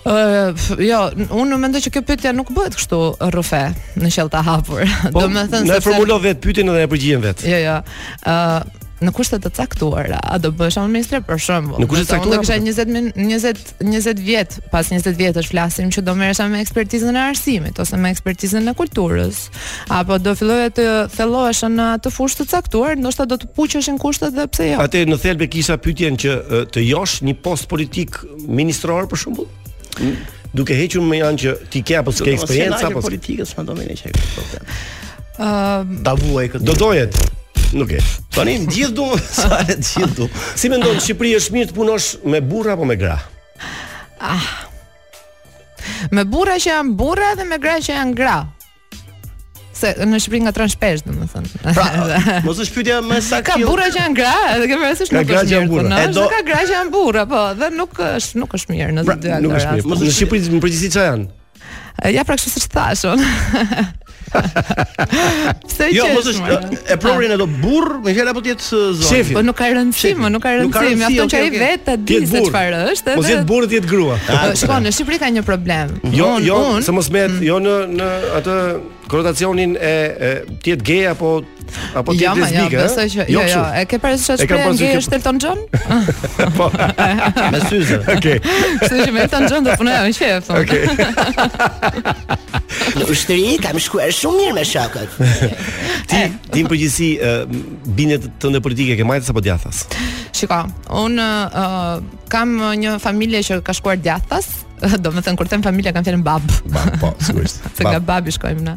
jo, 0.09 1.02
unë 1.26 1.50
në 1.54 1.59
mendoj 1.64 1.80
që 1.88 1.92
kjo 1.96 2.02
pytja 2.07 2.32
nuk 2.36 2.52
bëhet 2.54 2.76
kështu 2.78 3.00
rëfe 3.34 3.64
në 4.00 4.11
shëllë 4.14 4.34
të 4.36 4.44
hapur 4.46 4.90
po, 5.14 5.24
Në 5.30 5.78
e 5.80 5.84
formulo 5.84 6.20
vetë 6.22 6.42
pytin 6.44 6.70
edhe 6.72 6.84
e 6.86 6.90
përgjien 6.94 7.22
vetë 7.26 7.50
Jo, 7.54 7.61
jo 7.64 7.76
uh, 8.28 8.82
Në 8.96 9.11
kushtet 9.12 9.42
të 9.44 9.50
caktuar, 9.52 10.07
a, 10.16 10.38
do 10.40 10.48
bësha 10.57 10.80
unë 10.86 10.92
ministre 10.94 11.18
për 11.26 11.36
shumë 11.46 11.80
Në 11.82 11.88
kushtet 11.90 12.07
të 12.09 12.20
caktuar? 12.20 12.38
Në 12.38 12.70
kushtet 12.72 13.82
20 13.82 13.90
20 13.90 14.22
vjet, 14.24 14.54
pas 14.72 14.88
20 14.88 15.18
vjetësh 15.18 15.50
flasim 15.52 15.90
Që 15.92 16.04
do 16.07 16.14
caktuar? 16.14 16.48
me 16.54 16.62
ekspertizën 16.64 17.18
e 17.20 17.26
arsimit 17.26 17.82
Ose 17.84 18.00
me 18.00 18.14
ekspertizën 18.14 18.62
e 18.62 18.78
kulturës 18.78 19.42
Apo 19.98 20.16
do 20.24 20.32
filloja 20.38 20.70
të 20.78 20.88
thellohesh 21.18 21.61
Në 21.74 21.90
atë 21.98 22.14
të 22.16 22.30
të 22.40 22.48
caktuar? 22.54 22.96
ndoshta 23.02 23.26
do 23.26 23.36
të 23.42 23.50
caktuar? 23.50 23.76
Në 23.82 23.98
kushtet 24.07 24.38
të 24.38 24.48
pse 24.54 24.72
jo. 24.72 24.80
kushtet 24.80 24.98
Në 25.11 25.20
kushtet 25.20 25.70
të 25.74 25.78
caktuar? 25.98 26.16
Në 26.16 26.16
kushtet 26.22 26.76
të 26.78 26.86
josh 26.94 27.18
një 27.28 27.36
post 27.44 27.68
politik 27.74 28.20
ministror 28.48 29.11
për 29.12 29.24
shembull? 29.26 29.52
duke 30.57 30.74
hequr 30.76 31.03
më 31.05 31.18
janë 31.22 31.40
që 31.42 31.55
ti 31.72 31.80
ke 31.86 31.97
apo 32.01 32.12
s'ke 32.14 32.32
eksperiencë 32.36 32.88
apo 32.88 33.01
s'ke 33.01 33.05
politikës, 33.09 33.53
më 33.59 33.64
domi 33.68 33.86
ne 33.88 33.97
çaj 33.99 34.12
këtë 34.12 34.28
problem. 34.36 34.68
Ëm, 35.47 35.97
ta 36.07 36.14
këtë. 36.20 36.62
Do 36.64 36.76
dojet 36.80 37.24
Nuk 37.74 37.90
e. 37.90 37.99
Tani 38.30 38.53
gjithë 38.62 38.94
du, 38.94 39.05
sare 39.36 39.74
të 39.74 39.82
gjithë 39.82 40.28
Si 40.57 40.70
me 40.70 40.78
ndonë, 40.78 41.01
Shqipëri 41.03 41.32
është 41.36 41.53
mirë 41.57 41.68
të 41.72 41.76
punosh 41.76 42.07
me 42.24 42.38
burra 42.40 42.76
apo 42.76 42.86
me 42.88 42.94
gra? 42.97 43.16
Ah, 44.22 44.47
me 46.14 46.22
burra 46.30 46.55
që 46.62 46.70
janë 46.70 46.94
burra 47.01 47.32
dhe 47.36 47.44
me 47.51 47.59
gra 47.61 47.74
që 47.82 47.99
janë 47.99 48.14
gra. 48.16 48.36
Se 49.77 49.91
në 50.09 50.16
Shqipëri 50.22 50.39
nga 50.47 50.53
tran 50.57 50.70
shpesh, 50.72 51.03
domethënë. 51.05 51.61
Pra, 51.61 51.87
mos 52.47 52.61
është 52.64 52.79
pyetja 52.79 53.01
më 53.05 53.18
saktë. 53.27 53.49
Ka 53.51 53.59
jo- 53.61 53.68
burra 53.74 53.91
që 53.93 54.01
janë 54.01 54.16
gra, 54.16 54.33
edhe 54.55 54.70
ke 54.70 54.79
parasysh 54.81 55.12
nuk 55.12 55.33
është 55.37 55.62
mirë. 55.66 55.68
Po, 55.74 55.83
nuk 55.83 56.16
do... 56.16 56.24
ka 56.33 56.41
gra 56.49 56.62
që 56.62 56.77
janë 56.79 56.95
burra, 56.95 57.27
po, 57.29 57.43
dhe 57.61 57.68
nuk 57.77 58.01
është 58.09 58.41
nuk 58.41 58.57
është 58.57 58.72
mirë 58.79 58.97
në 59.03 59.07
pra, 59.11 59.18
dy 59.20 59.35
anë. 59.37 59.51
Nuk 59.51 59.59
është 59.61 59.74
mirë. 59.77 59.91
Mos 59.93 60.01
në 60.07 60.16
Shqipëri 60.16 60.57
më 60.57 60.62
përgjithësi 60.64 60.93
çfarë 60.97 61.11
janë. 61.12 61.31
Ja 62.12 62.24
pra 62.29 62.35
kështu 62.37 62.51
siç 62.57 62.66
thash 62.72 63.07
unë. 63.09 63.29
Se 65.70 65.87
jo, 65.95 66.05
mos 66.16 66.27
është 66.33 66.79
e 66.93 66.97
prurin 67.01 67.33
ato 67.37 67.47
burr, 67.62 68.01
më 68.05 68.12
fjala 68.16 68.35
po 68.37 68.43
ti 68.45 68.51
et 68.53 68.61
zonë. 68.68 69.31
Po 69.37 69.43
nuk 69.47 69.57
ka 69.57 69.68
rëndësi, 69.72 70.11
më 70.18 70.31
nuk 70.35 70.45
ka 70.45 70.53
rëndësi, 70.59 70.97
më 71.05 71.11
thon 71.14 71.31
që 71.33 71.41
ai 71.41 71.53
vetë 71.55 71.95
di 72.05 72.18
se 72.29 72.43
çfarë 72.49 72.83
është, 72.93 73.14
edhe. 73.14 73.22
Mos 73.22 73.31
jetë 73.33 73.47
burr, 73.49 73.68
jet 73.72 73.89
grua. 73.89 74.18
Po, 74.27 74.43
Shikon, 74.59 74.85
në 74.85 74.93
Shqipëri 74.97 75.20
ka 75.24 75.31
një 75.39 75.45
problem. 75.47 75.97
Jo, 76.16 76.35
jo, 76.45 76.59
se 76.85 76.97
mos 76.97 77.09
me, 77.14 77.24
jo 77.47 77.62
në 77.64 77.79
në 77.95 78.11
atë 78.43 78.59
Korotacionin 79.07 79.76
e, 79.78 79.92
ti 80.62 80.72
tjetë 80.74 80.82
gay 80.86 81.04
apo 81.12 81.28
apo 81.98 82.12
ti 82.14 82.22
jam 82.24 82.38
lesbike. 82.40 82.74
Jo, 82.76 82.82
besoj 82.82 83.04
që 83.12 83.26
jo, 83.30 83.36
jo, 83.36 83.44
jo 83.52 83.61
e 83.80 83.84
ke 83.90 84.00
parë 84.02 84.18
se 84.22 84.36
çfarë 84.40 84.72
ngjë 84.74 84.88
është 85.00 85.18
Elton 85.18 85.38
John? 85.42 85.62
po. 86.57 86.66
me 86.72 87.61
syze. 87.68 87.98
Okej. 88.16 88.40
Okay. 88.40 89.04
që 89.04 89.09
me 89.14 89.22
Elton 89.28 89.46
John 89.50 89.66
do 89.68 89.76
punoj 89.78 90.00
me 90.07 90.14
shef. 90.16 90.50
Okej. 90.59 90.82
Në 92.98 93.09
ushtri 93.14 93.40
kam 93.62 93.78
shkuar 93.86 94.12
shumë 94.18 94.42
mirë 94.44 94.57
me 94.61 94.66
shokët. 94.74 95.18
ti 96.11 96.22
ti 96.54 96.66
në 96.66 96.70
përgjithësi 96.74 97.11
të 97.22 98.11
ndër 98.11 98.30
tënde 98.42 98.62
politike 98.66 98.98
ke 99.00 99.07
majtas 99.07 99.30
apo 99.34 99.42
djathas? 99.46 99.86
Shiko, 100.36 100.64
un 100.98 101.16
kam 102.32 102.59
një 102.82 102.98
familje 103.02 103.44
që 103.52 103.62
ka 103.66 103.72
shkuar 103.76 103.96
djathas, 104.02 104.50
do 105.05 105.11
me 105.14 105.22
thënë, 105.24 105.39
kur 105.41 105.49
them 105.49 105.62
familja, 105.64 105.93
kam 105.97 106.05
fjerën 106.07 106.22
babë. 106.27 106.57
Po, 107.01 107.11
sigurisht. 107.24 107.62
Se 107.77 107.85
nga 107.85 107.95
ka 107.99 108.03
babi 108.05 108.33
shkojmë 108.35 108.64
në. 108.66 108.74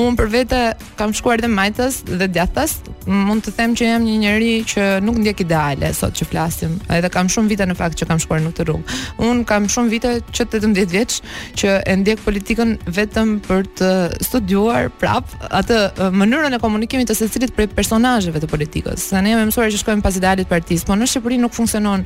Unë 0.00 0.18
për 0.18 0.28
vete 0.34 0.60
kam 0.98 1.12
shkuar 1.16 1.40
dhe 1.40 1.48
majtës 1.50 2.00
dhe 2.10 2.28
djathës, 2.34 2.76
mund 3.08 3.44
të 3.46 3.54
them 3.56 3.72
që 3.78 3.88
jam 3.88 4.04
një 4.04 4.16
njëri 4.24 4.50
që 4.70 4.84
nuk 5.04 5.16
ndjek 5.22 5.42
ideale 5.46 5.90
sot 5.96 6.16
që 6.20 6.26
flasim, 6.30 6.74
edhe 6.92 7.10
kam 7.12 7.30
shumë 7.32 7.52
vite 7.54 7.66
në 7.68 7.76
fakt 7.78 7.96
që 8.00 8.08
kam 8.10 8.20
shkuar 8.22 8.42
në 8.44 8.52
të 8.58 8.66
rrugë. 8.68 8.98
Unë 9.28 9.46
kam 9.48 9.68
shumë 9.72 9.92
vite 9.94 10.12
që 10.28 10.46
të 10.52 10.60
të 10.64 10.70
mdjetë 10.74 10.94
vjeqë, 10.96 11.32
që 11.62 11.74
e 11.88 11.96
ndjek 12.02 12.22
politikën 12.26 12.76
vetëm 13.00 13.34
për 13.48 13.66
të 13.80 13.90
studuar 14.28 14.90
prapë 15.00 15.50
atë 15.58 15.80
mënyrën 16.20 16.56
e 16.56 16.60
komunikimit 16.60 17.08
të 17.10 17.16
sesilit 17.22 17.54
për 17.56 17.72
personajëve 17.78 18.44
të 18.44 18.52
politikës. 18.52 19.08
ne 19.20 19.36
mësuar 19.44 19.70
që 19.72 19.78
shkojmë 19.80 20.02
pas 20.04 20.16
idealit 20.20 20.48
partisë, 20.52 20.84
po 20.86 20.94
në 20.98 21.06
Shqipëri 21.08 21.38
nuk 21.40 21.52
funksionon 21.56 22.04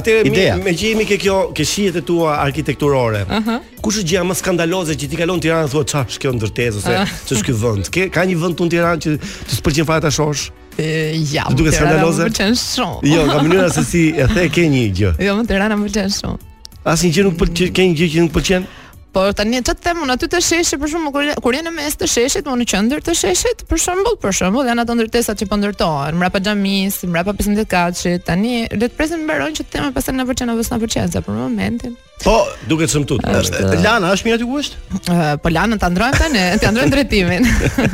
Atë 0.00 0.16
me 0.26 0.48
me 0.66 0.74
që 0.74 0.90
jemi 0.92 1.06
ke 1.08 1.20
kjo 1.22 1.38
ke 1.54 1.62
shihet 1.70 2.00
e 2.02 2.02
tua 2.10 2.40
arkitekturore. 2.42 3.22
Ëh. 3.22 3.30
Uh 3.30 3.52
-huh. 3.52 3.76
Kush 3.86 4.00
është 4.02 4.10
gjëja 4.12 4.26
më 4.32 4.38
skandaloze 4.42 4.98
që 4.98 5.06
ti 5.12 5.22
kalon 5.22 5.40
Tiranë 5.46 5.70
thua 5.70 5.84
çfarë 5.86 6.10
është 6.10 6.20
kjo 6.24 6.34
ndërtesë 6.40 6.78
ose 6.82 6.96
ah. 6.98 7.06
ç'është 7.28 7.46
ky 7.46 7.54
vend? 7.62 7.94
ka 8.16 8.20
një 8.26 8.36
vend 8.42 8.56
tu 8.58 8.66
Tiranë 8.74 9.00
që 9.06 9.10
të 9.46 9.54
s'pëlqen 9.62 9.86
fare 9.86 10.00
ta 10.02 10.10
shohësh? 10.10 10.50
Ja, 10.78 11.42
më 11.50 11.56
të 11.58 11.80
rana 11.82 12.04
Më 12.06 12.26
pëlqen 12.28 12.58
shumë. 12.58 13.08
Jo, 13.10 13.24
nga 13.26 13.40
mënyra 13.42 13.66
se 13.74 13.82
si 13.86 14.02
e 14.14 14.26
the 14.30 14.44
ke 14.54 14.68
një 14.70 14.82
gjë. 14.98 15.10
Jo, 15.26 15.34
më 15.40 15.46
Tirana 15.48 15.74
më 15.78 15.88
pëlqen 15.88 16.12
shumë. 16.20 16.52
Asnjë 16.92 17.12
gjë 17.16 17.24
nuk 17.26 17.38
pëlqen, 17.40 17.88
një 17.88 17.98
gjë 17.98 18.10
që 18.14 18.22
nuk 18.26 18.34
pëlqen? 18.36 18.68
Por 19.08 19.32
tani 19.36 19.60
ç'të 19.64 19.74
them 19.82 20.02
unë 20.04 20.14
aty 20.18 20.28
të 20.28 20.38
sheshi 20.44 20.76
për 20.82 20.90
shumë 20.92 21.10
kur 21.40 21.54
je 21.56 21.60
në 21.64 21.70
mes 21.72 21.94
të 21.96 22.06
sheshit, 22.12 22.44
unë 22.48 22.60
në 22.60 22.66
qendër 22.72 23.00
të 23.06 23.14
sheshit, 23.16 23.62
për 23.70 23.80
shembull, 23.80 24.18
për 24.20 24.34
shembull, 24.36 24.68
janë 24.68 24.84
ato 24.84 24.96
ndërtesat 24.98 25.40
që 25.40 25.48
po 25.48 25.56
ndërtohen, 25.62 26.18
mbrapa 26.20 26.42
xhamis, 26.44 26.98
mbrapa 27.08 27.32
15 27.38 27.64
katshit. 27.72 28.24
Tani 28.28 28.58
le 28.68 28.82
të 28.84 28.92
presim 28.98 29.24
mbaron 29.24 29.56
që 29.56 29.64
të 29.64 29.72
them 29.78 29.94
pastaj 29.96 30.14
na 30.18 30.26
vërcen 30.28 30.52
apo 30.52 30.66
s'na 30.68 30.80
vërcen 30.82 31.24
për 31.28 31.38
momentin. 31.38 31.96
Po, 32.20 32.34
duket 32.68 32.90
të 32.90 32.98
sëmtut. 32.98 33.24
Është 33.38 33.64
Lana, 33.80 34.12
është 34.12 34.28
mirë 34.28 34.38
aty 34.42 34.50
ku 34.50 34.60
është? 34.60 35.00
Po 35.46 35.54
Lana 35.56 35.78
ta 35.80 35.88
ndrojmë 35.94 36.20
tani, 36.20 36.44
ti 36.60 36.72
ndrojmë 36.72 36.96
drejtimin. 36.96 37.48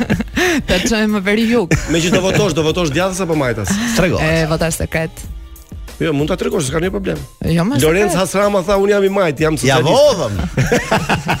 Ta 0.67 0.81
çojmë 0.83 1.23
veri 1.29 1.45
jug. 1.53 1.71
Megjithë 1.93 2.17
do 2.17 2.23
votosh, 2.27 2.57
do 2.57 2.65
votosh 2.67 2.91
djathtas 2.91 3.23
apo 3.23 3.37
majtas? 3.39 3.71
Trego. 3.95 4.19
E 4.25 4.43
votash 4.51 4.81
sekret. 4.81 5.25
Jo, 5.99 6.11
mund 6.13 6.27
ta 6.27 6.35
tregosh, 6.39 6.65
s'ka 6.67 6.79
ndonjë 6.81 6.91
problem. 6.91 7.19
Jo, 7.55 7.63
më. 7.67 7.77
Lorenz 7.79 8.15
Hasrama 8.19 8.61
tha, 8.67 8.75
un 8.83 8.91
jam 8.91 9.05
i 9.07 9.11
majt, 9.13 9.39
jam 9.45 9.55
socialist. 9.59 9.93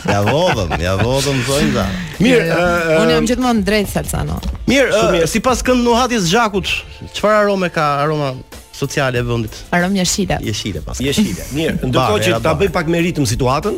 Ja 0.05 0.21
vodhëm. 0.21 0.21
Ja 0.21 0.21
vodhëm, 0.29 0.71
ja 0.83 0.93
vodhëm 0.99 1.39
zonë. 1.47 1.85
Mirë, 2.23 2.43
jo, 2.47 2.59
jo. 2.59 2.67
eh, 2.67 2.99
un 3.01 3.11
jam 3.11 3.23
eh, 3.25 3.29
gjithmonë 3.31 3.65
drejt 3.67 3.91
Salcano. 3.91 4.37
Eh, 4.47 4.53
mirë, 4.71 5.25
sipas 5.29 5.65
nuhatis 5.67 6.29
Xhakut, 6.31 6.69
çfarë 7.17 7.41
arome 7.43 7.71
ka 7.73 7.89
aroma 8.05 8.31
sociale 8.75 9.17
e 9.17 9.21
vendit. 9.23 9.53
Arom 9.69 9.95
Jeshile. 9.95 10.37
Jeshile 10.43 10.79
pas. 10.83 10.99
Jeshile. 11.07 11.43
Mirë, 11.55 11.79
ndërkohë 11.87 12.23
që 12.25 12.39
ta 12.43 12.53
bëj 12.59 12.71
pak 12.75 12.89
me 12.91 12.99
ritëm 13.05 13.25
situatën, 13.29 13.77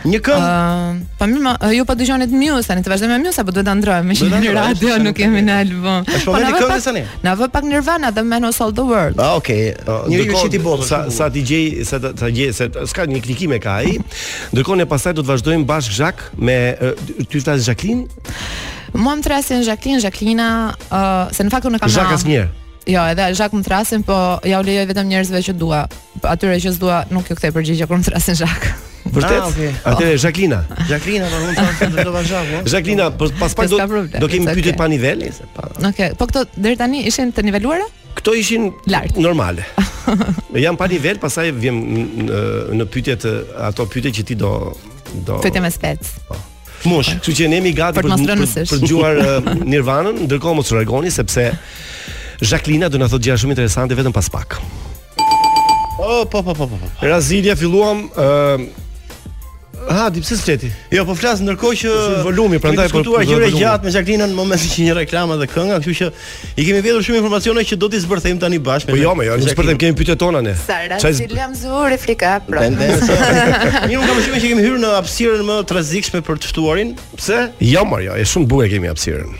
Një 0.07 0.21
këngë. 0.23 0.43
Uh, 0.95 0.99
pa 1.19 1.27
më 1.27 1.53
uh, 1.57 1.71
jo 1.75 1.83
pa 1.89 1.95
dëgjonit 1.99 2.31
Muse 2.31 2.69
tani 2.69 2.85
të 2.87 2.91
vazhdojmë 2.93 3.17
me 3.17 3.25
Muse 3.27 3.43
apo 3.43 3.51
duhet 3.57 3.67
ta 3.67 3.73
ndrojmë 3.75 4.17
me 4.31 4.39
një 4.45 4.53
radio 4.55 4.99
nuk 5.03 5.17
kemi 5.19 5.41
në 5.43 5.57
album. 5.65 6.07
Po 6.29 6.37
na 6.39 6.53
vë 6.55 6.69
pak 6.69 6.85
tani. 6.85 7.03
Na 7.25 7.33
vë 7.35 7.49
pak 7.51 7.67
Nirvana 7.67 8.13
dhe 8.15 8.23
Men 8.23 8.47
of 8.47 8.61
All 8.63 8.71
the 8.77 8.85
World. 8.87 9.19
Ah 9.19 9.35
okay. 9.41 9.75
Një 10.07 10.29
gjë 10.29 10.39
shit 10.45 10.55
i 10.61 10.63
botë. 10.63 10.87
Sa 10.87 11.01
sa 11.11 11.27
ti 11.35 11.43
gjej 11.49 11.83
sa 11.91 11.99
ta 11.99 12.31
gjej 12.31 12.55
se 12.55 12.71
s'ka 12.87 13.09
një 13.11 13.25
klikim 13.27 13.57
e 13.59 13.61
ka 13.65 13.81
ai. 13.83 13.97
Ndërkohë 14.55 14.79
ne 14.85 14.89
pastaj 14.95 15.17
do 15.19 15.27
të 15.27 15.33
vazhdojmë 15.35 15.67
bashkë 15.75 15.99
Zhak 15.99 16.23
me 16.39 16.61
ty 17.27 17.43
tas 17.43 17.67
Jacqueline. 17.67 18.07
Mua 18.95 19.17
më 19.19 19.23
thrasin 19.27 19.63
Jacqueline, 19.65 20.01
Jacqueline, 20.03 20.47
uh, 20.47 21.27
se 21.35 21.45
në 21.47 21.51
fakt 21.53 21.67
unë 21.71 21.81
kam 21.83 21.91
Jacques 21.93 22.27
një. 22.29 22.47
Jo, 22.87 23.03
edhe 23.11 23.33
Jack 23.35 23.51
më 23.55 23.65
thrasin, 23.67 24.03
po 24.07 24.15
ja 24.47 24.61
u 24.63 24.67
lejoj 24.67 24.85
vetëm 24.93 25.09
njerëzve 25.11 25.41
që 25.49 25.55
dua. 25.59 25.81
Atyre 26.23 26.59
që 26.63 26.77
s'dua 26.77 27.01
nuk 27.11 27.31
ju 27.33 27.37
kthej 27.39 27.51
përgjigje 27.57 27.89
kur 27.91 27.99
më 27.99 28.07
thrasin 28.13 28.39
Jack. 28.39 28.69
Vërtet? 29.07 29.39
Ah, 29.39 29.51
okay. 29.51 29.73
Atyre 29.87 30.13
oh. 30.15 30.23
Jacqueline. 30.23 30.61
Jacqueline 30.91 31.27
po, 31.31 31.43
do 31.43 31.51
të 31.51 31.59
thonë 31.59 31.75
se 31.79 31.91
do 31.95 32.01
të 32.07 32.15
vazhdoj. 32.15 32.55
Jacqueline, 32.67 33.09
po 33.19 33.29
pas 33.43 33.55
pak 33.59 33.71
do 33.71 33.83
do 34.23 34.31
kemi 34.31 34.47
pyetje 34.55 34.75
pa 34.79 34.87
nivel, 34.91 35.23
se 35.35 35.47
pa. 35.57 35.67
Po 36.21 36.31
këto 36.31 36.47
deri 36.57 36.79
tani 36.79 37.03
ishin 37.11 37.35
të 37.35 37.47
niveluara? 37.47 37.87
Këto 38.19 38.35
ishin 38.39 38.71
Lart. 38.91 39.19
normale. 39.21 39.67
Jam 40.65 40.77
pa 40.79 40.87
nivel, 40.91 41.19
pastaj 41.23 41.51
vjem 41.59 41.81
në 42.79 42.87
pyetjet 42.91 43.27
ato 43.69 43.87
pyetje 43.91 44.15
që 44.21 44.27
ti 44.31 44.35
do 44.39 44.59
do 45.27 45.41
Fitem 45.43 45.63
me 45.65 45.71
spec. 45.71 45.99
Po. 46.29 46.37
Mush, 46.85 47.09
kështu 47.17 47.35
që 47.39 47.49
ne 47.51 47.59
jemi 47.59 47.73
gati 47.77 47.99
për 47.99 48.07
për 48.07 48.67
të 48.69 48.81
dëgjuar 48.85 49.21
Nirvanën, 49.71 50.21
ndërkohë 50.27 50.57
mos 50.59 50.73
rregoni 50.75 51.11
sepse 51.15 51.47
Jacqueline 52.43 52.91
do 52.93 53.01
na 53.01 53.09
thotë 53.11 53.29
gjëra 53.31 53.41
shumë 53.43 53.57
interesante 53.57 53.97
vetëm 53.97 54.13
pas 54.15 54.29
pak. 54.35 54.59
Oh, 55.99 56.25
po 56.29 56.43
po 56.45 56.53
po 56.53 56.67
po. 56.67 56.77
po, 56.77 56.77
po. 56.77 56.91
Razilia 57.09 57.57
filluam 57.57 58.05
ë 58.13 58.86
Ah, 59.89 60.11
di 60.11 60.21
pse 60.21 60.35
sleti. 60.37 60.67
Jo, 60.91 61.05
po 61.07 61.15
flas 61.15 61.39
ndërkohë 61.45 61.77
që 61.81 61.91
Shumë 61.91 62.23
volumi, 62.27 62.59
prandaj 62.63 62.89
po. 62.91 63.01
Diskutuar 63.05 63.23
gjëra 63.27 63.49
gjatë 63.55 63.87
me 63.87 63.93
Jacqueline 63.95 64.27
në 64.27 64.35
momentin 64.35 64.71
që 64.73 64.85
një 64.89 64.95
reklamë 65.03 65.37
dhe 65.39 65.47
kënga, 65.53 65.77
kështu 65.83 65.95
që 65.95 66.09
i 66.57 66.65
kemi 66.67 66.81
vjetur 66.83 67.05
shumë 67.07 67.21
informacione 67.21 67.63
që 67.69 67.79
do 67.79 67.89
t'i 67.93 68.01
zbërthejmë 68.03 68.41
tani 68.43 68.59
bashkë. 68.67 68.91
Po 68.91 68.99
jo, 68.99 69.13
më 69.17 69.27
jo, 69.29 69.37
ne 69.39 69.53
zbërthejmë 69.55 69.83
kemi 69.85 69.97
pyetjet 70.01 70.19
tona 70.25 70.41
ne. 70.43 70.55
Sa 70.65 70.79
rasti 70.91 71.29
lam 71.39 71.55
zor 71.55 71.95
e 71.95 71.99
frika, 72.03 72.35
pra. 72.49 72.65
Ne 72.73 72.89
nuk 72.97 74.09
kam 74.11 74.21
shumë 74.27 74.43
që 74.43 74.53
kemi 74.57 74.65
hyrë 74.67 74.81
në 74.83 74.91
hapësirën 74.97 75.47
më 75.51 75.61
tragjikshme 75.71 76.23
për 76.27 76.43
të 76.43 76.51
ftuarin. 76.51 76.95
Pse? 77.21 77.39
Jo, 77.63 77.87
më 77.87 78.03
jo, 78.09 78.19
është 78.25 78.33
shumë 78.35 78.51
bukur 78.51 78.73
kemi 78.75 78.91
hapësirën. 78.91 79.39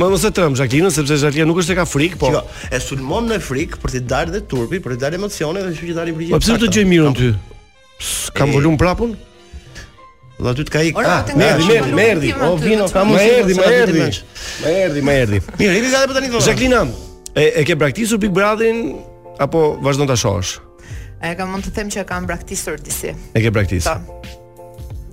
Ma 0.00 0.06
mos 0.10 0.22
e 0.26 0.30
tëm 0.34 0.54
Jacqueline 0.58 0.90
sepse 0.90 1.18
Jacqueline 1.22 1.46
nuk 1.50 1.62
është 1.62 1.74
e 1.76 1.78
ka 1.78 1.86
frik, 1.86 2.18
po. 2.18 2.32
Jo, 2.34 2.42
e 2.72 2.78
sulmon 2.82 3.30
në 3.30 3.38
frik 3.46 3.78
për 3.82 3.94
të 3.94 4.02
dalë 4.10 4.36
dhe 4.38 4.42
turpi, 4.50 4.82
për 4.84 4.96
të 4.98 5.04
dalë 5.06 5.20
emocione 5.22 5.62
dhe 5.68 5.70
kështu 5.74 5.92
që 5.92 5.96
dalin 6.00 6.18
përgjigje. 6.18 6.34
Po 6.34 6.42
pse 6.44 6.56
do 6.58 6.66
të 6.66 6.76
gjej 6.78 6.88
mirën 6.90 7.18
ty? 7.18 7.30
Kam 8.38 8.52
volum 8.54 8.76
prapun? 8.80 9.16
Dhe 10.38 10.50
aty 10.54 10.64
të 10.68 10.72
ka 10.72 10.82
ikë. 10.86 11.04
Më 11.34 11.46
erdhi, 11.52 11.80
më 11.96 12.04
erdhi, 12.12 12.28
O 12.46 12.52
vino, 12.62 12.86
ka 12.94 13.02
mundësi. 13.06 13.58
Më 13.58 13.58
erdhi, 13.58 13.58
më 13.58 13.68
erdhi. 13.82 14.24
Më 14.62 14.74
erdhi, 14.84 15.02
më 15.08 15.16
erdhi. 15.24 15.40
Mirë, 15.58 15.76
i 15.80 15.84
dizave 15.86 16.10
po 16.12 16.16
tani 16.16 16.30
do. 16.32 16.42
Jacqueline, 16.46 16.84
e 17.34 17.46
e 17.60 17.66
ke 17.66 17.74
braktisur 17.78 18.22
Big 18.22 18.30
brother 18.34 18.74
apo 19.42 19.68
vazhdon 19.82 20.08
ta 20.10 20.16
shohësh? 20.18 20.54
E 21.26 21.34
kam 21.38 21.50
mund 21.56 21.66
të 21.66 21.74
them 21.80 21.90
që 21.94 22.04
e 22.04 22.06
kam 22.06 22.28
braktisur 22.30 22.78
disi. 22.78 23.14
E 23.34 23.42
ke 23.42 23.50
braktisur. 23.50 23.98
Po. 24.06 24.37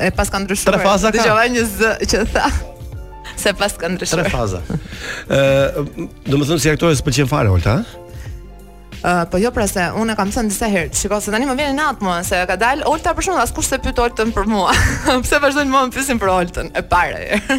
E 0.00 0.08
pas 0.16 0.30
ka 0.32 0.38
ndryshuar. 0.40 0.78
Tre 0.78 0.84
faza 0.86 1.10
ka. 1.12 1.16
Dëgjova 1.20 1.42
një 1.52 1.62
z 1.74 1.88
që 2.08 2.20
tha 2.32 2.46
se 3.42 3.50
pas 3.56 3.74
ka 3.82 3.90
ndryshuar. 3.92 4.22
Tre 4.24 4.30
faza. 4.32 4.62
Ëh, 5.28 5.82
uh, 5.84 6.06
do 6.26 6.38
të 6.42 6.56
si 6.62 6.70
aktore 6.72 6.96
s'pëlqen 6.96 7.28
fare 7.28 7.52
Olta, 7.52 7.82
ë? 7.84 7.99
Eh, 9.04 9.26
po 9.30 9.38
jo 9.40 9.48
pra 9.54 9.64
se 9.70 9.80
unë 9.96 10.12
kam 10.16 10.28
thënë 10.32 10.50
disa 10.52 10.66
herë, 10.68 10.90
shikoj 11.00 11.18
se 11.24 11.32
tani 11.32 11.46
më 11.48 11.54
vjen 11.56 11.76
nat 11.80 12.02
mua 12.04 12.18
se 12.26 12.36
ka 12.46 12.56
dal 12.60 12.82
Olta 12.90 13.14
për 13.16 13.24
shkak 13.30 13.38
askush 13.46 13.70
se 13.70 13.78
pyet 13.80 13.96
Oltën 14.04 14.28
për 14.36 14.44
mua. 14.50 14.74
Pse 15.24 15.38
vazhdojnë 15.40 15.72
mua 15.72 15.86
të 15.88 15.94
pyesin 15.96 16.18
për 16.20 16.32
Oltën 16.34 16.68
e 16.76 16.82
parë. 16.90 17.22
Jo. 17.24 17.38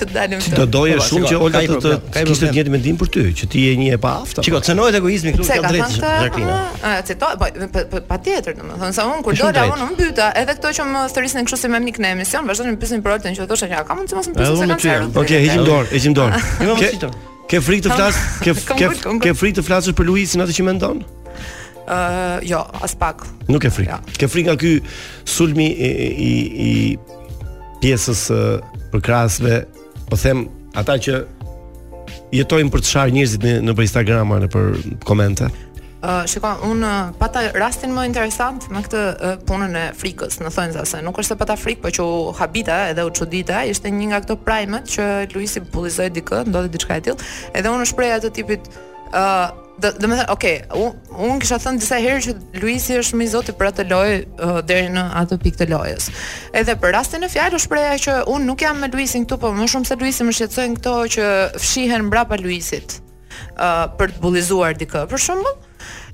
që 0.00 0.02
të 0.02 0.10
dalim. 0.16 0.42
Ti 0.42 0.56
do 0.58 0.66
doje 0.78 0.96
po, 0.98 1.04
po, 1.04 1.08
shumë 1.12 1.30
që 1.30 1.40
Olta 1.46 1.62
të 1.68 2.26
kishte 2.32 2.50
një 2.56 2.74
mendim 2.74 2.98
për 2.98 3.12
ty, 3.14 3.24
që 3.42 3.48
ti 3.54 3.64
je 3.68 3.76
një 3.78 3.88
e 3.96 4.00
paaftë. 4.02 4.44
Shikoj, 4.48 4.62
cënohet 4.72 4.98
egoizmi 4.98 5.34
këtu 5.36 5.50
ka 5.52 5.70
drejtë. 5.76 5.90
Se 5.94 7.18
ka 7.22 7.30
po, 7.44 7.50
po, 7.74 7.86
po, 7.94 8.02
patjetër 8.10 8.58
domethënë, 8.58 8.92
sa 8.98 9.06
unë 9.12 9.26
kur 9.28 9.38
do 9.38 9.52
ta 9.54 9.68
unë 9.76 9.90
mbyta, 9.94 10.30
edhe 10.42 10.56
këto 10.58 10.74
që 10.80 10.88
më 10.90 11.06
thërisin 11.14 11.46
kështu 11.46 11.60
si 11.62 11.70
më 11.76 11.82
mik 11.90 12.02
në 12.02 12.16
emision, 12.16 12.50
vazhdojnë 12.50 12.74
të 12.74 12.82
pyesin 12.82 13.06
për 13.06 13.18
Oltën 13.20 13.38
që 13.38 13.50
thoshën 13.54 13.76
ja, 13.76 13.84
kam 13.86 14.02
mundësi 14.02 14.16
të 14.16 14.18
mos 14.18 14.32
më 14.32 14.40
pyesin 14.40 14.72
se 14.72 14.94
kanë. 14.94 15.12
Okej, 15.22 15.46
hiqim 15.46 15.68
dorë, 15.68 15.92
hiqim 15.94 16.18
dorë. 16.18 16.42
Ne 16.64 16.70
mos 16.72 16.84
i 16.88 16.96
thotë. 17.02 17.28
Ke 17.52 17.60
frikë 17.60 17.84
të 17.84 17.92
flas, 17.96 18.18
ke 18.40 18.52
ke 18.80 18.88
ke 19.20 19.32
frikë 19.36 19.58
të 19.60 19.64
flasësh 19.66 19.94
për 19.98 20.06
Luisin 20.08 20.40
atë 20.40 20.54
që 20.56 20.64
mendon? 20.70 21.02
Ë, 21.82 21.96
uh, 21.96 22.36
jo, 22.48 22.62
as 22.86 22.94
pak. 22.96 23.26
Nuk 23.52 23.66
e 23.68 23.70
frikë. 23.74 23.92
Ja. 23.98 24.16
Ke 24.22 24.28
frikë 24.30 24.48
nga 24.52 24.56
ky 24.62 24.70
sulmi 25.28 25.66
i 25.68 25.90
i, 26.08 26.32
i 26.66 27.44
pjesës 27.82 28.22
për 28.92 29.04
krahasve, 29.04 29.58
po 30.08 30.16
them 30.22 30.46
ata 30.80 30.96
që 31.04 31.18
jetojnë 32.38 32.72
për 32.72 32.84
të 32.86 32.92
sharë 32.94 33.16
njerëzit 33.18 33.46
në 33.68 33.76
për 33.76 33.86
Instagram 33.88 34.32
apo 34.32 34.42
në 34.46 34.50
për 34.54 34.70
komente 35.08 35.50
shiko, 36.26 36.50
unë 36.66 36.90
pata 37.20 37.42
rastin 37.54 37.92
më 37.94 38.04
interesant 38.08 38.66
me 38.74 38.80
këtë 38.82 39.02
uh, 39.22 39.34
punën 39.46 39.76
e 39.78 39.84
frikës, 39.94 40.40
në 40.42 40.50
thënë 40.50 40.74
zase, 40.80 41.02
nuk 41.06 41.18
është 41.22 41.34
se 41.34 41.38
pata 41.42 41.54
frikë, 41.58 41.82
po 41.84 41.90
që 41.94 42.04
u 42.04 42.32
habita 42.34 42.80
edhe 42.90 43.04
u 43.06 43.10
qudita, 43.14 43.62
ishte 43.70 43.90
një 43.94 44.08
nga 44.10 44.22
këto 44.24 44.38
primët 44.42 44.90
që 44.90 45.06
Luisi 45.34 45.62
pulizoj 45.70 46.08
dikë, 46.16 46.42
ndodhe 46.50 46.72
diçka 46.74 46.98
e 46.98 47.04
tjilë, 47.06 47.28
edhe 47.54 47.70
unë 47.74 47.86
shpreja 47.92 48.18
atë 48.20 48.32
tipit, 48.38 48.70
uh, 49.14 49.50
Dhe, 49.82 49.88
dhe 49.98 50.06
me 50.06 50.14
thënë, 50.18 50.28
oke, 50.30 50.50
okay, 50.60 50.88
unë 51.24 51.28
un 51.32 51.38
kisha 51.40 51.56
thënë 51.58 51.80
disa 51.80 51.96
herë 51.98 52.18
që 52.26 52.32
Luisi 52.60 52.98
është 53.00 53.16
më 53.18 53.24
i 53.24 53.30
zoti 53.32 53.54
për 53.56 53.68
atë 53.70 53.86
lojë 53.88 54.18
uh, 54.44 54.58
deri 54.68 54.90
në 54.92 55.02
atë 55.22 55.38
pikë 55.42 55.62
të 55.62 55.66
lojës. 55.72 56.06
Edhe 56.60 56.76
për 56.78 56.92
rastin 56.94 57.24
e 57.26 57.30
fjalë 57.32 57.58
është 57.58 57.70
preja 57.72 57.96
që 58.04 58.18
unë 58.34 58.46
nuk 58.50 58.62
jam 58.62 58.78
me 58.84 58.90
Luisin 58.92 59.24
këtu, 59.24 59.40
por 59.42 59.56
më 59.56 59.66
shumë 59.72 59.88
se 59.88 59.96
Luisi 60.04 60.28
më 60.28 60.36
shqetësojnë 60.38 60.76
këto 60.78 60.94
që 61.16 61.26
fshihen 61.56 62.04
mbrapa 62.10 62.38
Luisit 62.44 62.98
uh, 63.56 63.88
për 63.96 64.12
të 64.18 64.22
bullizuar 64.22 64.76
dikë. 64.78 65.06
Për 65.10 65.24
shembull, 65.24 65.56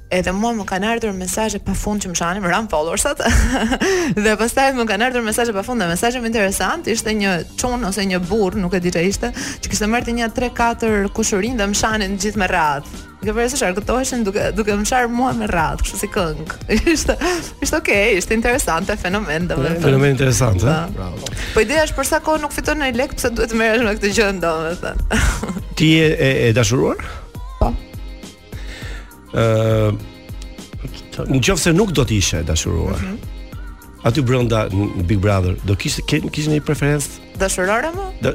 Edhe 0.08 0.32
mua 0.32 0.54
më 0.56 0.64
kanë 0.64 0.86
ardhur 0.88 1.12
mesazhe 1.18 1.58
pafund 1.60 2.00
që 2.00 2.10
më 2.12 2.16
shanin 2.16 2.44
ran 2.48 2.68
followersat. 2.72 3.18
dhe 4.22 4.34
pastaj 4.40 4.70
më 4.78 4.86
kanë 4.88 5.08
ardhur 5.10 5.24
mesazhe 5.26 5.52
pafund, 5.52 5.84
mesazhe 5.90 6.22
më 6.22 6.30
interesant, 6.30 6.88
ishte 6.88 7.12
një 7.12 7.34
çun 7.60 7.84
ose 7.84 8.06
një 8.08 8.22
burr, 8.28 8.56
nuk 8.62 8.72
e 8.72 8.80
di 8.80 8.92
çfarë 8.94 9.10
ishte, 9.10 9.30
që 9.60 9.68
kishte 9.74 9.88
marrë 9.92 10.14
një 10.16 10.30
3-4 10.38 11.12
kushurin, 11.16 11.58
dhe 11.60 11.66
më 11.68 11.76
shanin 11.82 12.16
gjithë 12.24 12.40
me 12.40 12.48
radhë. 12.52 13.02
Duke 13.18 13.34
vërsë 13.34 13.58
shargëtoheshin 13.60 14.22
duke 14.24 14.44
duke 14.54 14.76
më 14.78 14.86
shar 14.88 15.08
mua 15.12 15.32
me 15.36 15.48
ratë, 15.50 15.82
kështu 15.84 15.98
si 16.00 16.08
këngë. 16.14 16.56
Ishte 16.94 17.16
ishte 17.66 17.80
okay, 17.80 18.12
ishte 18.20 18.36
interesante 18.36 18.94
fenomen 19.02 19.48
domethënë. 19.50 19.82
Fenomen 19.82 20.12
interesant, 20.14 20.62
ëh. 20.62 20.94
Po. 20.94 21.32
po 21.56 21.64
ideja 21.66 21.82
është 21.88 21.98
për 21.98 22.10
sa 22.12 22.20
kohë 22.22 22.44
nuk 22.44 22.54
fiton 22.54 22.78
në 22.78 22.92
lek 22.96 23.16
pse 23.18 23.32
duhet 23.34 23.50
të 23.50 23.58
merresh 23.58 23.84
me 23.88 23.96
këtë 23.98 24.14
gjë 24.20 24.30
ndonëse. 24.38 24.94
Ti 25.82 25.90
e 26.04 26.32
e 26.46 26.52
dashuruar? 26.54 27.02
Po. 27.58 27.72
Në 31.28 31.40
qofë 31.42 31.64
se 31.68 31.72
nuk 31.76 31.92
do 31.96 32.04
të 32.08 32.16
ishe 32.18 32.44
dashuruar 32.48 33.00
mhm. 33.00 33.66
Aty 34.06 34.22
brënda 34.22 34.66
në 34.70 35.04
Big 35.08 35.18
Brother 35.20 35.56
Do 35.68 35.74
kishë 35.76 36.04
në 36.24 36.52
një 36.54 36.62
preferencë? 36.68 37.20
Dashurore 37.40 37.90
më? 37.96 38.34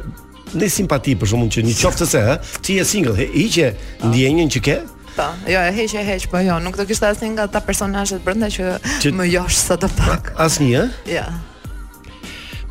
Në 0.53 0.67
simpati 0.69 1.15
për 1.17 1.31
shumë 1.31 1.47
që 1.55 1.63
një 1.69 1.77
qoftë 1.79 2.09
se 2.11 2.21
Që 2.59 2.75
i 2.75 2.81
e 2.81 2.83
single, 2.85 3.15
he, 3.21 3.25
i 3.45 3.47
që 3.49 3.71
po. 4.03 4.51
që 4.57 4.63
ke 4.67 4.81
Po, 5.13 5.27
jo, 5.45 5.59
e 5.61 5.69
heq 5.73 5.91
e 6.01 6.03
heq, 6.05 6.23
po 6.31 6.39
jo, 6.41 6.55
nuk 6.65 6.73
do 6.77 6.87
kishte 6.89 7.05
asnjë 7.05 7.35
nga 7.35 7.43
ata 7.47 7.59
personazhet 7.61 8.23
brenda 8.25 8.47
që, 8.49 8.71
që 9.03 9.11
më 9.13 9.27
josh 9.29 9.59
sa 9.67 9.75
të 9.77 9.85
pak. 9.99 10.31
Asnjë, 10.41 10.71
ëh? 10.73 11.19
Ja. 11.19 11.27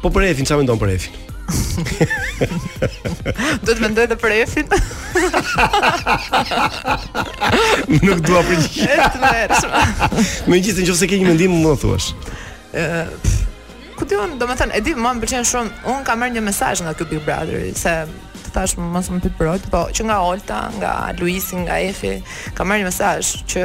Po 0.03 0.11
për 0.11 0.27
Efin, 0.33 0.51
me 0.51 0.59
mendon 0.65 0.81
për 0.81 0.91
Efin? 0.97 1.32
Do 3.67 3.75
të 3.75 3.81
mendoj 3.83 4.07
të 4.13 4.17
për 4.21 4.33
efin. 4.43 4.67
Nuk 8.03 8.19
dua 8.25 8.43
për 8.47 8.55
një 8.55 8.59
Është 8.63 8.99
vërtet. 9.23 9.63
Në 10.49 10.53
që 10.53 10.53
nëse 10.81 11.07
ke 11.11 11.17
një 11.21 11.27
mendim 11.29 11.53
më 11.65 11.73
thuash. 11.83 12.09
Ë, 12.77 12.79
ku 13.99 14.03
ti 14.09 14.13
do 14.17 14.21
të 14.43 14.47
thënë, 14.53 14.79
e 14.79 14.81
di, 14.87 14.91
më 14.97 15.09
pëlqen 15.25 15.47
shumë. 15.53 15.71
Un 15.93 15.99
ka 16.07 16.13
marrë 16.19 16.35
një 16.39 16.43
mesazh 16.51 16.79
nga 16.87 16.95
ky 16.99 17.05
Big 17.11 17.23
Brother 17.27 17.59
se 17.79 17.93
të 18.45 18.49
thash 18.55 18.75
më 18.79 18.85
mos 18.95 19.07
më 19.13 19.19
pyet 19.27 19.37
për 19.39 19.47
po 19.73 19.81
që 19.95 20.03
nga 20.11 20.19
Olta, 20.27 20.59
nga 20.79 20.93
Luisi, 21.19 21.55
nga 21.67 21.75
Efi, 21.83 22.15
Ka 22.55 22.61
marrë 22.69 22.81
një 22.85 22.89
mesazh 22.91 23.29
që 23.55 23.65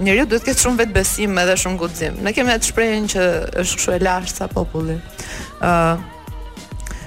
njeriu 0.00 0.24
duhet 0.24 0.40
të 0.40 0.44
ketë 0.52 0.60
shumë 0.64 0.76
vetbesim 0.84 1.32
edhe 1.42 1.54
shumë 1.64 1.78
guxim. 1.82 2.14
Ne 2.24 2.30
kemi 2.36 2.50
atë 2.54 2.66
shprehjen 2.70 3.04
që 3.16 3.22
është 3.62 3.74
kështu 3.76 3.90
e 3.98 4.00
lashtë 4.06 4.36
sa 4.40 4.44
populli. 4.48 4.96
Ë, 5.60 5.62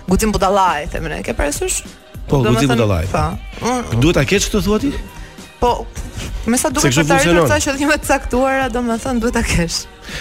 Gutim 0.09 0.31
budallaj, 0.33 0.87
them 0.91 1.03
ne. 1.09 1.23
Ke 1.23 1.33
parasysh? 1.33 1.83
Po, 2.27 2.43
gutim 2.43 2.67
budallaj. 2.67 3.07
Po. 3.11 3.75
Duhet 4.03 4.17
ta 4.19 4.25
ketë 4.27 4.49
këtë 4.51 4.63
thuati? 4.65 4.91
Po. 5.61 5.85
Me 6.51 6.59
sa 6.59 6.67
duhet 6.73 6.91
të 6.91 7.05
tarë 7.07 7.45
përsa 7.47 7.59
që 7.63 7.75
të 7.79 8.01
të 8.03 8.09
saktuar, 8.09 8.65
do 8.71 8.81
më 8.83 8.97
thënë 9.03 9.21
duhet 9.23 9.37
ta 9.37 9.43
kesh. 9.47 9.77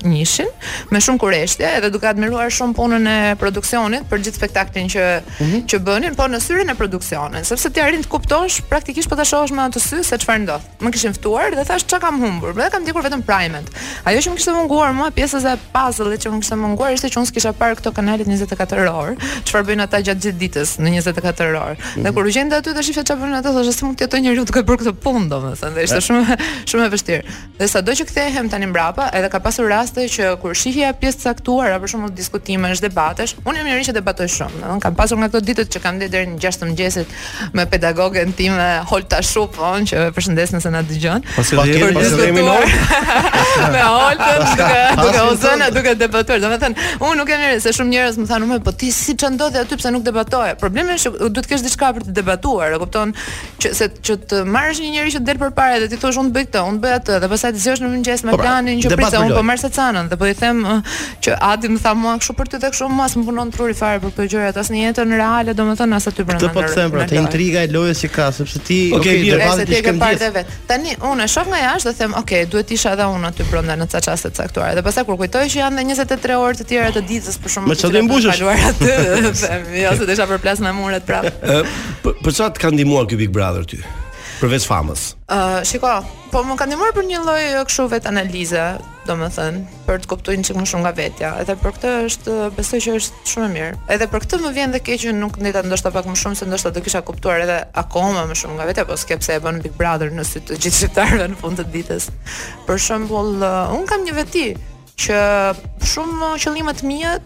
1 0.06 0.24
shin 0.28 0.48
me 0.92 1.02
shumë 1.04 1.20
kureshtje 1.20 1.68
edhe 1.80 1.92
duke 1.92 2.08
admiruar 2.08 2.48
shumë 2.52 2.76
punën 2.80 3.12
e 3.12 3.18
produksionit 3.44 4.08
për 4.10 4.24
gjithë 4.26 4.40
spektaklin 4.42 4.90
që 4.94 5.04
mm 5.20 5.38
-hmm. 5.38 5.68
që 5.72 5.80
bënin, 5.88 6.16
po 6.16 6.24
në 6.32 6.40
syrin 6.44 6.70
e 6.72 6.76
produksionit, 6.76 7.46
sepse 7.48 7.70
ti 7.72 7.82
arrin 7.84 8.04
të 8.04 8.08
kuptonsh 8.12 8.62
praktikisht 8.70 9.10
po 9.10 9.16
ta 9.20 9.24
shohësh 9.28 9.54
me 9.56 9.62
anë 9.66 9.74
të 9.76 9.80
sy 9.84 10.04
se 10.08 10.18
çfarë 10.24 10.42
ndodh. 10.46 10.66
Më 10.84 10.92
kishin 10.96 11.14
ftuar 11.18 11.52
dhe 11.56 11.64
thash 11.68 11.86
çka 11.88 12.00
kam 12.04 12.21
humbur. 12.22 12.54
Dhe 12.56 12.70
kam 12.74 12.82
ndjekur 12.86 13.04
vetëm 13.06 13.24
Prime-et. 13.26 13.68
Ajo 14.06 14.22
që 14.24 14.32
më 14.34 14.40
kishte 14.40 14.54
munguar 14.56 14.94
mua 14.96 15.10
pjesa 15.16 15.42
e 15.52 15.56
puzzle-it 15.74 16.24
që 16.24 16.32
më 16.32 16.40
kishte 16.44 16.58
munguar 16.60 16.94
ishte 16.96 17.10
që 17.12 17.22
unë 17.22 17.30
s'kisha 17.32 17.52
parë 17.58 17.80
këto 17.82 17.92
kanalet 17.96 18.30
24 18.30 18.90
orë, 18.90 19.16
çfarë 19.50 19.66
bëjnë 19.68 19.86
ata 19.88 20.00
gjatë 20.06 20.24
gjithë 20.24 20.42
ditës 20.42 20.74
në 20.82 20.94
24 21.00 21.62
orë. 21.64 21.78
Dhe 21.98 22.04
mhm. 22.04 22.16
kur 22.18 22.30
u 22.30 22.34
gjendë 22.38 22.60
aty 22.62 22.74
dhe 22.78 22.86
shifja 22.88 23.04
çfarë 23.10 23.26
bëjnë 23.26 23.42
ata, 23.42 23.54
thoshë 23.56 23.76
se 23.76 23.86
mund 23.86 23.98
të 23.98 24.08
jetojë 24.08 24.26
njeriu 24.28 24.46
duke 24.50 24.64
bërë 24.68 24.82
këtë 24.84 24.96
punë, 25.04 25.28
domethënë, 25.34 25.76
dhe 25.78 25.88
ishte 25.88 26.02
eh. 26.02 26.08
shumë 26.08 26.38
shumë 26.70 26.86
e 26.86 26.92
vështirë. 26.96 27.38
Dhe 27.58 27.70
sado 27.72 27.96
që 27.98 28.08
kthehem 28.10 28.50
tani 28.54 28.70
mbrapa, 28.72 29.10
edhe 29.20 29.30
ka 29.34 29.42
pasur 29.46 29.70
raste 29.72 30.08
që 30.16 30.32
kur 30.44 30.56
shihja 30.58 30.94
pjesë 31.02 31.24
caktuar 31.30 31.76
apo 31.78 31.90
shumë 31.92 32.12
diskutimesh, 32.18 32.82
debatesh, 32.84 33.38
unë 33.46 33.62
jam 33.62 33.72
njëri 33.72 33.90
që 33.90 33.96
debatoj 34.02 34.30
shumë. 34.36 34.58
Domethënë, 34.58 34.84
kam 34.86 34.96
pasur 34.98 35.20
nga 35.22 35.28
këto 35.32 35.42
ditët 35.50 35.74
që 35.74 35.84
kam 35.84 36.00
ndërë 36.00 36.26
në 36.34 36.40
6 36.44 36.62
të 36.62 36.66
mëngjesit 36.70 37.16
me 37.58 37.66
pedagogën 37.72 38.34
time 38.38 38.70
Holta 38.90 39.22
Shupon 39.26 39.86
që 39.90 40.08
e 40.10 40.16
përshëndes 40.16 40.54
nëse 40.58 40.72
na 40.74 40.82
dëgjon. 40.88 41.26
Pasi 41.36 42.11
Ne 42.18 42.26
kemi 42.26 42.40
noi. 42.44 42.66
Me 43.72 43.82
Holtën 43.84 44.42
duke 44.50 44.96
duke 45.04 45.22
ozon, 45.32 45.64
duke 45.74 45.94
debatuar. 45.98 46.40
Domethënë, 46.44 46.88
unë 47.06 47.18
nuk 47.20 47.32
e 47.34 47.38
merr 47.40 47.62
se 47.64 47.72
shumë 47.76 47.94
njerëz 47.94 48.18
më 48.22 48.28
thanë, 48.30 48.60
"Po 48.66 48.74
ti 48.76 48.92
si 48.92 49.16
çan 49.18 49.38
do 49.38 49.48
aty 49.52 49.78
pse 49.78 49.92
nuk 49.94 50.04
debatoje?" 50.06 50.56
Problemi 50.62 50.94
është 50.96 51.12
që 51.12 51.30
duhet 51.34 51.48
të 51.48 51.52
kesh 51.54 51.64
diçka 51.66 51.92
për 51.96 52.06
të 52.10 52.16
debatuar, 52.20 52.76
e 52.76 52.80
kupton? 52.84 53.14
Që 53.62 53.70
se 53.80 53.90
që 54.06 54.18
të 54.28 54.42
marrësh 54.56 54.82
një 54.84 54.92
njerëz 54.96 55.16
që 55.18 55.22
del 55.30 55.40
përpara 55.42 55.80
dhe 55.84 55.88
ti 55.92 56.00
thosh, 56.02 56.20
"Unë 56.22 56.32
bëj 56.36 56.46
këtë, 56.50 56.64
unë 56.72 56.82
bëj 56.84 56.96
atë" 57.00 57.20
dhe 57.24 57.32
pastaj 57.32 57.54
të 57.56 57.64
zësh 57.66 57.84
në 57.84 57.92
mëngjes 57.96 58.26
me 58.26 58.32
po 58.36 58.38
pra, 58.42 58.48
planin 58.58 58.82
që 58.84 58.96
pritse 58.96 59.24
unë 59.26 59.36
po 59.38 59.44
marr 59.50 59.62
secanën" 59.62 60.12
dhe 60.12 60.16
po 60.22 60.26
i 60.28 60.34
them 60.42 60.60
që 61.24 61.38
Adi 61.52 61.68
më 61.74 61.80
tha 61.84 61.94
mua 62.02 62.14
kështu 62.22 62.34
për 62.40 62.48
ty 62.52 62.58
dhe 62.66 62.70
kështu 62.76 62.88
mua 62.96 63.06
as 63.06 63.16
më 63.18 63.26
punon 63.28 63.50
truri 63.56 63.74
fare 63.78 64.02
për 64.04 64.10
këtë 64.16 64.28
gjë 64.32 64.50
atë 64.52 64.60
as 64.60 64.70
në 64.72 64.80
jetën 64.86 65.10
reale, 65.20 65.54
domethënë 65.56 65.96
as 65.96 66.08
aty 66.08 66.24
brenda. 66.28 66.50
Po 66.54 66.60
të 66.62 66.76
them 66.78 66.92
për 66.92 66.98
pra, 66.98 67.08
të 67.08 67.66
e 67.66 67.68
lojës 67.76 68.00
që 68.04 68.10
ka, 68.16 68.32
sepse 68.32 68.60
ti 68.60 68.78
Okej, 68.92 69.00
okay, 69.00 69.16
okay, 69.22 69.22
mirë, 69.24 69.66
ti 69.70 69.82
ke 69.86 69.94
parë 70.00 70.30
vetë. 70.36 70.52
Tani 70.68 70.96
unë 71.10 71.28
shoh 71.28 71.48
nga 71.50 71.58
jashtë 71.66 72.01
them, 72.02 72.14
ok, 72.18 72.32
duhet 72.52 72.72
isha 72.76 72.94
edhe 72.96 73.06
unë 73.16 73.30
aty 73.30 73.46
brenda 73.50 73.76
në 73.78 73.86
ca 73.94 74.02
çaste 74.08 74.32
të 74.34 74.42
caktuara. 74.46 74.74
Dhe 74.78 74.84
pastaj 74.86 75.04
kur 75.08 75.18
kujtoj 75.22 75.46
që 75.54 75.62
janë 75.62 75.84
edhe 75.84 75.98
23 76.00 76.38
orë 76.48 76.62
të 76.62 76.68
tjera 76.72 76.94
të 76.96 77.04
ditës 77.14 77.38
për 77.44 77.54
shume. 77.56 77.74
të 77.76 77.84
çfarë 77.84 78.04
mbushesh? 78.08 78.42
Kaluar 78.42 78.66
aty, 78.70 78.94
them, 79.44 79.68
jo 79.84 79.94
se 80.02 80.10
desha 80.10 80.28
për 80.34 80.42
plasën 80.46 80.70
e 80.72 80.76
murit 80.80 81.08
prap. 81.10 81.30
për 82.08 82.34
çfarë 82.34 82.56
të 82.58 82.66
ka 82.66 82.74
ndihmuar 82.76 83.08
ky 83.12 83.20
Big 83.22 83.34
Brother 83.38 83.68
ty? 83.74 83.84
përveç 84.42 84.66
famës? 84.70 85.02
Ë, 85.30 85.38
uh, 85.38 85.60
shiko, 85.68 85.90
po 86.32 86.42
më 86.44 86.56
kanë 86.58 86.72
ndihmuar 86.74 86.94
për 86.96 87.06
një 87.08 87.20
lloj 87.26 87.44
kështu 87.70 87.84
vet 87.92 88.08
analize, 88.10 88.64
domethënë, 89.06 89.60
për 89.88 90.02
të 90.02 90.10
kuptuar 90.10 90.38
një 90.40 90.48
çik 90.48 90.58
më 90.58 90.66
shumë 90.72 90.86
nga 90.88 90.94
vetja. 90.98 91.30
Edhe 91.44 91.56
për 91.62 91.76
këtë 91.76 91.92
është 92.08 92.38
besoj 92.58 92.80
që 92.88 92.96
është 93.00 93.34
shumë 93.34 93.48
e 93.48 93.52
mirë. 93.56 93.74
Edhe 93.96 94.08
për 94.14 94.24
këtë 94.26 94.40
më 94.46 94.54
vjen 94.58 94.74
dhe 94.76 94.82
keq 94.88 95.04
që 95.04 95.14
nuk 95.20 95.38
ndeta 95.44 95.62
ndoshta 95.70 95.94
pak 95.94 96.10
më 96.10 96.18
shumë 96.24 96.40
se 96.42 96.50
ndoshta 96.50 96.74
do 96.74 96.84
kisha 96.86 97.04
kuptuar 97.06 97.46
edhe 97.46 97.60
akoma 97.84 98.26
më 98.32 98.40
shumë 98.42 98.58
nga 98.58 98.70
vetja, 98.72 98.88
po 98.90 98.98
skepse 98.98 99.38
e 99.38 99.44
bën 99.46 99.62
Big 99.66 99.78
Brother 99.78 100.10
në 100.18 100.26
sy 100.32 100.42
të 100.46 100.58
gjithë 100.58 100.80
shqiptarëve 100.80 101.30
në 101.36 101.40
fund 101.44 101.62
të 101.62 101.68
ditës. 101.78 102.10
Për 102.70 102.82
shembull, 102.88 103.36
uh, 103.46 103.76
un 103.78 103.86
kam 103.90 104.06
një 104.08 104.18
veti 104.24 104.48
që 105.06 105.22
shumë 105.94 106.34
qëllimet 106.44 106.84
mia 106.90 107.18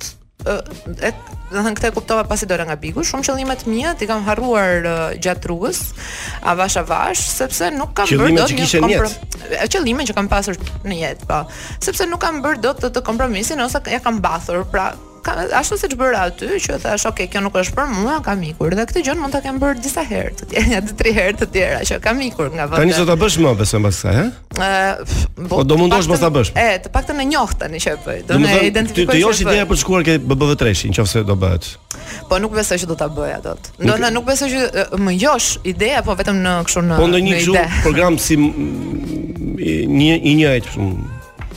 e 0.46 0.58
do 0.60 0.94
të 0.96 1.62
thënë 1.62 1.72
këtë 1.78 1.90
kuptova 1.96 2.24
pasi 2.30 2.46
dola 2.50 2.66
nga 2.68 2.76
Bigu, 2.82 3.02
shumë 3.06 3.24
qëllime 3.28 3.56
të 3.60 3.70
mia 3.72 3.92
ti 3.98 4.08
kam 4.10 4.24
harruar 4.28 4.86
uh, 4.90 5.04
gjatë 5.22 5.50
rrugës, 5.52 5.82
avash 6.52 6.78
avash, 6.84 7.22
sepse 7.38 7.70
nuk 7.76 7.94
kam 7.98 8.10
bërë 8.10 8.34
dot 8.38 8.54
një 8.58 8.68
kompromis. 8.78 9.18
Qëllime 9.74 10.08
që 10.10 10.18
kam 10.18 10.30
pasur 10.32 10.58
në 10.86 11.00
jetë, 11.04 11.30
po. 11.30 11.42
Sepse 11.86 12.08
nuk 12.10 12.22
kam 12.26 12.42
bërë 12.46 12.64
dot 12.66 12.82
të, 12.84 12.94
të 12.98 13.06
kompromisin 13.10 13.62
ose 13.66 13.80
ja 13.94 14.02
kam 14.06 14.20
bathur, 14.26 14.66
pra 14.74 14.92
ka, 15.26 15.34
ashtu 15.60 15.78
siç 15.82 15.94
bëra 15.98 16.20
aty, 16.30 16.50
që 16.62 16.76
thash, 16.84 17.08
"Ok, 17.10 17.24
kjo 17.34 17.42
nuk 17.46 17.56
është 17.58 17.76
për 17.80 17.90
mua, 17.96 18.20
kam 18.26 18.42
ikur." 18.46 18.76
Dhe 18.78 18.84
këtë 18.90 19.02
gjë 19.08 19.16
mund 19.20 19.34
ta 19.34 19.40
kem 19.42 19.58
bërë 19.62 19.82
disa 19.86 20.04
herë, 20.06 20.34
të 20.40 20.48
tjera, 20.52 20.72
ja, 20.76 20.82
tre 21.02 21.14
herë 21.18 21.38
të 21.42 21.48
tjera, 21.56 21.80
që 21.90 21.98
kam 22.04 22.22
ikur 22.30 22.52
nga 22.54 22.68
vota 22.70 22.82
Tani 22.84 22.94
sot 23.00 23.10
ta 23.10 23.18
bësh 23.26 23.40
më 23.42 23.56
besoj 23.64 23.82
mbas 23.82 24.02
kësaj, 24.02 24.20
ha? 24.20 24.26
Ëh, 24.66 25.18
po 25.50 25.64
do 25.66 25.78
mundosh 25.82 26.10
mos 26.12 26.22
ta 26.22 26.30
bësh. 26.38 26.52
E, 26.62 26.68
të 26.86 26.92
paktën 26.94 27.22
e 27.22 27.26
njoh 27.32 27.52
tani 27.64 27.82
që 27.82 27.96
bëj. 28.06 28.22
Do 28.30 28.40
të 28.44 28.60
identifikoj. 28.70 29.16
Ti 29.16 29.24
josh 29.26 29.42
ideja 29.48 29.66
për 29.66 29.78
të 29.78 29.82
shkuar 29.84 30.06
ke 30.06 30.18
BBV3, 30.20 30.92
nëse 30.94 31.24
do 31.26 31.36
bëhet. 31.42 31.72
Po 32.30 32.40
nuk 32.44 32.54
besoj 32.60 32.80
se 32.84 32.88
do 32.92 32.96
ta 32.96 33.08
bëja 33.10 33.42
dot. 33.50 33.72
Do 33.82 33.98
të 33.98 34.14
nuk 34.14 34.28
besoj 34.30 34.52
që 34.52 34.90
më 35.02 35.18
josh 35.18 35.58
ideja, 35.66 36.04
po 36.06 36.14
vetëm 36.22 36.44
në 36.46 36.54
kështu 36.70 36.82
në. 36.92 37.02
Po 37.02 37.08
ndonjë 37.08 37.66
program 37.82 38.18
si 38.22 38.38
një 38.38 40.14
i 40.20 40.36
njëjtë, 40.38 40.90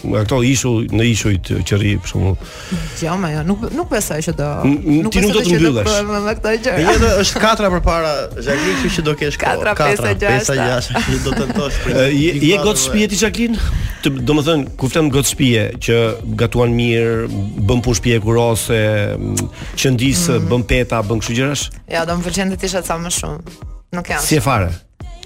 nga 0.07 0.23
këto 0.27 0.39
ishu 0.47 0.71
në 0.95 1.07
ishuj 1.13 1.37
të 1.47 1.61
që 1.67 1.79
rri 1.81 1.93
për 2.03 2.13
shkakun. 2.13 2.55
Jo, 3.03 3.15
më 3.21 3.31
jo, 3.35 3.43
nuk 3.49 3.65
nuk 3.75 3.89
besoj 3.91 4.21
që 4.29 4.35
do. 4.39 4.49
Ti 4.63 4.97
nuk 5.03 5.17
do 5.39 5.43
të 5.43 5.55
mbyllesh. 5.55 5.95
Me 6.09 6.35
këto 6.39 6.53
gjëra. 6.65 6.79
Jo, 6.85 7.13
është 7.25 7.43
katra 7.43 7.71
përpara 7.73 8.13
Xhaklin, 8.37 8.79
kështu 8.83 8.93
që 8.99 9.05
do 9.09 9.15
kesh 9.23 9.39
po, 9.39 9.47
katra, 9.47 9.75
pesë, 9.79 10.59
gjashtë. 10.61 11.05
Do 11.27 11.35
të 11.35 11.45
tentosh 11.49 11.79
për. 11.85 12.01
Je 12.23 12.57
gjatë 12.57 12.85
shtëpi 12.85 13.09
ti 13.15 13.21
Xhaklin? 13.23 13.59
Të 14.07 14.41
thënë, 14.49 14.75
ku 14.79 14.91
flam 14.93 15.11
gjatë 15.15 15.33
shtëpi 15.33 15.51
që 15.89 16.01
gatuan 16.43 16.77
mirë, 16.79 17.31
bën 17.69 17.85
punë 17.87 18.01
shtëpi 18.03 18.17
e 18.19 18.23
kurose, 18.27 18.83
qëndis, 19.79 20.27
mhm. 20.35 20.49
bën 20.55 20.69
peta, 20.75 21.03
bën 21.07 21.23
kështu 21.25 21.39
gjëra? 21.41 21.63
Ja, 21.95 22.05
do 22.05 22.15
të 22.15 22.21
më 22.21 22.29
pëlqente 22.29 22.61
të 22.63 22.71
isha 22.71 22.85
sa 22.87 23.01
më 23.03 23.17
shumë. 23.19 23.59
Nuk 23.99 24.13
janë. 24.15 24.27
Si 24.27 24.37
e 24.39 24.45
fare? 24.45 24.71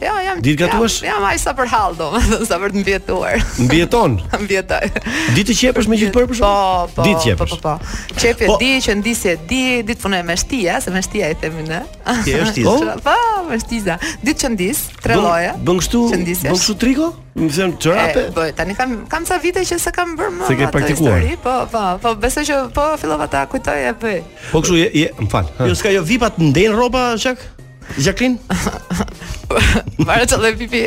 Jo, 0.00 0.12
jam. 0.24 0.40
Dit 0.40 0.56
gatuash? 0.58 1.00
Jam, 1.04 1.12
jam 1.20 1.26
aq 1.28 1.38
sa 1.38 1.52
për 1.54 1.68
hall 1.70 1.96
domethënë, 1.98 2.38
sa 2.50 2.56
për 2.58 2.72
të 2.74 2.80
mbietuar. 2.80 3.42
Mbieton. 3.66 4.16
Mbietoj. 4.42 4.88
Ditë 5.36 5.56
qepesh 5.58 5.90
me 5.90 5.98
gjithë 6.00 6.14
përpër? 6.16 6.40
Po, 6.40 6.90
po. 6.96 7.06
Ditë 7.06 7.20
qepesh. 7.28 7.52
Po, 7.60 7.74
po, 7.74 7.74
po. 7.82 8.14
Qepje 8.16 8.48
po. 8.48 8.56
di 8.62 8.70
që 8.82 8.96
ndisi 9.02 9.32
e 9.34 9.36
di, 9.46 9.60
ditë 9.86 10.02
punoj 10.06 10.22
me 10.26 10.36
shtia, 10.40 10.78
se 10.82 10.94
me 10.94 11.02
shtia 11.04 11.32
i 11.34 11.38
themi 11.42 11.66
ne. 11.68 11.82
Ti 12.26 12.30
je 12.34 12.42
shtiz. 12.50 12.66
Po, 12.66 12.96
po, 13.06 13.16
me 13.50 13.60
shtiza. 13.62 13.98
Ditë 14.24 14.40
që 14.46 14.52
ndis, 14.56 14.82
tre 15.04 15.18
lloje. 15.20 15.52
Bën 15.60 15.82
kështu, 15.84 16.02
bën 16.16 16.42
kështu 16.56 16.78
triko? 16.82 17.12
Më 17.38 17.46
them 17.54 17.76
çorape. 17.80 18.26
Po, 18.36 18.48
tani 18.58 18.74
kam 18.78 18.98
kam 19.12 19.28
sa 19.28 19.38
vite 19.44 19.62
që 19.68 19.78
s'e 19.80 19.92
kam 19.94 20.16
bër 20.18 20.32
më. 20.40 20.44
Se 20.50 20.58
ke 20.58 20.66
praktikuar? 20.72 21.18
Histori, 21.20 21.40
po, 21.40 21.54
po, 21.72 21.84
po, 22.02 22.16
besoj 22.20 22.46
që 22.48 22.60
po 22.76 22.88
fillova 23.00 23.28
ta 23.32 23.44
kujtoj 23.52 23.86
e 23.92 23.96
bëj. 24.02 24.20
Po 24.50 24.64
kështu 24.64 24.80
je, 24.82 24.90
je, 25.06 25.16
më 25.22 25.30
fal. 25.32 25.48
Jo, 25.68 25.78
s'ka 25.78 25.94
jo 25.94 26.02
vipa 26.04 26.28
të 26.34 26.50
ndejn 26.52 26.76
rroba, 26.76 27.06
çak? 27.22 27.48
Jacqueline? 28.00 28.38
Para 30.04 30.24
të 30.28 30.38
dhe 30.42 30.52
pipi. 30.60 30.82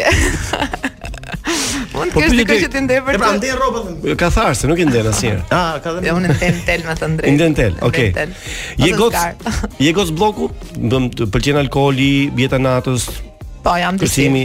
Mund 1.95 2.13
të 2.15 2.45
kesh 2.47 2.63
që 2.65 2.69
ti 2.73 2.81
ndej 2.85 3.01
për 3.05 3.17
të. 3.17 3.21
Pra 3.21 3.29
ndej 3.37 3.51
rrobat. 3.59 4.05
Ka 4.19 4.29
tharë 4.33 4.55
se 4.59 4.69
nuk 4.69 4.81
i 4.81 4.87
ndej 4.89 5.05
asnjëherë. 5.11 5.43
Ah, 5.53 5.75
ka 5.83 5.93
dhënë. 5.95 6.07
Jo, 6.09 6.15
unë 6.19 6.31
ndej 6.33 6.51
tel 6.67 6.85
me 6.87 6.95
të 6.97 7.09
drejtë. 7.19 7.33
Ndej 7.35 7.51
tel, 7.59 7.77
okay. 7.85 8.31
Je 8.85 8.89
goc. 8.97 9.17
Je 9.85 9.93
goc 9.97 10.13
bloku? 10.17 10.49
Bëm 10.79 11.09
pëlqen 11.23 11.59
alkooli, 11.61 12.09
bjeta 12.35 12.59
natës. 12.61 13.07
Po, 13.65 13.75
jam 13.81 13.99
disi. 14.01 14.25
Kësimi. 14.25 14.43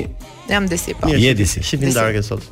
Jam 0.51 0.69
disi, 0.71 0.95
po. 0.99 1.11
Je 1.15 1.33
disi. 1.39 1.63
Shifin 1.65 1.97
darke 1.97 2.23
sot. 2.27 2.45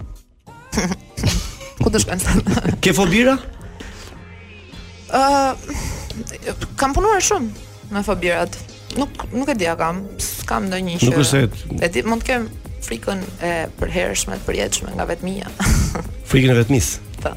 Ku 1.82 1.92
do 1.92 2.00
shkon? 2.02 2.24
Ke 2.84 2.96
fobira? 2.96 3.36
kam 6.76 6.92
punuar 6.92 7.22
shumë 7.24 7.92
me 7.94 8.02
fobirat. 8.04 8.52
Nuk 8.96 9.08
nuk 9.32 9.48
e 9.48 9.52
di 9.54 9.68
kam. 9.76 10.00
Kam 10.48 10.64
ndonjë 10.70 10.96
që. 11.02 11.08
Nuk 11.10 11.20
është. 11.20 11.42
E 11.84 11.88
di 11.92 12.02
mund 12.06 12.22
të 12.24 12.28
kem 12.30 12.46
frikën 12.86 13.20
e 13.44 13.52
përhershme 13.76 14.38
të 14.40 14.46
përjetshme 14.48 14.94
nga 14.96 15.04
vetmia. 15.10 15.50
frikën 16.30 16.54
e 16.54 16.56
vetmisë. 16.56 17.04
Po. 17.22 17.34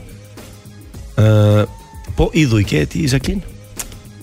Ë, 1.19 1.65
po 2.15 2.29
idhuj 2.39 2.63
ke 2.71 2.85
ti 2.87 3.03
Izaklin? 3.07 3.41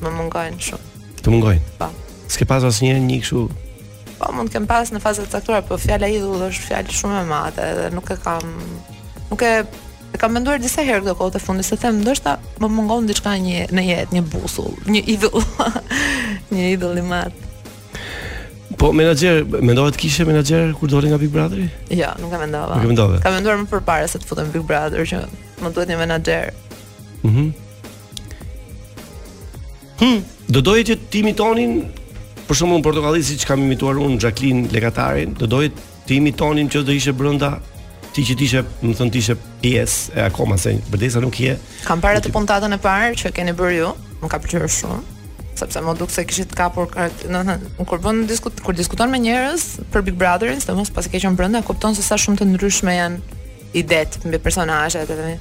Më 0.00 0.12
mungojnë 0.14 0.60
shumë. 0.70 1.00
Të 1.20 1.34
mungojnë. 1.34 1.72
Po. 1.82 1.90
S'ke 2.32 2.48
pas 2.48 2.64
asnjë 2.68 3.00
një 3.02 3.20
kështu 3.24 3.48
Po 4.18 4.32
mund 4.34 4.50
të 4.50 4.56
kem 4.58 4.64
pas 4.66 4.88
në 4.90 4.98
fazat 5.02 5.28
e 5.28 5.32
caktuara, 5.36 5.62
po 5.66 5.76
fjala 5.78 6.08
idhull 6.10 6.40
është 6.48 6.64
fjalë 6.72 6.94
shumë 7.00 7.20
e 7.20 7.26
madhe 7.28 7.66
dhe 7.76 7.84
nuk 7.94 8.08
e 8.10 8.16
kam 8.24 8.48
nuk 9.28 9.44
e 9.46 9.50
E 10.14 10.20
kam 10.20 10.32
menduar 10.32 10.58
disa 10.62 10.84
herë 10.84 11.02
këto 11.04 11.14
kohë 11.18 11.34
të 11.36 11.42
fundit 11.42 11.68
se 11.68 11.76
them 11.80 12.00
ndoshta 12.00 12.36
më 12.62 12.70
mungon 12.72 13.08
diçka 13.08 13.34
një 13.38 13.66
në 13.76 13.84
jetë, 13.88 14.14
një 14.16 14.22
busull, 14.32 14.72
një 14.88 15.02
idull. 15.14 15.44
një 16.54 16.70
idull 16.76 17.02
i 17.02 17.04
madh. 17.04 17.44
Po 18.78 18.92
menaxher, 18.94 19.42
mendohet 19.58 19.96
të 19.96 20.02
kishe 20.04 20.24
menaxher 20.28 20.70
kur 20.78 20.90
doli 20.92 21.10
nga 21.10 21.18
Big 21.20 21.32
Brother? 21.34 21.64
Jo, 21.90 22.12
nuk 22.22 22.32
e 22.32 22.38
mendova. 22.44 22.76
Nuk 22.78 22.86
e 22.86 22.92
mendove. 22.94 23.18
Kam 23.24 23.34
menduar 23.36 23.58
më 23.60 23.66
përpara 23.72 24.08
se 24.08 24.20
të 24.22 24.28
futem 24.30 24.52
Big 24.54 24.62
Brother 24.68 25.02
që 25.12 25.22
më 25.64 25.72
duhet 25.76 25.92
një 25.92 25.98
menaxher. 26.04 26.52
Mhm. 27.26 27.48
Mm 29.98 30.18
Do 30.48 30.60
doje 30.62 30.84
që 30.86 30.94
timi 31.10 31.32
tonin 31.34 31.80
Për 32.46 32.54
shumë 32.60 32.76
në 32.78 32.84
Portokalli, 32.86 33.20
si 33.26 33.34
që 33.42 33.48
kam 33.50 33.64
imituar 33.66 33.98
unë, 34.00 34.14
Jacqueline 34.22 34.68
Lekatarin, 34.72 35.34
do 35.36 35.44
dojtë 35.52 35.82
të 36.08 36.14
imitonin 36.16 36.70
që 36.72 36.80
do 36.88 36.94
ishe 36.96 37.12
brenda 37.12 37.50
ti 38.18 38.24
që 38.26 38.36
tishe, 38.40 38.62
më 38.82 38.96
thon 38.98 39.12
ti 39.14 39.20
tishe 39.20 39.36
pjesë 39.62 40.16
e 40.18 40.24
akoma 40.26 40.56
se 40.60 40.72
bërdesa 40.90 41.20
nuk 41.22 41.38
je. 41.42 41.54
Kam 41.86 42.02
parë 42.02 42.18
atë 42.22 42.32
puntatën 42.34 42.74
e 42.74 42.80
parë 42.82 43.12
që 43.22 43.30
keni 43.36 43.54
bërë 43.58 43.76
ju, 43.78 43.92
më 44.22 44.32
ka 44.32 44.40
pëlqyer 44.42 44.64
shumë 44.78 44.98
sepse 45.58 45.80
më 45.82 45.92
duk 45.98 46.12
se 46.14 46.22
kishit 46.22 46.52
të 46.52 46.54
kapur 46.58 46.86
në, 46.94 47.06
në, 47.32 47.40
në, 47.48 47.54
kur, 47.90 47.98
bën, 48.04 48.20
diskut, 48.30 48.60
kur 48.62 48.76
diskuton 48.78 49.10
me 49.10 49.18
njerës 49.18 49.64
për 49.90 50.04
Big 50.06 50.14
Brotherin, 50.18 50.60
së 50.62 50.68
të 50.68 50.76
mos 50.78 50.92
pas 50.94 51.08
i 51.08 51.10
keqen 51.10 51.34
brënda 51.34 51.64
kupton 51.66 51.96
se 51.98 52.04
sa 52.06 52.14
shumë 52.14 52.38
të 52.38 52.46
ndryshme 52.52 52.92
janë 52.94 53.40
idet 53.80 54.20
mbi 54.22 54.38
personajet 54.44 55.10
edhe, 55.10 55.32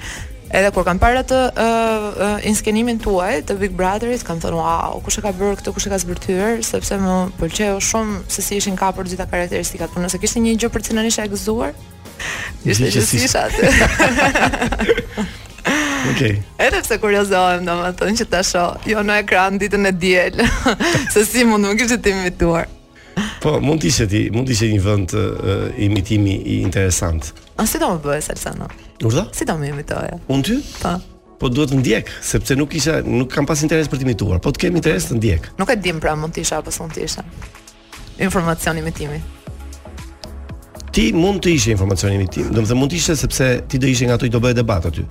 edhe 0.58 0.72
kur 0.74 0.88
kam 0.88 0.98
parë 0.98 1.22
atë 1.22 1.42
uh, 1.46 1.68
uh, 1.68 2.34
inskenimin 2.50 2.98
tuaj 3.04 3.44
të 3.52 3.60
Big 3.62 3.78
Brotherit 3.78 4.26
kam 4.26 4.42
thënë 4.42 4.58
wow, 4.58 4.98
kush 5.06 5.20
e 5.22 5.22
ka 5.28 5.36
bërë 5.38 5.62
këtë, 5.62 5.76
kush 5.78 5.86
e 5.86 5.94
ka 5.94 6.02
zbërthyer, 6.02 6.66
sepse 6.66 6.98
më 6.98 7.20
pëlqeu 7.38 7.78
shumë 7.92 8.24
se 8.26 8.42
si 8.48 8.58
ishin 8.58 8.74
kapur 8.80 9.06
gjitha 9.06 9.30
karakteristikat 9.30 9.94
por 9.94 10.02
nëse 10.02 10.18
kishte 10.24 10.42
një 10.42 10.58
gjë 10.64 10.72
për 10.74 10.88
cilën 10.90 11.12
isha 11.14 11.30
e 11.30 11.36
gëzuar 11.36 11.78
Ishte 12.66 12.84
një 12.84 12.90
gjësi 12.96 13.28
Okay. 16.08 16.36
Edhe 16.64 16.80
pse 16.80 16.96
kuriozohem 17.04 17.66
do 17.68 17.74
të 18.00 18.08
që 18.22 18.26
ta 18.32 18.40
shoh 18.46 18.86
jo 18.88 19.02
në 19.04 19.16
ekran 19.26 19.58
ditën 19.60 19.88
e 19.90 19.92
diel, 19.92 20.36
se 21.14 21.20
si 21.28 21.42
mund 21.46 21.64
nuk 21.68 21.80
ishte 21.84 21.98
të 22.06 22.10
imituar. 22.14 22.66
Po, 23.44 23.52
mund 23.60 23.80
të 23.84 23.88
ishte 23.92 24.06
ti, 24.14 24.22
mund 24.32 24.46
të 24.48 24.52
ishte 24.56 24.68
një 24.72 24.80
vend 24.86 25.10
uh, 25.18 25.24
imitimi 25.84 26.36
i 26.38 26.40
interesant. 26.64 27.24
A 27.60 27.62
si 27.68 27.76
do 27.84 27.90
të 27.98 28.02
bëhej 28.08 28.24
Salsano? 28.30 28.68
Urdhë? 29.04 29.24
Si 29.36 29.44
do 29.50 29.56
më 29.60 29.66
imitoja? 29.74 30.16
Unë 30.32 30.44
ty? 30.48 30.56
Po. 30.80 30.92
Po 31.44 31.48
duhet 31.52 31.70
të 31.76 31.80
ndjek, 31.84 32.08
sepse 32.24 32.52
nuk 32.58 32.72
isha, 32.80 32.94
nuk 33.04 33.30
kam 33.36 33.46
pas 33.50 33.64
interes 33.68 33.90
për 33.92 33.98
të 34.00 34.04
imituar, 34.08 34.38
po 34.42 34.48
të 34.56 34.60
kem 34.64 34.74
interes 34.80 35.12
të 35.12 35.16
ndjek. 35.20 35.44
Nuk 35.60 35.68
e 35.76 35.78
dim 35.82 36.00
pra 36.02 36.16
mund 36.18 36.32
të 36.38 36.40
isha 36.48 36.56
apo 36.64 36.72
s'mund 36.72 36.96
të 36.96 37.00
isha. 37.10 37.22
Informacioni 38.30 38.80
imitimi 38.86 39.20
ti 40.98 41.06
mund 41.14 41.44
të 41.46 41.52
ishe 41.54 41.74
informacioni 41.76 42.24
i 42.24 42.30
tim. 42.32 42.48
Do 42.54 42.64
të 42.66 42.74
mund 42.78 42.90
të 42.92 42.98
ishe 42.98 43.14
sepse 43.20 43.48
ti 43.70 43.78
do 43.78 43.86
ishe 43.90 44.08
nga 44.08 44.16
ato 44.18 44.26
i 44.26 44.32
do 44.34 44.40
bëhet 44.42 44.58
debat 44.58 44.86
aty. 44.90 45.04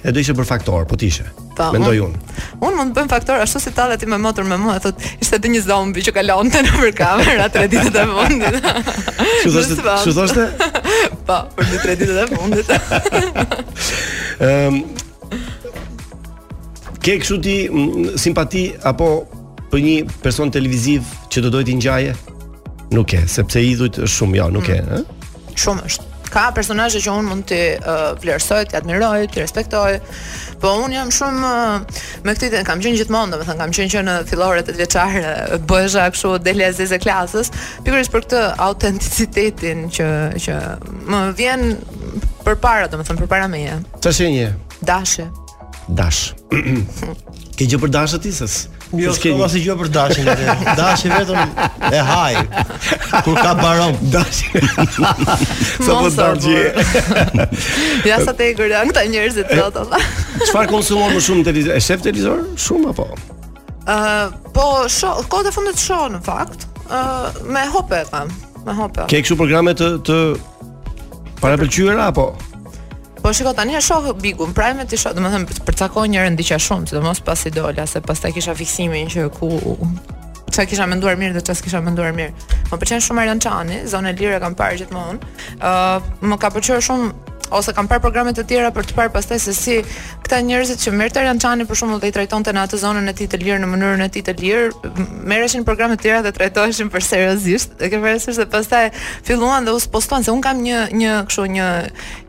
E 0.00 0.08
do 0.12 0.20
ishe 0.22 0.32
për 0.38 0.46
faktor, 0.48 0.86
po 0.88 0.96
ti 0.96 1.10
ishe. 1.12 1.26
Po, 1.58 1.66
Mendoj 1.74 1.98
unë. 2.06 2.20
Unë 2.64 2.76
mund 2.78 2.94
të 2.94 2.96
bëjmë 2.96 3.12
faktor 3.12 3.42
ashtu 3.44 3.60
si 3.60 3.72
tallet 3.76 4.00
ti 4.00 4.08
më 4.08 4.16
motor 4.24 4.46
me 4.48 4.56
mua, 4.60 4.78
thotë 4.80 5.10
ishte 5.20 5.40
të 5.44 5.50
një 5.52 5.60
zombi 5.66 6.04
që 6.06 6.14
kalonte 6.16 6.62
nëpër 6.64 6.94
kamerë 7.00 7.34
atë 7.46 7.56
tre 7.58 7.64
ditët 7.74 7.98
e 8.00 8.04
fundit. 8.10 8.68
Ço 9.42 9.52
thoshte? 9.54 9.76
Ço 10.04 10.14
thoshte? 10.16 10.46
Po, 11.28 11.36
për 11.58 11.68
dy 11.72 11.80
tre 11.82 11.96
ditët 12.02 12.20
e 12.22 12.28
fundit. 12.30 12.70
Ëm 14.40 14.46
ehm, 14.50 14.84
Ke 17.04 17.18
kështu 17.20 17.36
ti 17.44 17.54
simpati 18.16 18.62
apo 18.88 19.06
për 19.68 19.82
një 19.84 19.96
person 20.24 20.48
televiziv 20.54 21.04
që 21.28 21.42
do 21.44 21.50
dojtë 21.52 21.68
i 21.68 21.74
ngjaje? 21.82 22.14
Nuk 22.96 23.12
e, 23.12 23.20
sepse 23.28 23.60
idhujt 23.60 23.98
është 24.06 24.12
shumë 24.14 24.38
jo, 24.40 24.46
nuk 24.56 24.70
e, 24.72 24.78
mm. 24.80 25.02
ëh? 25.02 25.20
shumë 25.62 25.84
është. 25.88 26.10
Ka 26.34 26.48
personazhe 26.56 26.98
që 27.04 27.12
un 27.14 27.26
mund 27.30 27.44
të 27.46 27.58
uh, 27.78 28.06
vlerësoj, 28.22 28.62
të 28.72 28.78
admiroj, 28.80 29.28
të 29.30 29.44
respektoj, 29.44 29.92
po 30.62 30.72
un 30.82 30.94
jam 30.96 31.12
shumë 31.14 31.50
uh, 31.50 32.00
me 32.24 32.34
këtë 32.34 32.50
të 32.56 32.62
kam 32.66 32.82
qenë 32.82 32.98
gjithmonë, 32.98 33.34
domethënë 33.34 33.60
kam 33.60 33.74
qenë 33.76 33.92
që 33.92 34.02
në 34.08 34.16
fillore 34.30 34.64
të 34.66 34.74
vjeçare 34.80 35.34
bëhesha 35.70 36.08
kështu 36.14 36.34
delja 36.48 36.72
e 36.72 36.76
zeze 36.80 36.98
klasës, 37.04 37.52
pikërisht 37.86 38.14
për 38.16 38.26
këtë 38.26 38.42
autenticitetin 38.66 39.86
që 39.94 40.10
që 40.48 40.58
më 41.12 41.22
vjen 41.38 41.66
përpara, 42.44 42.90
domethënë 42.92 43.22
përpara 43.22 43.50
meje. 43.52 43.78
Tashje 44.04 44.32
një. 44.34 44.50
Dashë. 44.90 45.28
Dash. 45.92 46.32
Ke 47.54 47.68
gjë 47.70 47.78
për 47.84 47.90
dashë 47.94 48.18
ti 48.24 48.32
ses? 48.34 48.54
Jo, 48.98 49.12
s'ke 49.14 49.30
një. 49.34 49.46
gjë 49.62 49.74
për 49.78 49.90
dashë 49.94 50.22
në 50.26 50.32
të. 50.38 50.54
Dashë 50.80 51.10
vetëm 51.12 51.84
e 51.86 52.00
hajë. 52.08 52.62
Kur 53.26 53.36
ka 53.38 53.52
baron. 53.58 53.98
Dashë. 54.12 54.62
Sa 55.86 56.00
për 56.00 56.16
dashë 56.18 56.54
gjë. 56.54 57.44
Ja 58.10 58.18
sa 58.26 58.34
te 58.38 58.48
gërë 58.58 58.80
këta 58.90 59.04
njerëzit 59.12 59.52
të 59.54 59.68
të 59.76 60.00
Qëfar 60.44 60.70
konsumon 60.72 61.14
më 61.14 61.22
shumë 61.28 61.46
të 61.46 61.54
rizor? 61.60 61.76
E 61.78 61.84
shef 61.86 62.02
të 62.02 62.16
Shumë 62.64 62.90
apo? 62.90 63.06
Uh, 63.84 64.32
po, 64.56 64.64
sho, 64.90 65.12
kote 65.30 65.52
fundet 65.54 65.78
sho 65.78 66.06
në 66.10 66.22
fakt. 66.26 66.66
Uh, 66.88 67.28
me 67.46 67.62
hope 67.70 68.02
e 68.02 68.24
Me 68.66 68.72
hope. 68.74 69.04
Ke 69.08 69.22
kështu 69.22 69.36
programe 69.38 69.74
të... 69.78 69.92
të... 70.08 70.18
Para 71.44 71.58
pëlqyra 71.60 72.06
apo? 72.08 72.30
Po 73.24 73.34
shiko 73.34 73.54
tani 73.54 73.74
e 73.74 73.80
shoh 73.82 74.14
Bigun, 74.20 74.52
Prime 74.54 74.84
ti 74.86 74.98
shoh, 75.00 75.14
domethënë 75.16 75.62
për 75.64 75.74
çako 75.80 76.02
një 76.12 76.26
rëndë 76.26 76.44
që 76.44 76.58
shumë, 76.60 76.90
sidomos 76.90 77.22
pas 77.24 77.46
dola 77.56 77.86
se 77.88 78.02
pastaj 78.04 78.34
kisha 78.36 78.52
fiksimin 78.58 79.08
që 79.08 79.24
ku 79.38 79.48
çka 80.52 80.66
kisha 80.68 80.84
menduar 80.90 81.16
mirë 81.16 81.32
dhe 81.38 81.42
çka 81.46 81.56
kisha 81.64 81.80
menduar 81.86 82.12
mirë. 82.12 82.36
Më 82.68 82.76
pëlqen 82.82 83.00
shumë 83.06 83.22
Arjan 83.24 83.40
Çani, 83.40 83.80
zonë 83.88 84.12
lirë 84.20 84.36
e 84.36 84.42
kam 84.44 84.58
parë 84.60 84.76
gjithmonë. 84.82 85.32
Ë, 85.64 85.70
uh, 85.70 86.10
më 86.20 86.38
ka 86.44 86.52
pëlqyer 86.58 86.84
shumë 86.84 87.08
ose 87.50 87.72
kam 87.76 87.88
parë 87.90 88.00
programe 88.02 88.32
të 88.36 88.44
tjera 88.48 88.70
për 88.74 88.86
të 88.88 88.96
parë 88.96 89.12
pastaj 89.12 89.38
se 89.42 89.54
si 89.56 89.74
këta 90.24 90.38
njerëzit 90.46 90.80
që 90.84 90.92
merrte 90.96 91.22
Rançani 91.24 91.66
për 91.68 91.76
shembull 91.80 92.00
dhe 92.00 92.08
i 92.10 92.14
trajtonte 92.14 92.52
në 92.56 92.62
atë 92.68 92.78
zonën 92.80 93.10
e 93.10 93.14
tij 93.18 93.28
të 93.34 93.40
lirë 93.42 93.58
në 93.64 93.68
mënyrën 93.72 94.04
e 94.04 94.08
tij 94.14 94.24
të 94.28 94.34
lirë, 94.40 94.90
merreshin 95.28 95.66
programe 95.66 95.98
të 95.98 96.06
tjera 96.06 96.22
dhe 96.24 96.32
trajtoheshin 96.36 96.90
për 96.92 97.04
seriozisht. 97.08 97.74
E 97.84 97.90
ke 97.92 98.00
parë 98.02 98.18
se 98.24 98.46
pastaj 98.50 98.90
filluan 99.26 99.66
dhe 99.68 99.74
u 99.76 99.82
postuan 99.92 100.24
se 100.24 100.32
un 100.32 100.40
kam 100.44 100.62
një 100.64 100.88
një 100.94 101.16
kështu 101.28 101.46
një 101.58 101.68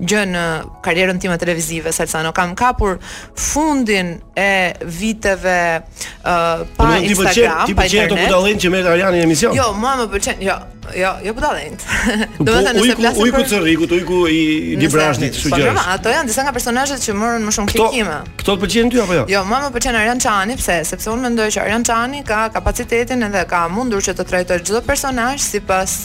gjë 0.04 0.26
në 0.34 0.46
karrierën 0.86 1.22
time 1.24 1.38
televizive, 1.42 1.94
Salsano 1.96 2.34
kam 2.36 2.56
kapur 2.60 2.98
fundin 3.38 4.16
e 4.36 4.76
viteve 4.84 5.60
uh, 5.80 6.64
pa 6.76 6.92
Instagram, 7.00 7.26
pa 7.26 7.68
internet. 7.68 7.68
Ti 7.72 7.80
pëlqen 7.80 8.08
ato 8.08 8.64
që 8.66 8.74
merr 8.74 8.92
Rançani 8.92 9.22
në 9.22 9.30
emision? 9.30 9.56
Jo, 9.58 9.72
mua 9.80 9.96
më 10.04 10.10
pëlqen, 10.16 10.44
jo, 10.46 10.60
Jo, 10.94 11.10
jo 11.26 11.34
po 11.34 11.42
dalën. 11.42 11.74
Do 12.46 12.46
të 12.46 12.46
po, 12.46 12.64
thënë 12.68 12.82
se 12.86 12.96
plasë. 13.00 13.24
Uiku 13.26 13.44
Cerriku, 13.50 13.88
uiku 13.98 14.20
i 14.30 14.38
Librazhit, 14.80 15.34
kështu 15.34 15.52
gjë. 15.58 15.72
Po, 15.78 15.86
ato 15.96 16.14
janë 16.14 16.30
disa 16.30 16.46
nga 16.46 16.54
personazhet 16.56 17.02
që 17.02 17.16
morën 17.18 17.48
më 17.48 17.54
shumë 17.58 17.72
klikime. 17.74 18.18
Kto 18.44 18.56
të 18.56 18.64
pëlqejnë 18.66 18.94
ty 18.94 19.02
apo 19.04 19.18
jo? 19.18 19.24
Jo, 19.34 19.42
më 19.50 19.62
pëlqen 19.78 19.98
Arjan 20.02 20.22
Çani, 20.26 20.58
pse? 20.62 20.78
Sepse 20.92 21.10
unë 21.16 21.26
mendoj 21.26 21.50
që 21.56 21.64
Arjan 21.64 21.88
Çani 21.90 22.22
ka 22.28 22.44
kapacitetin 22.56 23.26
edhe 23.30 23.46
ka 23.50 23.64
mundur 23.74 24.04
që 24.06 24.16
të 24.20 24.28
trajtojë 24.30 24.66
çdo 24.68 24.84
personazh 24.86 25.42
sipas 25.50 25.98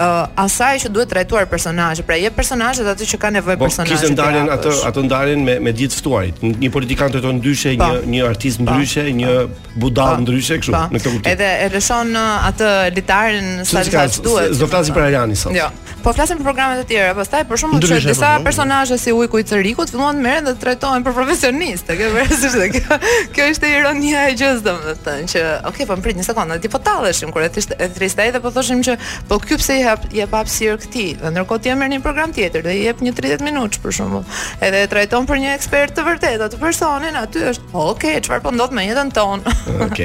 uh, 0.00 0.42
asaj 0.44 0.80
që 0.84 0.90
duhet 0.94 1.10
trajtuar 1.12 1.46
personazhi. 1.50 2.04
Pra 2.08 2.16
jep 2.20 2.36
personazhet 2.38 2.88
atë 2.94 3.08
që 3.12 3.20
ka 3.22 3.30
nevojë 3.36 3.58
po, 3.60 3.68
Kishte 3.90 4.10
ndarjen 4.14 4.50
atë 4.54 4.74
atë 4.90 5.04
ndarjen 5.06 5.44
me 5.46 5.56
me 5.68 5.72
ditë 5.76 6.00
ftuarit. 6.00 6.42
Një 6.46 6.72
politikan 6.74 7.12
trajton 7.14 7.40
ndryshe, 7.40 7.74
po. 7.80 7.86
një 7.86 8.12
një 8.16 8.24
artist 8.30 8.62
po. 8.62 8.66
ndryshe, 8.70 9.06
një 9.20 9.34
po. 9.50 9.76
budall 9.84 10.22
ndryshe 10.24 10.60
kështu 10.62 10.76
në 10.94 10.98
këtë 10.98 11.14
kuptim. 11.16 11.32
Edhe 11.34 11.50
e 11.66 11.70
lëshon 11.76 12.14
atë 12.22 12.70
litarin 12.96 13.52
sa 13.70 13.84
duhet. 13.84 14.54
Do 14.54 14.66
të 14.66 14.70
flasim 14.74 14.96
për 14.98 15.08
Arianin 15.10 15.38
sot. 15.44 15.56
Jo. 15.56 15.68
Po 16.02 16.12
flasim 16.16 16.38
për 16.40 16.46
programe 16.48 16.76
të 16.80 16.84
tjera, 16.88 17.10
pastaj 17.18 17.42
për 17.48 17.58
shkak 17.60 17.72
të 17.82 17.88
çdo 17.88 17.96
disa 18.06 18.14
po, 18.14 18.28
po, 18.30 18.36
po. 18.40 18.44
personazhe 18.46 18.96
si 18.98 19.12
Ujku 19.12 19.40
i 19.40 19.44
Cerikut 19.44 19.90
filluan 19.92 20.16
të 20.16 20.24
merren 20.24 20.46
dhe 20.46 20.52
të 20.56 20.62
trajtohen 20.62 21.04
për 21.04 21.14
profesionistë, 21.16 21.96
kjo 21.98 22.08
është 22.48 22.68
kjo. 22.76 22.98
Kjo 23.36 23.48
ishte 23.52 23.68
ironia 23.68 24.22
e 24.30 24.36
gjithë 24.40 24.62
domethënë 24.64 25.30
që, 25.32 25.42
ok, 25.68 25.80
po 25.90 25.98
mprit 26.00 26.16
një 26.20 26.24
sekondë, 26.30 26.58
ti 26.64 26.70
po 26.72 26.78
talleshim 26.86 27.34
kur 27.34 27.44
ti 27.52 27.60
ishte 27.64 27.76
e 27.84 27.88
trista 27.96 28.24
dhe 28.32 28.40
po 28.44 28.52
thoshim 28.54 28.80
që 28.86 28.94
po 29.28 29.36
ky 29.44 29.58
pse 29.60 29.76
i 29.80 29.82
hap 29.84 30.06
i 30.14 30.24
hap 30.24 30.34
hapësir 30.38 30.78
këtij, 30.84 31.10
dhe 31.20 31.34
ndërkohë 31.34 31.64
ti 31.66 31.72
e 31.72 31.74
merrni 31.82 31.98
një 31.98 32.06
program 32.06 32.32
tjetër 32.36 32.64
dhe 32.64 32.76
i 32.78 32.86
jep 32.86 33.02
një 33.04 33.12
30 33.18 33.44
minutë 33.50 33.82
për 33.82 33.96
shkak 33.98 34.62
edhe 34.70 34.82
e 34.84 34.86
trajton 34.94 35.28
për 35.28 35.42
një 35.42 35.50
ekspert 35.58 35.94
të 35.98 36.06
vërtetë 36.08 36.46
atë 36.48 36.62
personin, 36.62 37.18
aty 37.20 37.44
është 37.52 37.68
po 37.74 37.90
ok, 37.90 38.06
çfarë 38.24 38.46
po 38.48 38.54
ndodh 38.56 38.72
me 38.76 38.86
jetën 38.88 39.12
tonë. 39.18 39.58
Ok. 39.90 40.00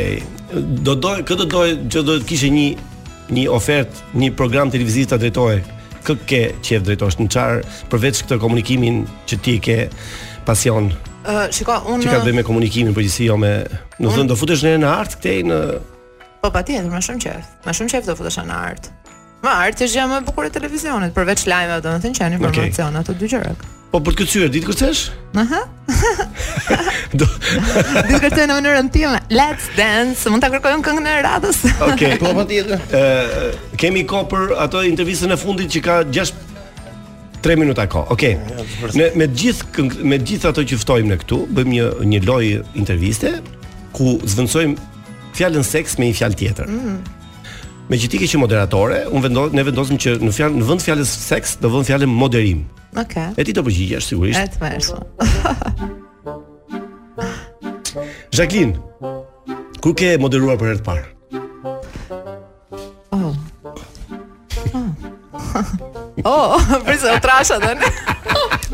Do 0.86 0.96
do 0.96 1.14
këtë 1.26 1.46
do 1.48 1.64
që 1.94 2.02
do 2.10 2.18
të 2.20 2.28
kishe 2.32 2.52
një 2.52 2.68
Një 3.26 3.48
ofertë, 3.50 4.04
një 4.22 4.28
program 4.38 4.70
të 4.70 4.78
rivizit 4.84 5.10
të 5.10 5.18
drejtoj 5.18 5.56
kë 6.06 6.28
ke 6.30 6.42
qef 6.66 6.84
drejtosh 6.86 7.18
në 7.20 7.28
çfarë 7.34 7.76
përveç 7.92 8.22
këtë 8.26 8.38
komunikimin 8.42 9.02
që 9.30 9.40
ti 9.46 9.56
ke 9.66 9.78
pasion? 10.48 10.92
Uh, 11.26 11.46
shiko, 11.54 11.80
unë 11.90 12.06
Çka 12.06 12.20
bëj 12.28 12.36
me 12.38 12.44
komunikimin 12.46 12.94
përgjithësi 12.98 13.32
jo 13.32 13.40
me, 13.42 13.54
në 13.98 14.12
fund 14.14 14.30
do 14.30 14.38
futesh 14.38 14.62
në 14.68 14.76
në 14.84 14.92
art 14.92 15.18
këtej 15.18 15.40
në 15.50 15.60
Po 16.46 16.52
patjetër, 16.54 16.92
më 16.94 17.00
shumë 17.02 17.22
qef. 17.26 17.46
Më 17.66 17.74
shumë 17.74 17.92
qef 17.96 18.06
do 18.06 18.14
futesh 18.20 18.38
në 18.46 18.54
art. 18.54 18.92
Më 19.42 19.50
art 19.64 19.80
është 19.82 19.96
gjë 19.98 20.04
më 20.12 20.20
bukur 20.28 20.46
e 20.46 20.52
televizionit, 20.54 21.14
përveç 21.16 21.48
lajmeve, 21.50 21.80
domethënë 21.82 22.18
që 22.20 22.24
janë 22.26 22.38
informacione 22.38 23.02
okay. 23.02 23.02
ato 23.02 23.16
dy 23.18 23.30
gjëra. 23.32 23.54
Po 23.96 24.02
për 24.04 24.12
të 24.12 24.20
kërcyer 24.26 24.50
ditë 24.52 24.68
kërcesh? 24.68 25.02
Aha. 25.40 25.60
Ditë 27.20 28.20
kërcesh 28.26 28.42
në 28.50 28.56
mënyrën 28.58 28.90
time. 28.92 29.22
Let's 29.32 29.70
dance. 29.78 30.26
Mund 30.34 30.44
ta 30.44 30.50
kërkojmë 30.52 30.84
këngën 30.84 31.08
e 31.14 31.22
radhës. 31.24 31.62
Okej. 31.86 32.18
Po 32.20 32.34
patjetër. 32.36 32.82
Po, 32.92 33.00
Ë, 33.46 33.54
kemi 33.80 34.04
kohë 34.10 34.28
për 34.34 34.50
ato 34.66 34.82
intervistën 34.90 35.32
e 35.32 35.38
fundit 35.40 35.72
që 35.78 35.84
ka 35.88 35.98
6 36.04 36.12
gjasht... 36.18 36.44
3 37.48 37.56
minuta 37.62 37.86
kohë. 37.94 38.12
Okej. 38.18 38.36
Okay. 38.36 38.94
Me 39.00 39.08
me 39.24 39.30
gjithë 39.32 39.72
këng... 39.80 39.96
me 40.12 40.20
gjithë 40.28 40.52
ato 40.52 40.68
që 40.68 40.82
ftojmë 40.84 41.14
ne 41.14 41.20
këtu, 41.24 41.40
bëjmë 41.56 41.76
një 41.80 41.88
një 42.12 42.24
lojë 42.28 42.64
interviste 42.84 43.32
ku 43.96 44.18
zvendësojmë 44.26 44.92
fjalën 45.40 45.66
seks 45.72 45.96
me 46.04 46.12
një 46.12 46.20
fjalë 46.20 46.42
tjetër. 46.44 46.76
Mm. 46.82 47.00
Me 47.86 48.00
që 48.02 48.08
ti 48.10 48.18
ke 48.18 48.26
që 48.26 48.40
moderatore, 48.42 49.04
unë 49.14 49.22
vendos, 49.28 49.52
ne 49.54 49.62
vendosim 49.68 49.98
që 50.02 50.16
në, 50.18 50.32
fjall, 50.34 50.56
në 50.58 50.66
vënd 50.66 50.82
fjallës 50.82 51.12
seks, 51.28 51.52
do 51.62 51.70
vënd 51.70 51.86
fjallën 51.86 52.10
moderim. 52.10 52.64
Oke. 52.98 53.22
E 53.38 53.42
ti 53.46 53.54
të 53.54 53.62
përgjigjesh, 53.68 54.08
sigurisht. 54.10 54.42
E 54.42 54.50
të 54.50 54.58
mërshë. 54.64 54.98
Jacqueline, 58.36 58.74
ku 59.86 59.94
ke 59.94 60.16
moderuar 60.20 60.58
për 60.58 60.66
e 60.72 60.74
të 60.80 60.84
parë? 60.88 61.04
Oh. 63.14 63.36
Oh. 64.82 64.90
oh, 66.34 66.58
prisa, 66.90 67.20
trasha 67.28 67.60
dhe 67.62 67.70
në. 67.84 67.88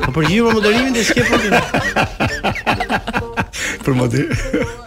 Po 0.06 0.12
përgjigjë 0.22 0.44
për 0.48 0.54
moderimin 0.62 0.94
dhe 0.96 1.04
s'ke 1.04 1.22
për 1.28 1.40
të. 1.50 1.62
për 3.84 3.94
moderimin. 4.00 4.78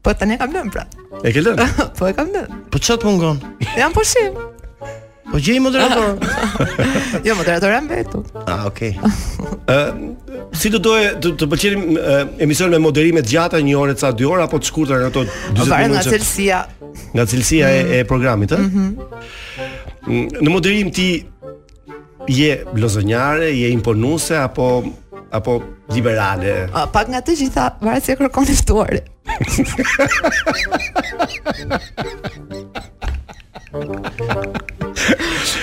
Po 0.01 0.09
tani 0.17 0.35
e 0.35 0.37
kam 0.41 0.51
lënë 0.55 0.73
pra. 0.73 0.83
E 1.23 1.31
ke 1.33 1.43
lënë? 1.45 1.67
Po 1.97 2.09
e 2.11 2.15
kam 2.17 2.31
lënë. 2.35 2.61
Po 2.73 2.81
çat 2.81 3.05
mungon? 3.07 3.39
Jam 3.79 3.95
po 3.95 4.03
Po 5.31 5.39
gjej 5.39 5.61
moderator. 5.63 6.17
Jo 7.23 7.35
moderator 7.39 7.71
jam 7.71 7.85
vetu. 7.87 8.25
Ah, 8.43 8.67
okay 8.67 8.97
si 10.55 10.69
do 10.71 10.79
doje 10.83 11.09
të 11.21 11.29
të 11.39 11.45
pëlqeni 11.51 11.83
emision 12.43 12.69
me 12.71 12.79
moderime 12.81 13.21
të 13.25 13.29
gjata 13.33 13.57
një 13.63 13.75
orë 13.81 13.95
ca 13.99 14.07
2 14.17 14.25
orë 14.35 14.43
apo 14.47 14.55
të 14.61 14.65
shkurtër 14.69 14.95
nga 15.03 15.07
ato 15.11 15.21
40 15.51 15.55
minuta? 15.55 15.65
Nga 16.01 16.05
cilësia. 16.07 16.59
Nga 17.15 17.23
cilësia 17.33 17.65
e, 17.67 17.69
mm. 17.83 17.91
e 17.91 17.93
programit, 18.09 18.51
ë? 18.51 18.53
Mhm. 18.63 18.87
Në 20.41 20.49
moderim 20.51 20.89
ti 20.95 21.07
je 22.31 22.51
lozonjare, 22.77 23.45
je 23.55 23.69
imponuese 23.73 24.35
apo 24.39 24.69
apo 25.33 25.53
liberale? 25.95 26.53
pak 26.93 27.07
nga 27.11 27.19
të 27.23 27.31
gjitha, 27.39 27.65
varet 27.81 28.03
se 28.03 28.15
kërkoni 28.19 28.47
të 28.51 28.55
ftuar. 28.61 28.93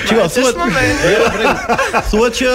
Ti 0.09 0.15
vao 0.17 0.29
thua 2.11 2.29
që 2.39 2.51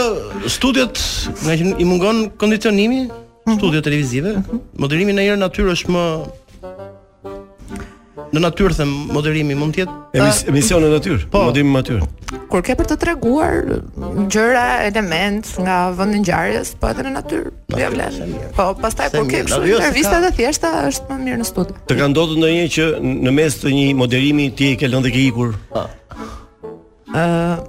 studiot 0.50 0.98
nga 1.46 1.54
që 1.60 1.66
i 1.78 1.86
mungon 1.86 2.24
kondicionimi, 2.42 3.04
mhm. 3.10 3.58
studio 3.60 3.82
televizive, 3.86 4.34
mhm. 4.42 4.60
moderimi 4.82 5.14
në 5.14 5.28
një 5.30 5.38
natyrë 5.44 5.76
është 5.78 5.94
më 5.94 6.06
në 8.34 8.42
natyrë 8.42 8.76
them 8.80 8.94
moderimi 9.14 9.56
mund 9.58 9.76
të 9.76 9.84
jetë 9.84 10.50
emision 10.50 10.82
në 10.84 10.90
natyrë, 10.96 11.18
po, 11.34 11.44
modim 11.50 11.70
në 11.70 11.76
natyrë. 11.82 12.08
Kur 12.50 12.64
ke 12.66 12.76
për 12.80 12.88
të 12.90 12.98
treguar 13.04 13.60
gjëra, 14.34 14.64
element 14.88 15.52
nga 15.62 15.78
vendi 15.98 16.24
ngjarjes, 16.24 16.72
po 16.82 16.90
edhe 16.90 17.06
në 17.06 17.12
natyrë, 17.14 17.52
ja 17.78 17.92
vlen. 17.94 18.34
Po 18.58 18.66
pastaj 18.82 19.12
por 19.14 19.30
ke 19.30 19.44
kështu 19.46 19.62
intervista 19.76 20.20
të 20.26 20.32
thjeshta 20.40 20.74
është 20.90 21.12
më 21.14 21.20
mirë 21.28 21.42
në 21.44 21.48
studio. 21.52 21.78
Të 21.92 22.00
ka 22.00 22.10
ndodhur 22.14 22.42
ndonjë 22.42 22.66
që 22.78 22.88
në 23.28 23.36
mes 23.38 23.60
të 23.62 23.76
një 23.78 23.88
moderimi 24.02 24.50
ti 24.58 24.74
ke 24.82 24.90
lënë 24.90 25.08
dhe 25.08 25.14
ke 25.16 25.26
ikur? 25.28 25.54
Po. 25.76 25.86
Ë, 27.14 27.62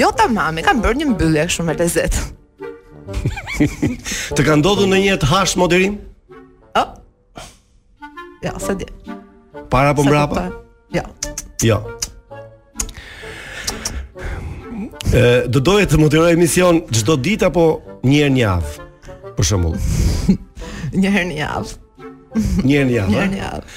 jo 0.00 0.08
tamam, 0.16 0.56
e 0.56 0.64
kam 0.64 0.80
bërë 0.84 1.02
një 1.04 1.10
mbyllje 1.12 1.44
kështu 1.52 1.68
me 1.68 1.76
lezet. 1.76 2.16
të 4.36 4.46
ka 4.48 4.56
ndodhur 4.64 4.88
ndonjë 4.88 5.20
të 5.22 5.34
hash 5.34 5.58
moderim? 5.60 6.00
Ja, 8.44 8.52
sa 8.62 8.74
di 8.78 8.84
para 9.76 9.90
apo 9.90 10.04
mbrapa? 10.08 10.48
Jo. 10.90 11.02
Jo. 11.62 11.78
Ë, 15.12 15.44
do 15.52 15.60
doje 15.60 15.84
të 15.90 15.98
motiroj 16.00 16.30
emision 16.32 16.78
çdo 16.96 17.18
ditë 17.20 17.50
apo 17.50 17.64
një 18.08 18.22
herë 18.22 18.34
në 18.36 18.40
javë? 18.40 18.86
Për 19.36 19.48
shembull. 19.50 19.76
një 21.02 21.12
herë 21.18 21.28
në 21.28 21.36
javë. 21.42 21.74
një 22.64 22.78
herë 22.78 22.86
në 22.86 22.96
javë. 22.96 23.10
Një 23.16 23.20
herë 23.20 23.30
në 23.34 23.42
javë. 23.42 23.68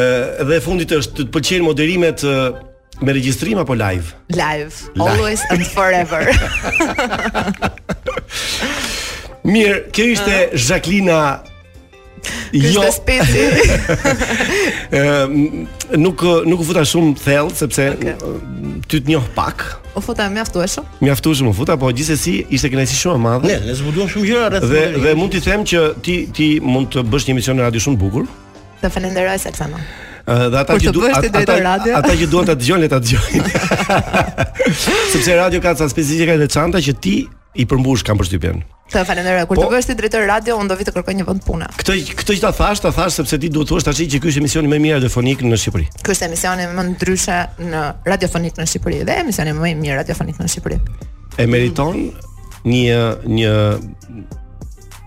Ë, 0.00 0.46
dhe 0.48 0.58
fundit 0.64 0.96
është 0.96 1.20
të 1.20 1.26
pëlqejnë 1.36 1.68
moderimet 1.68 2.24
me 3.04 3.14
regjistrim 3.18 3.60
apo 3.60 3.76
live? 3.76 4.16
Live. 4.32 4.80
Always 5.04 5.44
and 5.52 5.68
forever. 5.68 6.24
Mirë, 9.52 9.82
kjo 9.96 10.10
ishte 10.14 10.42
uh. 10.52 11.49
Jo. 12.52 12.82
Ëm 14.90 15.68
nuk 16.00 16.20
nuk 16.46 16.60
u 16.62 16.64
futa 16.66 16.82
shumë 16.86 17.14
thellë 17.22 17.54
sepse 17.58 17.86
okay. 17.96 18.38
ty 18.90 19.00
të 19.00 19.10
njoh 19.14 19.24
pak. 19.36 19.64
U 19.98 20.02
futa 20.04 20.26
mjaftueshëm? 20.32 20.84
Mjaftueshëm 21.02 21.50
u 21.50 21.54
futa, 21.56 21.76
po 21.80 21.90
gjithsesi 21.94 22.40
ishte 22.48 22.70
kënaqësi 22.72 22.98
shumë 23.00 23.18
e 23.20 23.24
madhe. 23.24 23.52
Ne, 23.52 23.56
ne 23.70 23.78
zbuluam 23.78 24.10
shumë 24.10 24.28
gjëra 24.28 24.50
rreth. 24.52 24.68
Dhe 24.70 24.82
dhe, 24.92 25.02
dhe 25.06 25.14
mund 25.22 25.34
t'i 25.34 25.42
them 25.46 25.66
që 25.72 25.82
ti 26.04 26.18
ti 26.36 26.48
mund 26.62 26.92
të 26.94 27.06
bësh 27.10 27.26
një 27.30 27.36
emision 27.38 27.58
në 27.60 27.68
radio 27.70 27.84
shumë 27.88 28.00
bukur. 28.04 28.28
Të 28.84 28.92
falenderoj 28.98 29.38
të 29.46 29.70
më. 29.74 29.82
Dhe 30.50 30.60
ata 30.62 30.76
që 30.78 30.92
duan 30.94 31.14
ata, 31.16 31.32
ata, 31.40 31.56
radio. 31.64 31.96
ata 31.98 32.14
që 32.20 32.28
duan 32.30 32.46
ta 32.50 32.54
dëgjojnë 32.58 32.90
ta 32.92 32.98
dëgjojnë. 33.02 33.52
sepse 35.16 35.34
radio 35.42 35.62
ka 35.64 35.72
ca 35.74 35.88
specifika 35.90 36.36
të 36.38 36.46
çanta 36.52 36.78
që 36.84 36.92
ti 37.02 37.16
i 37.58 37.64
përmbush 37.66 38.04
kam 38.06 38.18
përshtypjen. 38.20 38.60
Të 38.90 39.04
falenderoj. 39.06 39.44
Kur 39.46 39.58
po, 39.60 39.68
të 39.72 39.92
ti 39.92 39.94
drejtori 39.98 40.26
radio, 40.26 40.56
unë 40.58 40.70
do 40.72 40.76
vi 40.78 40.86
të 40.86 40.92
kërkoj 40.96 41.14
një 41.20 41.26
vend 41.28 41.44
pune. 41.46 41.68
Këtë 41.78 41.94
këtë 42.20 42.36
që 42.38 42.42
ta 42.42 42.50
thash, 42.54 42.82
ta 42.82 42.90
thash 42.94 43.20
sepse 43.20 43.38
ti 43.42 43.50
duhet 43.52 43.70
thua 43.70 43.82
tash 43.86 44.02
që 44.10 44.18
ky 44.22 44.30
është 44.32 44.42
emisioni 44.42 44.70
më 44.70 44.78
i 44.78 44.82
mirë 44.86 44.98
radiofonik 45.00 45.44
në 45.46 45.58
Shqipëri. 45.62 45.86
Ky 46.02 46.14
është 46.14 46.26
emisioni 46.28 46.66
më 46.74 46.86
ndryshe 46.94 47.38
në 47.70 47.84
radiofonik 48.10 48.58
në 48.60 48.66
Shqipëri 48.72 49.00
dhe 49.10 49.18
emisioni 49.22 49.54
më 49.58 49.70
i 49.74 49.78
mirë 49.84 49.98
radiofonik 50.02 50.42
në 50.42 50.50
Shqipëri. 50.54 50.80
E 51.38 51.46
meriton 51.50 52.02
një 52.70 53.02
një 53.34 53.54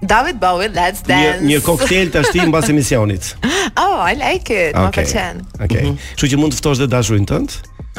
David 0.08 0.38
Bowie, 0.40 0.68
Let's 0.70 1.02
Dance. 1.08 1.42
Një, 1.42 1.60
një 1.60 1.62
koktejl 1.66 2.12
tash 2.14 2.34
ti 2.36 2.44
mbas 2.50 2.68
emisionit. 2.74 3.34
Oh, 3.80 4.02
I 4.04 4.16
like 4.20 4.50
it. 4.54 4.76
Okay. 4.76 4.76
Ma 4.76 4.92
pëlqen. 4.94 5.36
Okej. 5.40 5.66
Okay. 5.66 5.90
mm 5.90 5.98
-hmm. 5.98 6.30
që 6.32 6.38
mund 6.38 6.52
të 6.54 6.58
ftosh 6.58 6.78
dhe 6.82 6.88
dashurin 6.88 7.26
tënd. 7.26 7.50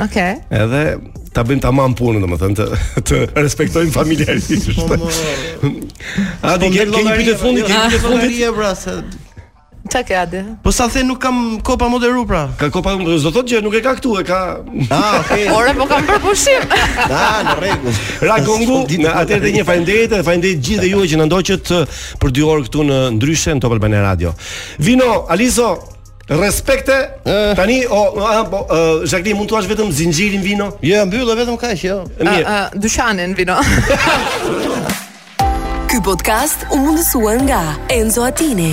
Okej. 0.02 0.06
Okay. 0.06 0.62
Edhe 0.62 0.98
ta 1.32 1.42
bëjmë 1.42 1.60
tamam 1.62 1.94
punën, 1.94 2.20
domethënë 2.20 2.54
të 2.54 2.64
të 3.08 3.16
respektojmë 3.34 3.92
familjarisht. 3.92 4.52
A 6.42 6.56
di 6.60 6.70
ke 6.70 6.84
një 6.84 7.14
pyetje 7.16 7.36
fundit, 7.38 7.64
një 7.68 7.88
pyetje 8.20 8.52
pra 8.52 8.74
se 8.74 9.02
Ça 9.92 10.00
ke 10.06 10.14
atë? 10.16 10.40
Po 10.64 10.72
sa 10.72 10.86
the 10.88 11.02
nuk 11.04 11.20
kam 11.20 11.60
kopa 11.60 11.88
moderu 11.92 12.24
pra. 12.26 12.48
Ka 12.58 12.70
kopa 12.72 12.94
moderu, 12.96 13.18
do 13.20 13.30
thotë 13.30 13.52
që 13.52 13.60
nuk 13.62 13.74
e 13.76 13.82
ka 13.84 13.92
këtu, 13.98 14.14
e 14.20 14.24
ka. 14.24 14.38
Ah, 14.90 15.20
okay. 15.20 15.44
Ore, 15.54 15.74
po 15.76 15.84
kam 15.90 16.04
për 16.08 16.20
pushim. 16.24 16.64
Da, 17.12 17.24
në 17.44 17.52
rregull. 17.58 17.96
Ra 18.24 18.38
Gongu, 18.46 18.78
atëherë 18.86 19.42
të 19.44 19.50
një 19.58 19.64
falëndërit, 19.68 20.14
të 20.14 20.20
falëndërit 20.24 20.60
gjithë 20.64 20.82
dhe 20.86 20.90
ju 20.94 21.02
që 21.12 21.18
na 21.20 21.26
ndoqët 21.28 21.72
uh, 21.76 22.00
për 22.22 22.32
2 22.36 22.46
orë 22.54 22.64
këtu 22.68 22.86
në 22.88 22.98
ndryshe 23.18 23.54
në 23.58 23.62
Top 23.64 23.74
Albanian 23.76 24.04
Radio. 24.06 24.32
Vino, 24.80 25.10
Alizo, 25.30 25.68
respekte. 26.32 26.96
Eh. 27.20 27.52
Tani 27.58 27.80
o 27.86 28.00
apo 28.24 28.62
Zagli 29.06 29.34
uh, 29.34 29.40
mund 29.42 29.52
të 29.52 29.58
hash 29.60 29.68
vetëm 29.74 29.92
zinxhirin 30.00 30.42
vino? 30.46 30.70
Jo, 30.80 31.04
mbyllë 31.10 31.36
vetëm 31.44 31.60
kaq, 31.60 31.84
jo. 31.84 32.00
Mirë. 32.24 32.60
dyqanin 32.80 33.36
vino. 33.36 33.60
Ky 35.90 36.00
podcast 36.06 36.64
u 36.72 36.80
mundësuar 36.88 37.42
nga 37.46 37.62
Enzo 37.92 38.24
Attini. 38.24 38.72